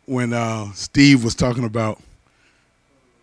when 0.05 0.33
uh, 0.33 0.71
Steve 0.73 1.23
was 1.23 1.35
talking 1.35 1.65
about 1.65 2.01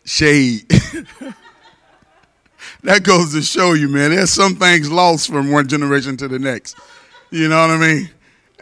shade. 0.04 0.68
that 2.82 3.02
goes 3.02 3.32
to 3.32 3.42
show 3.42 3.72
you, 3.72 3.88
man, 3.88 4.10
there's 4.10 4.30
some 4.30 4.54
things 4.54 4.90
lost 4.90 5.28
from 5.28 5.50
one 5.50 5.66
generation 5.66 6.16
to 6.18 6.28
the 6.28 6.38
next. 6.38 6.76
You 7.30 7.48
know 7.48 7.60
what 7.60 7.70
I 7.70 7.78
mean? 7.78 8.10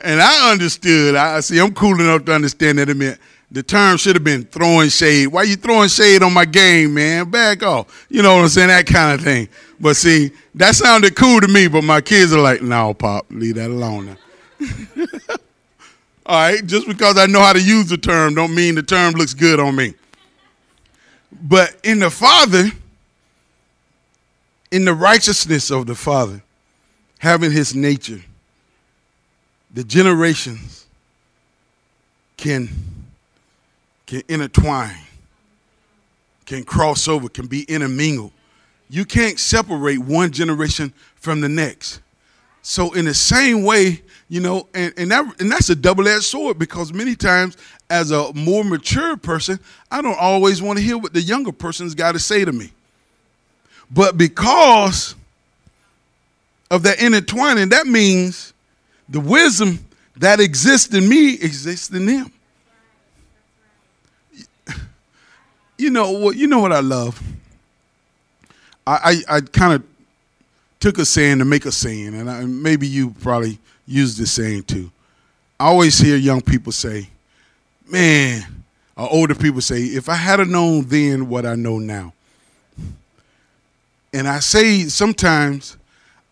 And 0.02 0.20
I 0.20 0.52
understood. 0.52 1.14
I 1.14 1.40
see. 1.40 1.58
I'm 1.58 1.74
cool 1.74 2.00
enough 2.00 2.24
to 2.26 2.34
understand 2.34 2.78
that 2.78 2.88
it 2.88 2.96
meant 2.96 3.18
the 3.50 3.62
term 3.62 3.96
should 3.96 4.16
have 4.16 4.24
been 4.24 4.44
throwing 4.44 4.88
shade. 4.88 5.28
Why 5.28 5.44
you 5.44 5.56
throwing 5.56 5.88
shade 5.88 6.22
on 6.22 6.32
my 6.32 6.44
game, 6.44 6.94
man? 6.94 7.30
Back 7.30 7.62
off. 7.62 8.06
You 8.10 8.22
know 8.22 8.34
what 8.34 8.42
I'm 8.42 8.48
saying? 8.48 8.68
That 8.68 8.86
kind 8.86 9.18
of 9.18 9.24
thing. 9.24 9.48
But 9.78 9.96
see, 9.96 10.32
that 10.56 10.74
sounded 10.74 11.14
cool 11.16 11.40
to 11.40 11.48
me. 11.48 11.68
But 11.68 11.82
my 11.84 12.00
kids 12.00 12.32
are 12.32 12.40
like, 12.40 12.62
"No, 12.62 12.92
pop, 12.92 13.26
leave 13.30 13.54
that 13.54 13.70
alone." 13.70 14.16
All 16.26 16.50
right, 16.50 16.66
just 16.66 16.88
because 16.88 17.16
I 17.18 17.26
know 17.26 17.40
how 17.40 17.52
to 17.52 17.62
use 17.62 17.88
the 17.88 17.96
term, 17.96 18.34
don't 18.34 18.52
mean 18.52 18.74
the 18.74 18.82
term 18.82 19.14
looks 19.14 19.32
good 19.32 19.60
on 19.60 19.76
me. 19.76 19.94
But 21.30 21.76
in 21.84 22.00
the 22.00 22.10
Father, 22.10 22.64
in 24.72 24.84
the 24.84 24.94
righteousness 24.94 25.70
of 25.70 25.86
the 25.86 25.94
Father, 25.94 26.42
having 27.18 27.52
His 27.52 27.76
nature 27.76 28.22
the 29.76 29.84
generations 29.84 30.86
can 32.38 32.68
can 34.06 34.22
intertwine, 34.26 34.96
can 36.46 36.64
cross 36.64 37.06
over, 37.08 37.28
can 37.28 37.46
be 37.46 37.64
intermingled. 37.64 38.32
You 38.88 39.04
can't 39.04 39.38
separate 39.38 39.98
one 39.98 40.30
generation 40.30 40.94
from 41.16 41.42
the 41.42 41.48
next. 41.48 42.00
So 42.62 42.94
in 42.94 43.04
the 43.04 43.12
same 43.12 43.64
way, 43.64 44.00
you 44.30 44.40
know, 44.40 44.66
and, 44.72 44.94
and 44.96 45.10
that 45.10 45.40
and 45.42 45.52
that's 45.52 45.68
a 45.68 45.76
double-edged 45.76 46.24
sword 46.24 46.58
because 46.58 46.94
many 46.94 47.14
times 47.14 47.58
as 47.90 48.12
a 48.12 48.32
more 48.32 48.64
mature 48.64 49.18
person, 49.18 49.60
I 49.90 50.00
don't 50.00 50.18
always 50.18 50.62
want 50.62 50.78
to 50.78 50.84
hear 50.84 50.96
what 50.96 51.12
the 51.12 51.20
younger 51.20 51.52
person's 51.52 51.94
got 51.94 52.12
to 52.12 52.18
say 52.18 52.46
to 52.46 52.52
me. 52.52 52.72
But 53.90 54.16
because 54.16 55.14
of 56.70 56.82
that 56.84 56.98
intertwining, 56.98 57.68
that 57.68 57.86
means 57.86 58.54
the 59.08 59.20
wisdom 59.20 59.78
that 60.16 60.40
exists 60.40 60.94
in 60.94 61.08
me 61.08 61.34
exists 61.34 61.90
in 61.90 62.06
them. 62.06 62.32
You 65.78 65.90
know 65.90 66.10
what? 66.12 66.36
You 66.36 66.46
know 66.46 66.60
what 66.60 66.72
I 66.72 66.80
love. 66.80 67.22
I 68.86 69.22
I, 69.28 69.36
I 69.36 69.40
kind 69.40 69.74
of 69.74 69.82
took 70.80 70.98
a 70.98 71.04
saying 71.04 71.38
to 71.38 71.44
make 71.44 71.66
a 71.66 71.72
saying, 71.72 72.14
and 72.14 72.30
I, 72.30 72.44
maybe 72.44 72.86
you 72.86 73.10
probably 73.20 73.58
use 73.86 74.16
this 74.16 74.32
saying 74.32 74.64
too. 74.64 74.90
I 75.60 75.66
always 75.66 75.98
hear 75.98 76.16
young 76.16 76.40
people 76.40 76.72
say, 76.72 77.08
"Man," 77.90 78.44
or 78.96 79.10
older 79.10 79.34
people 79.34 79.60
say, 79.60 79.82
"If 79.82 80.08
I 80.08 80.14
had 80.14 80.40
known 80.48 80.86
then 80.86 81.28
what 81.28 81.44
I 81.44 81.54
know 81.56 81.78
now." 81.78 82.12
And 84.12 84.26
I 84.26 84.38
say 84.40 84.84
sometimes 84.84 85.76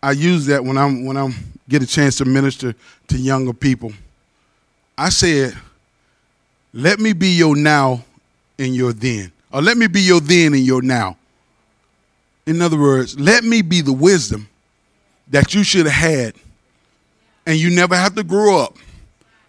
I 0.01 0.11
use 0.11 0.47
that 0.47 0.63
when 0.63 0.77
I'm 0.77 1.05
when 1.05 1.17
I'm 1.17 1.35
get 1.67 1.81
a 1.81 1.87
chance 1.87 2.17
to 2.17 2.25
minister 2.25 2.75
to 3.07 3.17
younger 3.17 3.53
people. 3.53 3.91
I 4.97 5.09
said, 5.09 5.55
let 6.73 6.99
me 6.99 7.13
be 7.13 7.29
your 7.29 7.55
now 7.55 8.03
and 8.59 8.75
your 8.75 8.93
then. 8.93 9.31
Or 9.51 9.61
let 9.61 9.77
me 9.77 9.87
be 9.87 10.01
your 10.01 10.19
then 10.19 10.53
and 10.53 10.63
your 10.63 10.81
now. 10.81 11.17
In 12.45 12.61
other 12.61 12.79
words, 12.79 13.19
let 13.19 13.43
me 13.43 13.61
be 13.61 13.81
the 13.81 13.93
wisdom 13.93 14.47
that 15.29 15.53
you 15.53 15.63
should 15.63 15.85
have 15.85 15.95
had 15.95 16.35
and 17.45 17.57
you 17.57 17.69
never 17.69 17.95
have 17.95 18.15
to 18.15 18.23
grow 18.23 18.59
up 18.59 18.77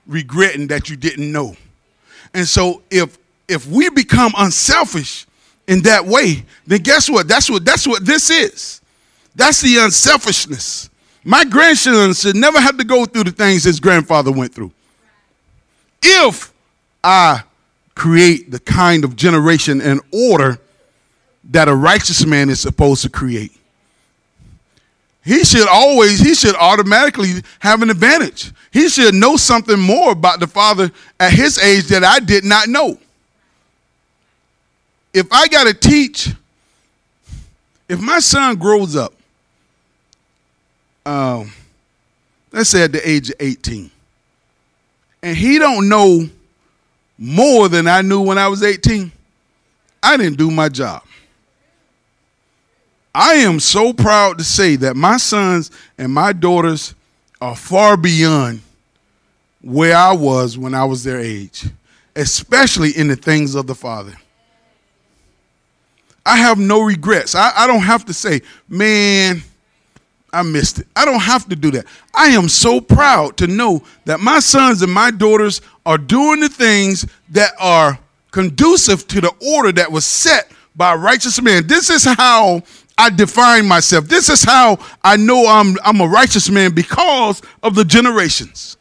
regretting 0.06 0.68
that 0.68 0.88
you 0.88 0.96
didn't 0.96 1.30
know. 1.30 1.56
And 2.34 2.46
so 2.46 2.82
if 2.90 3.18
if 3.48 3.66
we 3.66 3.88
become 3.90 4.32
unselfish 4.36 5.26
in 5.68 5.82
that 5.82 6.04
way, 6.04 6.44
then 6.66 6.80
guess 6.82 7.08
what? 7.08 7.28
That's 7.28 7.50
what 7.50 7.64
that's 7.64 7.86
what 7.86 8.04
this 8.04 8.30
is. 8.30 8.80
That's 9.34 9.60
the 9.60 9.78
unselfishness. 9.78 10.90
My 11.26 11.44
grandchildren 11.44 12.14
should 12.14 12.36
never 12.36 12.60
have 12.60 12.78
to 12.78 12.84
go 12.84 13.04
through 13.04 13.24
the 13.24 13.32
things 13.32 13.64
his 13.64 13.80
grandfather 13.80 14.30
went 14.30 14.54
through. 14.54 14.70
If 16.00 16.52
I 17.02 17.42
create 17.96 18.52
the 18.52 18.60
kind 18.60 19.02
of 19.02 19.16
generation 19.16 19.80
and 19.80 20.00
order 20.12 20.60
that 21.50 21.66
a 21.66 21.74
righteous 21.74 22.24
man 22.24 22.48
is 22.48 22.60
supposed 22.60 23.02
to 23.02 23.08
create. 23.08 23.50
He 25.24 25.44
should 25.44 25.66
always, 25.66 26.20
he 26.20 26.36
should 26.36 26.54
automatically 26.54 27.42
have 27.58 27.82
an 27.82 27.90
advantage. 27.90 28.52
He 28.72 28.88
should 28.88 29.12
know 29.12 29.36
something 29.36 29.80
more 29.80 30.12
about 30.12 30.38
the 30.38 30.46
Father 30.46 30.92
at 31.18 31.32
his 31.32 31.58
age 31.58 31.86
that 31.86 32.04
I 32.04 32.20
did 32.20 32.44
not 32.44 32.68
know. 32.68 32.98
If 35.12 35.26
I 35.32 35.48
got 35.48 35.64
to 35.64 35.74
teach, 35.74 36.28
if 37.88 38.00
my 38.00 38.20
son 38.20 38.54
grows 38.54 38.94
up, 38.94 39.15
um, 41.06 41.52
let's 42.52 42.70
say 42.70 42.82
at 42.82 42.92
the 42.92 43.08
age 43.08 43.30
of 43.30 43.36
18, 43.38 43.90
and 45.22 45.36
he 45.36 45.58
don't 45.58 45.88
know 45.88 46.28
more 47.16 47.68
than 47.68 47.86
I 47.86 48.02
knew 48.02 48.20
when 48.20 48.38
I 48.38 48.48
was 48.48 48.62
18, 48.62 49.10
I 50.02 50.16
didn't 50.16 50.36
do 50.36 50.50
my 50.50 50.68
job. 50.68 51.02
I 53.14 53.34
am 53.34 53.60
so 53.60 53.92
proud 53.94 54.38
to 54.38 54.44
say 54.44 54.76
that 54.76 54.94
my 54.94 55.16
sons 55.16 55.70
and 55.96 56.12
my 56.12 56.34
daughters 56.34 56.94
are 57.40 57.56
far 57.56 57.96
beyond 57.96 58.60
where 59.62 59.96
I 59.96 60.12
was 60.12 60.58
when 60.58 60.74
I 60.74 60.84
was 60.84 61.02
their 61.02 61.18
age, 61.18 61.64
especially 62.14 62.90
in 62.90 63.08
the 63.08 63.16
things 63.16 63.54
of 63.54 63.66
the 63.66 63.74
Father. 63.74 64.14
I 66.26 66.36
have 66.36 66.58
no 66.58 66.82
regrets. 66.82 67.34
I, 67.34 67.52
I 67.56 67.66
don't 67.66 67.80
have 67.80 68.04
to 68.06 68.12
say, 68.12 68.42
man, 68.68 69.42
I 70.32 70.42
missed 70.42 70.80
it. 70.80 70.86
I 70.94 71.04
don't 71.04 71.20
have 71.20 71.48
to 71.48 71.56
do 71.56 71.70
that. 71.72 71.86
I 72.14 72.26
am 72.26 72.48
so 72.48 72.80
proud 72.80 73.36
to 73.38 73.46
know 73.46 73.82
that 74.04 74.20
my 74.20 74.40
sons 74.40 74.82
and 74.82 74.92
my 74.92 75.10
daughters 75.10 75.60
are 75.84 75.98
doing 75.98 76.40
the 76.40 76.48
things 76.48 77.06
that 77.30 77.52
are 77.58 77.98
conducive 78.32 79.08
to 79.08 79.20
the 79.20 79.32
order 79.54 79.72
that 79.72 79.90
was 79.90 80.04
set 80.04 80.50
by 80.74 80.94
righteous 80.94 81.40
men. 81.40 81.66
This 81.66 81.88
is 81.88 82.04
how 82.04 82.62
I 82.98 83.10
define 83.10 83.66
myself. 83.66 84.08
This 84.08 84.28
is 84.28 84.42
how 84.42 84.78
I 85.02 85.16
know 85.16 85.46
I'm, 85.46 85.76
I'm 85.84 86.00
a 86.00 86.06
righteous 86.06 86.50
man 86.50 86.74
because 86.74 87.40
of 87.62 87.74
the 87.74 87.84
generations. 87.84 88.76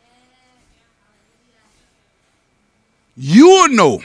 You 3.16 3.48
will 3.48 3.70
know 3.70 4.02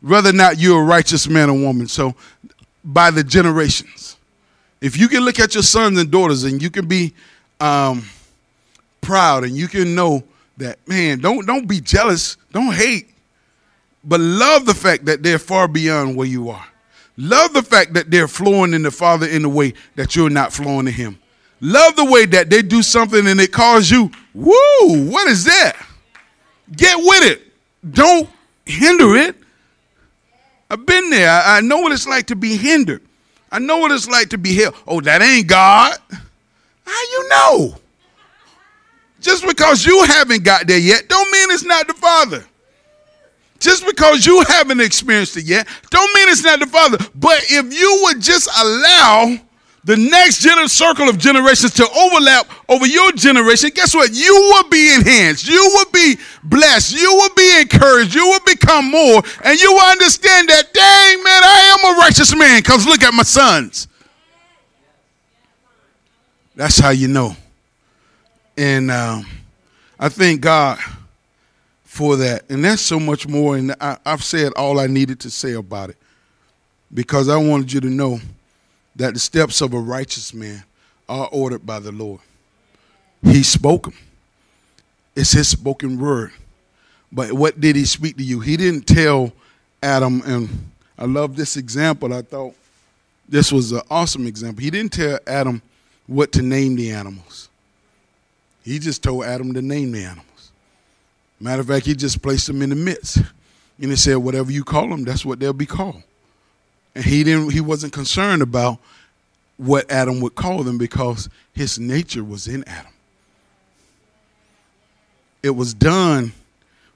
whether 0.00 0.30
or 0.30 0.34
not 0.34 0.58
you're 0.58 0.82
a 0.82 0.84
righteous 0.84 1.28
man 1.28 1.50
or 1.50 1.58
woman. 1.58 1.88
So, 1.88 2.14
by 2.84 3.10
the 3.10 3.24
generations. 3.24 4.16
If 4.80 4.96
you 4.96 5.08
can 5.08 5.20
look 5.24 5.38
at 5.38 5.54
your 5.54 5.62
sons 5.62 5.98
and 5.98 6.10
daughters 6.10 6.44
and 6.44 6.62
you 6.62 6.70
can 6.70 6.86
be 6.86 7.12
um, 7.60 8.04
proud 9.00 9.44
and 9.44 9.54
you 9.56 9.68
can 9.68 9.94
know 9.94 10.22
that, 10.56 10.78
man, 10.88 11.18
don't, 11.18 11.46
don't 11.46 11.68
be 11.68 11.80
jealous, 11.80 12.36
don't 12.52 12.74
hate, 12.74 13.08
but 14.02 14.20
love 14.20 14.64
the 14.64 14.74
fact 14.74 15.04
that 15.04 15.22
they're 15.22 15.38
far 15.38 15.68
beyond 15.68 16.16
where 16.16 16.26
you 16.26 16.48
are. 16.48 16.66
Love 17.16 17.52
the 17.52 17.62
fact 17.62 17.92
that 17.92 18.10
they're 18.10 18.28
flowing 18.28 18.72
in 18.72 18.82
the 18.82 18.90
Father 18.90 19.26
in 19.26 19.42
the 19.42 19.48
way 19.48 19.74
that 19.96 20.16
you're 20.16 20.30
not 20.30 20.52
flowing 20.52 20.86
to 20.86 20.92
Him. 20.92 21.18
Love 21.60 21.94
the 21.96 22.04
way 22.06 22.24
that 22.24 22.48
they 22.48 22.62
do 22.62 22.82
something 22.82 23.26
and 23.26 23.38
it 23.38 23.52
calls 23.52 23.90
you, 23.90 24.10
woo, 24.32 25.10
what 25.10 25.28
is 25.28 25.44
that? 25.44 25.76
Get 26.74 26.96
with 26.96 27.32
it. 27.32 27.42
Don't 27.90 28.28
hinder 28.64 29.16
it. 29.16 29.36
I've 30.70 30.86
been 30.86 31.10
there. 31.10 31.28
I 31.28 31.60
know 31.60 31.78
what 31.78 31.92
it's 31.92 32.06
like 32.06 32.28
to 32.28 32.36
be 32.36 32.56
hindered. 32.56 33.02
I 33.52 33.58
know 33.58 33.78
what 33.78 33.92
it's 33.92 34.08
like 34.08 34.30
to 34.30 34.38
be 34.38 34.54
held. 34.54 34.74
Oh, 34.86 35.00
that 35.00 35.22
ain't 35.22 35.46
God. 35.46 35.96
How 36.84 37.02
you 37.02 37.28
know? 37.28 37.74
Just 39.20 39.46
because 39.46 39.84
you 39.84 40.02
haven't 40.04 40.44
got 40.44 40.66
there 40.66 40.78
yet, 40.78 41.08
don't 41.08 41.30
mean 41.30 41.50
it's 41.50 41.64
not 41.64 41.86
the 41.86 41.94
Father. 41.94 42.44
Just 43.58 43.84
because 43.84 44.24
you 44.24 44.42
haven't 44.48 44.80
experienced 44.80 45.36
it 45.36 45.44
yet, 45.44 45.68
don't 45.90 46.14
mean 46.14 46.28
it's 46.30 46.42
not 46.42 46.60
the 46.60 46.66
Father. 46.66 46.96
But 47.14 47.42
if 47.50 47.78
you 47.78 48.00
would 48.04 48.20
just 48.20 48.48
allow 48.58 49.36
the 49.84 49.96
next 49.96 50.44
gener- 50.44 50.68
circle 50.68 51.08
of 51.08 51.16
generations 51.16 51.72
to 51.74 51.88
overlap 51.88 52.46
over 52.68 52.86
your 52.86 53.12
generation, 53.12 53.70
guess 53.74 53.94
what? 53.94 54.12
You 54.12 54.34
will 54.34 54.68
be 54.68 54.94
enhanced. 54.94 55.48
You 55.48 55.70
will 55.74 55.90
be 55.90 56.16
blessed. 56.42 57.00
You 57.00 57.14
will 57.14 57.34
be 57.34 57.60
encouraged. 57.60 58.14
You 58.14 58.26
will 58.26 58.44
become 58.44 58.90
more. 58.90 59.22
And 59.42 59.60
you 59.60 59.72
will 59.72 59.90
understand 59.90 60.48
that, 60.50 60.72
dang, 60.74 61.24
man, 61.24 61.42
I 61.44 61.78
am 61.78 61.96
a 61.96 61.98
righteous 61.98 62.36
man 62.36 62.60
because 62.60 62.86
look 62.86 63.02
at 63.02 63.14
my 63.14 63.22
sons. 63.22 63.88
That's 66.54 66.78
how 66.78 66.90
you 66.90 67.08
know. 67.08 67.34
And 68.58 68.90
um, 68.90 69.26
I 69.98 70.10
thank 70.10 70.42
God 70.42 70.78
for 71.84 72.16
that. 72.16 72.50
And 72.50 72.62
that's 72.62 72.82
so 72.82 73.00
much 73.00 73.26
more. 73.26 73.56
And 73.56 73.74
I, 73.80 73.96
I've 74.04 74.22
said 74.22 74.52
all 74.52 74.78
I 74.78 74.86
needed 74.86 75.20
to 75.20 75.30
say 75.30 75.54
about 75.54 75.88
it 75.88 75.96
because 76.92 77.30
I 77.30 77.38
wanted 77.38 77.72
you 77.72 77.80
to 77.80 77.88
know 77.88 78.20
that 78.96 79.14
the 79.14 79.20
steps 79.20 79.60
of 79.60 79.72
a 79.74 79.78
righteous 79.78 80.34
man 80.34 80.64
are 81.08 81.28
ordered 81.32 81.64
by 81.66 81.78
the 81.78 81.92
Lord. 81.92 82.20
He 83.22 83.42
spoke 83.42 83.84
them. 83.84 83.94
It's 85.16 85.32
his 85.32 85.48
spoken 85.48 85.98
word. 85.98 86.32
But 87.12 87.32
what 87.32 87.60
did 87.60 87.76
he 87.76 87.84
speak 87.84 88.16
to 88.16 88.22
you? 88.22 88.40
He 88.40 88.56
didn't 88.56 88.86
tell 88.86 89.32
Adam, 89.82 90.22
and 90.24 90.70
I 90.96 91.06
love 91.06 91.36
this 91.36 91.56
example. 91.56 92.14
I 92.14 92.22
thought 92.22 92.54
this 93.28 93.50
was 93.50 93.72
an 93.72 93.82
awesome 93.90 94.26
example. 94.26 94.62
He 94.62 94.70
didn't 94.70 94.92
tell 94.92 95.18
Adam 95.26 95.62
what 96.06 96.32
to 96.32 96.42
name 96.42 96.76
the 96.76 96.90
animals. 96.90 97.48
He 98.64 98.78
just 98.78 99.02
told 99.02 99.24
Adam 99.24 99.54
to 99.54 99.62
name 99.62 99.92
the 99.92 100.04
animals. 100.04 100.52
Matter 101.40 101.62
of 101.62 101.68
fact, 101.68 101.86
he 101.86 101.94
just 101.94 102.22
placed 102.22 102.46
them 102.46 102.62
in 102.62 102.70
the 102.70 102.76
midst. 102.76 103.18
And 103.80 103.90
he 103.90 103.96
said, 103.96 104.16
whatever 104.16 104.52
you 104.52 104.62
call 104.62 104.88
them, 104.88 105.04
that's 105.04 105.24
what 105.24 105.40
they'll 105.40 105.52
be 105.52 105.66
called. 105.66 106.02
And 106.94 107.04
he 107.04 107.24
didn't 107.24 107.50
he 107.50 107.60
wasn't 107.60 107.92
concerned 107.92 108.42
about 108.42 108.78
what 109.56 109.90
Adam 109.90 110.20
would 110.20 110.34
call 110.34 110.62
them 110.62 110.78
because 110.78 111.28
his 111.52 111.78
nature 111.78 112.24
was 112.24 112.48
in 112.48 112.64
Adam. 112.66 112.92
It 115.42 115.50
was 115.50 115.74
done 115.74 116.32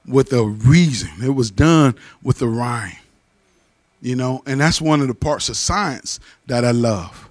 with 0.07 0.33
a 0.33 0.43
reason. 0.43 1.09
It 1.23 1.29
was 1.29 1.51
done 1.51 1.95
with 2.21 2.41
a 2.41 2.47
rhyme. 2.47 2.97
You 4.01 4.15
know, 4.15 4.43
and 4.45 4.61
that's 4.61 4.81
one 4.81 5.01
of 5.01 5.07
the 5.07 5.15
parts 5.15 5.49
of 5.49 5.57
science 5.57 6.19
that 6.45 6.63
I 6.63 6.71
love. 6.71 7.29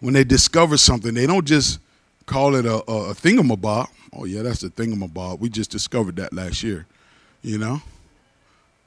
When 0.00 0.14
they 0.14 0.24
discover 0.24 0.76
something, 0.76 1.14
they 1.14 1.26
don't 1.26 1.46
just 1.46 1.78
call 2.26 2.54
it 2.54 2.66
a, 2.66 2.76
a, 2.90 3.10
a 3.10 3.14
thingamabob. 3.14 3.88
Oh 4.12 4.24
yeah, 4.24 4.42
that's 4.42 4.60
the 4.60 4.68
thingamabob. 4.68 5.40
We 5.40 5.48
just 5.48 5.70
discovered 5.70 6.16
that 6.16 6.32
last 6.32 6.62
year, 6.62 6.86
you 7.42 7.58
know. 7.58 7.80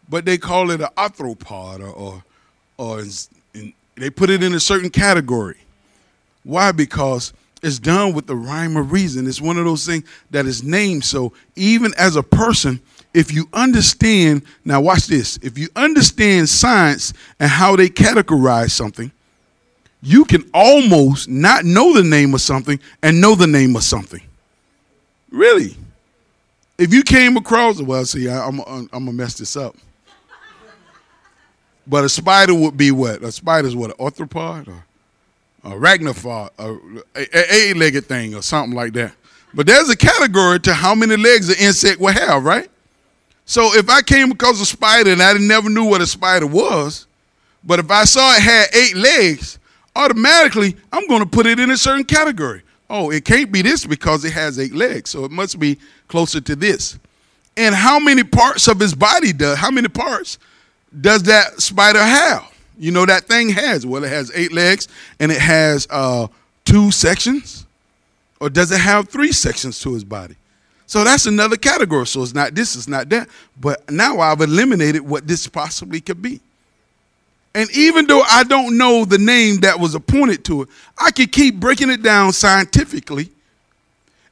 But 0.09 0.25
they 0.25 0.37
call 0.37 0.69
it 0.71 0.81
an 0.81 0.89
arthropod, 0.97 1.79
or 1.79 1.89
or, 1.89 2.23
or 2.83 3.03
in, 3.53 3.73
they 3.95 4.09
put 4.09 4.29
it 4.29 4.43
in 4.43 4.53
a 4.53 4.59
certain 4.59 4.89
category. 4.89 5.57
Why? 6.43 6.71
Because 6.71 7.33
it's 7.61 7.79
done 7.79 8.13
with 8.13 8.27
the 8.27 8.35
rhyme 8.35 8.75
of 8.75 8.91
reason. 8.91 9.27
It's 9.27 9.39
one 9.39 9.57
of 9.57 9.65
those 9.65 9.85
things 9.85 10.03
that 10.31 10.45
is 10.45 10.63
named. 10.63 11.05
So 11.05 11.31
even 11.55 11.93
as 11.97 12.15
a 12.15 12.23
person, 12.23 12.81
if 13.13 13.31
you 13.31 13.47
understand, 13.53 14.43
now 14.65 14.81
watch 14.81 15.07
this. 15.07 15.37
If 15.41 15.57
you 15.57 15.69
understand 15.75 16.49
science 16.49 17.13
and 17.39 17.49
how 17.49 17.75
they 17.75 17.87
categorize 17.87 18.71
something, 18.71 19.11
you 20.01 20.25
can 20.25 20.49
almost 20.53 21.29
not 21.29 21.63
know 21.63 21.93
the 21.93 22.03
name 22.03 22.33
of 22.33 22.41
something 22.41 22.79
and 23.01 23.21
know 23.21 23.35
the 23.35 23.47
name 23.47 23.75
of 23.77 23.83
something. 23.83 24.21
Really. 25.31 25.77
If 26.77 26.93
you 26.93 27.03
came 27.03 27.37
across, 27.37 27.81
well, 27.81 28.03
see, 28.03 28.27
I, 28.27 28.45
am 28.45 28.59
I'm 28.59 28.87
gonna 28.87 29.13
mess 29.13 29.35
this 29.35 29.55
up. 29.55 29.77
But 31.85 32.03
a 32.03 32.09
spider 32.09 32.53
would 32.53 32.77
be 32.77 32.91
what? 32.91 33.21
A 33.23 33.31
spider's 33.31 33.75
what? 33.75 33.91
An 33.91 33.97
arthropod 33.97 34.67
or 34.67 34.85
a 35.63 35.75
arachnopod, 35.75 36.49
a 37.15 37.53
eight-legged 37.53 38.05
thing 38.05 38.35
or 38.35 38.41
something 38.41 38.75
like 38.75 38.93
that. 38.93 39.13
But 39.53 39.67
there's 39.67 39.89
a 39.89 39.97
category 39.97 40.59
to 40.61 40.73
how 40.73 40.95
many 40.95 41.15
legs 41.15 41.49
an 41.49 41.55
insect 41.59 41.99
will 41.99 42.13
have, 42.13 42.43
right? 42.43 42.69
So 43.45 43.73
if 43.75 43.89
I 43.89 44.01
came 44.01 44.31
across 44.31 44.59
a 44.61 44.65
spider 44.65 45.11
and 45.11 45.21
I 45.21 45.33
never 45.33 45.69
knew 45.69 45.85
what 45.85 46.01
a 46.01 46.07
spider 46.07 46.47
was, 46.47 47.07
but 47.63 47.79
if 47.79 47.91
I 47.91 48.05
saw 48.05 48.35
it 48.35 48.41
had 48.41 48.67
eight 48.73 48.95
legs, 48.95 49.59
automatically 49.95 50.75
I'm 50.91 51.07
going 51.07 51.21
to 51.21 51.29
put 51.29 51.45
it 51.45 51.59
in 51.59 51.69
a 51.69 51.77
certain 51.77 52.05
category 52.05 52.63
oh, 52.93 53.09
it 53.09 53.25
can't 53.25 53.51
be 53.51 53.63
this 53.63 53.85
because 53.85 54.23
it 54.23 54.33
has 54.33 54.59
eight 54.59 54.73
legs, 54.73 55.09
so 55.09 55.25
it 55.25 55.31
must 55.31 55.59
be 55.59 55.79
closer 56.07 56.39
to 56.39 56.55
this. 56.55 56.99
And 57.57 57.73
how 57.73 57.99
many 57.99 58.23
parts 58.23 58.67
of 58.67 58.79
his 58.79 58.93
body 58.93 59.33
does, 59.33 59.57
how 59.57 59.71
many 59.71 59.87
parts 59.87 60.37
does 60.99 61.23
that 61.23 61.61
spider 61.61 62.03
have? 62.03 62.51
You 62.77 62.91
know, 62.91 63.05
that 63.05 63.23
thing 63.25 63.49
has, 63.49 63.85
well, 63.85 64.03
it 64.03 64.09
has 64.09 64.31
eight 64.33 64.51
legs 64.51 64.87
and 65.19 65.31
it 65.31 65.39
has 65.39 65.87
uh, 65.89 66.27
two 66.65 66.91
sections, 66.91 67.65
or 68.39 68.49
does 68.49 68.71
it 68.71 68.79
have 68.79 69.09
three 69.09 69.31
sections 69.31 69.79
to 69.81 69.93
his 69.93 70.03
body? 70.03 70.35
So 70.85 71.03
that's 71.03 71.25
another 71.25 71.55
category. 71.55 72.05
So 72.05 72.21
it's 72.21 72.33
not 72.33 72.53
this, 72.53 72.75
it's 72.75 72.87
not 72.87 73.09
that. 73.09 73.29
But 73.59 73.89
now 73.89 74.19
I've 74.19 74.41
eliminated 74.41 75.01
what 75.01 75.27
this 75.27 75.47
possibly 75.47 76.01
could 76.01 76.21
be. 76.21 76.39
And 77.55 77.69
even 77.75 78.07
though 78.07 78.21
I 78.21 78.43
don't 78.43 78.77
know 78.77 79.05
the 79.05 79.19
name 79.19 79.59
that 79.61 79.79
was 79.79 79.95
appointed 79.95 80.43
to 80.45 80.63
it, 80.63 80.69
I 80.97 81.11
can 81.11 81.27
keep 81.27 81.59
breaking 81.59 81.91
it 81.91 82.01
down 82.01 82.33
scientifically 82.33 83.29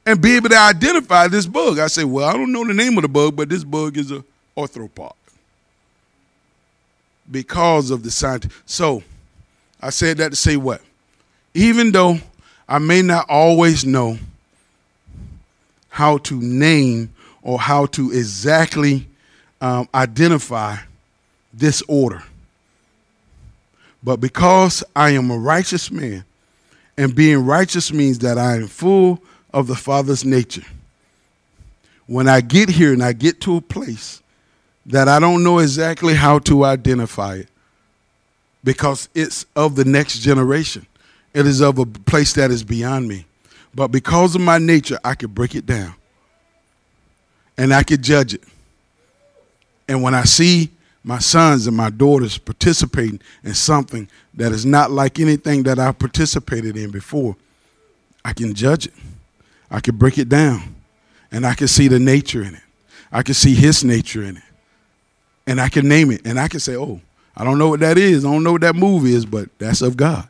and 0.04 0.20
be 0.20 0.34
able 0.34 0.48
to 0.48 0.58
identify 0.58 1.28
this 1.28 1.46
bug. 1.46 1.78
I 1.78 1.86
say, 1.86 2.02
well, 2.02 2.28
I 2.28 2.32
don't 2.32 2.52
know 2.52 2.66
the 2.66 2.74
name 2.74 2.98
of 2.98 3.02
the 3.02 3.08
bug, 3.08 3.36
but 3.36 3.48
this 3.48 3.62
bug 3.62 3.96
is 3.96 4.10
a 4.10 4.24
arthropod 4.56 5.12
because 7.32 7.90
of 7.90 8.02
the 8.02 8.10
science. 8.10 8.46
So 8.66 9.02
I 9.80 9.90
said 9.90 10.18
that 10.18 10.30
to 10.30 10.36
say 10.36 10.56
what? 10.56 10.82
Even 11.54 11.90
though 11.90 12.18
I 12.68 12.78
may 12.78 13.02
not 13.02 13.28
always 13.28 13.84
know 13.84 14.18
how 15.88 16.18
to 16.18 16.40
name 16.40 17.12
or 17.42 17.58
how 17.58 17.86
to 17.86 18.12
exactly 18.12 19.06
um, 19.60 19.88
identify 19.94 20.76
this 21.52 21.82
order, 21.88 22.22
but 24.02 24.20
because 24.20 24.82
I 24.96 25.10
am 25.10 25.30
a 25.30 25.38
righteous 25.38 25.90
man, 25.90 26.24
and 26.96 27.14
being 27.14 27.44
righteous 27.44 27.92
means 27.92 28.18
that 28.20 28.38
I 28.38 28.56
am 28.56 28.68
full 28.68 29.22
of 29.52 29.66
the 29.66 29.74
Father's 29.74 30.24
nature. 30.24 30.64
When 32.06 32.28
I 32.28 32.40
get 32.40 32.68
here 32.68 32.92
and 32.92 33.02
I 33.02 33.12
get 33.12 33.40
to 33.42 33.56
a 33.56 33.60
place 33.60 34.21
that 34.86 35.08
I 35.08 35.18
don't 35.18 35.44
know 35.44 35.58
exactly 35.58 36.14
how 36.14 36.38
to 36.40 36.64
identify 36.64 37.36
it, 37.36 37.48
because 38.64 39.08
it's 39.14 39.46
of 39.56 39.76
the 39.76 39.84
next 39.84 40.18
generation, 40.20 40.86
it 41.34 41.46
is 41.46 41.60
of 41.60 41.78
a 41.78 41.86
place 41.86 42.32
that 42.34 42.50
is 42.50 42.62
beyond 42.62 43.08
me. 43.08 43.26
But 43.74 43.88
because 43.88 44.34
of 44.34 44.40
my 44.40 44.58
nature, 44.58 44.98
I 45.02 45.14
can 45.14 45.30
break 45.30 45.54
it 45.54 45.64
down 45.64 45.94
and 47.56 47.72
I 47.72 47.82
can 47.82 48.02
judge 48.02 48.34
it. 48.34 48.44
And 49.88 50.02
when 50.02 50.14
I 50.14 50.24
see 50.24 50.70
my 51.02 51.18
sons 51.18 51.66
and 51.66 51.76
my 51.76 51.90
daughters 51.90 52.38
participating 52.38 53.20
in 53.42 53.54
something 53.54 54.08
that 54.34 54.52
is 54.52 54.66
not 54.66 54.90
like 54.90 55.18
anything 55.18 55.62
that 55.64 55.78
I 55.78 55.90
participated 55.92 56.76
in 56.76 56.90
before, 56.90 57.34
I 58.24 58.32
can 58.32 58.54
judge 58.54 58.86
it. 58.86 58.94
I 59.70 59.80
can 59.80 59.96
break 59.96 60.18
it 60.18 60.28
down 60.28 60.74
and 61.30 61.46
I 61.46 61.54
can 61.54 61.66
see 61.66 61.88
the 61.88 61.98
nature 61.98 62.42
in 62.42 62.54
it. 62.54 62.62
I 63.10 63.22
can 63.22 63.34
see 63.34 63.54
his 63.54 63.82
nature 63.82 64.22
in 64.22 64.36
it. 64.36 64.42
And 65.46 65.60
I 65.60 65.68
can 65.68 65.88
name 65.88 66.10
it 66.10 66.22
and 66.24 66.38
I 66.38 66.48
can 66.48 66.60
say, 66.60 66.76
oh, 66.76 67.00
I 67.36 67.44
don't 67.44 67.58
know 67.58 67.68
what 67.68 67.80
that 67.80 67.98
is. 67.98 68.24
I 68.24 68.30
don't 68.30 68.44
know 68.44 68.52
what 68.52 68.60
that 68.60 68.76
move 68.76 69.06
is, 69.06 69.26
but 69.26 69.48
that's 69.58 69.82
of 69.82 69.96
God. 69.96 70.28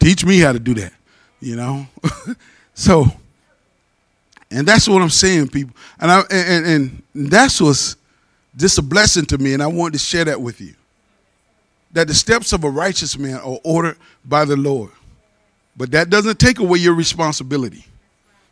Teach 0.00 0.24
me 0.24 0.40
how 0.40 0.52
to 0.52 0.58
do 0.58 0.74
that, 0.74 0.92
you 1.40 1.56
know? 1.56 1.86
so, 2.74 3.06
and 4.50 4.66
that's 4.66 4.88
what 4.88 5.02
I'm 5.02 5.10
saying, 5.10 5.48
people. 5.48 5.74
And, 5.98 6.10
I, 6.10 6.20
and, 6.30 6.66
and 6.66 7.02
that's 7.30 7.60
what's 7.60 7.96
just 8.56 8.78
a 8.78 8.82
blessing 8.82 9.24
to 9.26 9.38
me, 9.38 9.54
and 9.54 9.62
I 9.62 9.66
wanted 9.66 9.94
to 9.94 9.98
share 9.98 10.24
that 10.24 10.40
with 10.40 10.60
you. 10.60 10.74
That 11.92 12.08
the 12.08 12.14
steps 12.14 12.52
of 12.52 12.64
a 12.64 12.70
righteous 12.70 13.18
man 13.18 13.36
are 13.36 13.58
ordered 13.64 13.96
by 14.24 14.44
the 14.44 14.56
Lord. 14.56 14.90
But 15.76 15.90
that 15.92 16.10
doesn't 16.10 16.38
take 16.38 16.58
away 16.58 16.78
your 16.78 16.94
responsibility. 16.94 17.84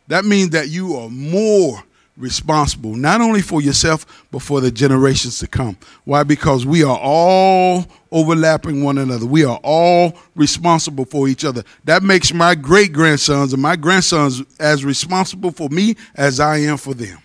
That 0.07 0.25
means 0.25 0.51
that 0.51 0.69
you 0.69 0.95
are 0.97 1.09
more 1.09 1.81
responsible, 2.17 2.95
not 2.95 3.21
only 3.21 3.41
for 3.41 3.61
yourself, 3.61 4.25
but 4.31 4.41
for 4.41 4.61
the 4.61 4.71
generations 4.71 5.39
to 5.39 5.47
come. 5.47 5.77
Why? 6.03 6.23
Because 6.23 6.65
we 6.65 6.83
are 6.83 6.97
all 6.97 7.85
overlapping 8.11 8.83
one 8.83 8.99
another. 8.99 9.25
We 9.25 9.43
are 9.43 9.59
all 9.63 10.15
responsible 10.35 11.05
for 11.05 11.27
each 11.27 11.43
other. 11.43 11.63
That 11.85 12.03
makes 12.03 12.33
my 12.33 12.55
great 12.55 12.93
grandsons 12.93 13.53
and 13.53 13.61
my 13.61 13.75
grandsons 13.75 14.43
as 14.59 14.85
responsible 14.85 15.51
for 15.51 15.69
me 15.69 15.95
as 16.15 16.39
I 16.39 16.57
am 16.57 16.77
for 16.77 16.93
them. 16.93 17.17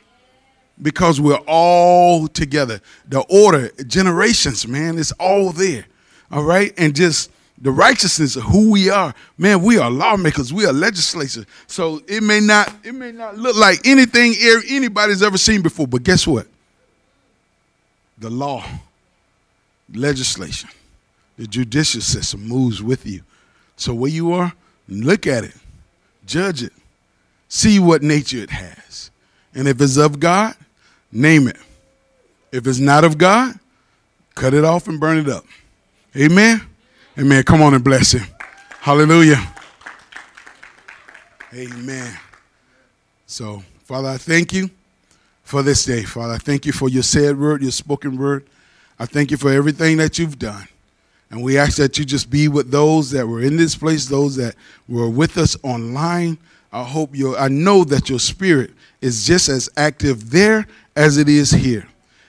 Because 0.80 1.20
we're 1.20 1.42
all 1.46 2.28
together. 2.28 2.80
The 3.08 3.20
order, 3.28 3.70
generations, 3.86 4.66
man, 4.66 4.96
it's 4.96 5.12
all 5.12 5.50
there. 5.52 5.86
All 6.30 6.44
right? 6.44 6.72
And 6.78 6.94
just 6.94 7.30
the 7.60 7.70
righteousness 7.70 8.36
of 8.36 8.44
who 8.44 8.70
we 8.70 8.88
are. 8.88 9.14
Man, 9.36 9.62
we 9.62 9.78
are 9.78 9.90
lawmakers. 9.90 10.52
We 10.52 10.66
are 10.66 10.72
legislators. 10.72 11.44
So 11.66 12.00
it 12.06 12.22
may 12.22 12.40
not 12.40 12.72
it 12.84 12.94
may 12.94 13.12
not 13.12 13.36
look 13.36 13.56
like 13.56 13.86
anything 13.86 14.32
er, 14.32 14.62
anybody's 14.68 15.22
ever 15.22 15.38
seen 15.38 15.62
before, 15.62 15.86
but 15.86 16.02
guess 16.02 16.26
what? 16.26 16.46
The 18.18 18.30
law, 18.30 18.64
legislation, 19.92 20.70
the 21.36 21.46
judicial 21.46 22.00
system 22.00 22.46
moves 22.46 22.82
with 22.82 23.06
you. 23.06 23.22
So 23.76 23.94
where 23.94 24.10
you 24.10 24.32
are, 24.32 24.52
look 24.88 25.26
at 25.26 25.44
it, 25.44 25.54
judge 26.26 26.62
it, 26.62 26.72
see 27.48 27.78
what 27.78 28.02
nature 28.02 28.38
it 28.38 28.50
has. 28.50 29.10
And 29.54 29.66
if 29.66 29.80
it's 29.80 29.96
of 29.96 30.20
God, 30.20 30.54
name 31.10 31.48
it. 31.48 31.56
If 32.50 32.66
it's 32.66 32.78
not 32.78 33.04
of 33.04 33.18
God, 33.18 33.58
cut 34.34 34.54
it 34.54 34.64
off 34.64 34.88
and 34.88 34.98
burn 34.98 35.18
it 35.18 35.28
up. 35.28 35.44
Amen. 36.16 36.62
Amen. 37.18 37.42
Come 37.42 37.62
on 37.62 37.74
and 37.74 37.82
bless 37.82 38.12
him. 38.12 38.24
Hallelujah. 38.78 39.42
Amen. 41.52 42.16
So, 43.26 43.64
Father, 43.82 44.10
I 44.10 44.18
thank 44.18 44.52
you 44.52 44.70
for 45.42 45.64
this 45.64 45.84
day. 45.84 46.04
Father, 46.04 46.34
I 46.34 46.38
thank 46.38 46.64
you 46.64 46.70
for 46.70 46.88
your 46.88 47.02
said 47.02 47.36
word, 47.36 47.60
your 47.60 47.72
spoken 47.72 48.16
word. 48.16 48.46
I 49.00 49.06
thank 49.06 49.32
you 49.32 49.36
for 49.36 49.50
everything 49.50 49.96
that 49.96 50.16
you've 50.16 50.38
done. 50.38 50.68
And 51.30 51.42
we 51.42 51.58
ask 51.58 51.76
that 51.78 51.98
you 51.98 52.04
just 52.04 52.30
be 52.30 52.46
with 52.46 52.70
those 52.70 53.10
that 53.10 53.26
were 53.26 53.42
in 53.42 53.56
this 53.56 53.74
place, 53.74 54.06
those 54.06 54.36
that 54.36 54.54
were 54.88 55.10
with 55.10 55.38
us 55.38 55.56
online. 55.64 56.38
I 56.72 56.84
hope 56.84 57.16
you 57.16 57.36
I 57.36 57.48
know 57.48 57.82
that 57.82 58.08
your 58.08 58.20
spirit 58.20 58.70
is 59.00 59.26
just 59.26 59.48
as 59.48 59.68
active 59.76 60.30
there 60.30 60.68
as 60.94 61.18
it 61.18 61.28
is 61.28 61.50
here 61.50 61.88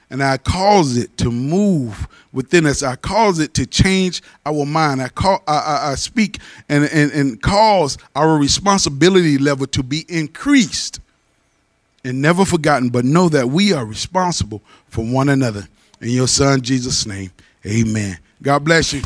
and 0.09 0.23
I 0.23 0.37
cause 0.37 0.97
it 0.97 1.17
to 1.17 1.31
move 1.31 2.07
within 2.31 2.65
us. 2.65 2.83
I 2.83 2.95
cause 2.95 3.39
it 3.39 3.53
to 3.55 3.65
change 3.65 4.21
our 4.45 4.65
mind. 4.65 5.01
I 5.01 5.09
call, 5.09 5.43
I, 5.47 5.57
I, 5.57 5.91
I 5.91 5.95
speak 5.95 6.39
and, 6.67 6.85
and, 6.85 7.11
and 7.11 7.41
cause 7.41 7.97
our 8.15 8.37
responsibility 8.37 9.37
level 9.37 9.67
to 9.67 9.83
be 9.83 10.05
increased 10.09 10.99
and 12.03 12.21
never 12.21 12.45
forgotten, 12.45 12.89
but 12.89 13.05
know 13.05 13.29
that 13.29 13.49
we 13.49 13.73
are 13.73 13.85
responsible 13.85 14.61
for 14.87 15.05
one 15.05 15.29
another. 15.29 15.67
In 16.01 16.09
your 16.09 16.27
son 16.27 16.61
Jesus' 16.61 17.05
name, 17.05 17.31
amen. 17.65 18.17
God 18.41 18.63
bless 18.63 18.93
you. 18.93 19.01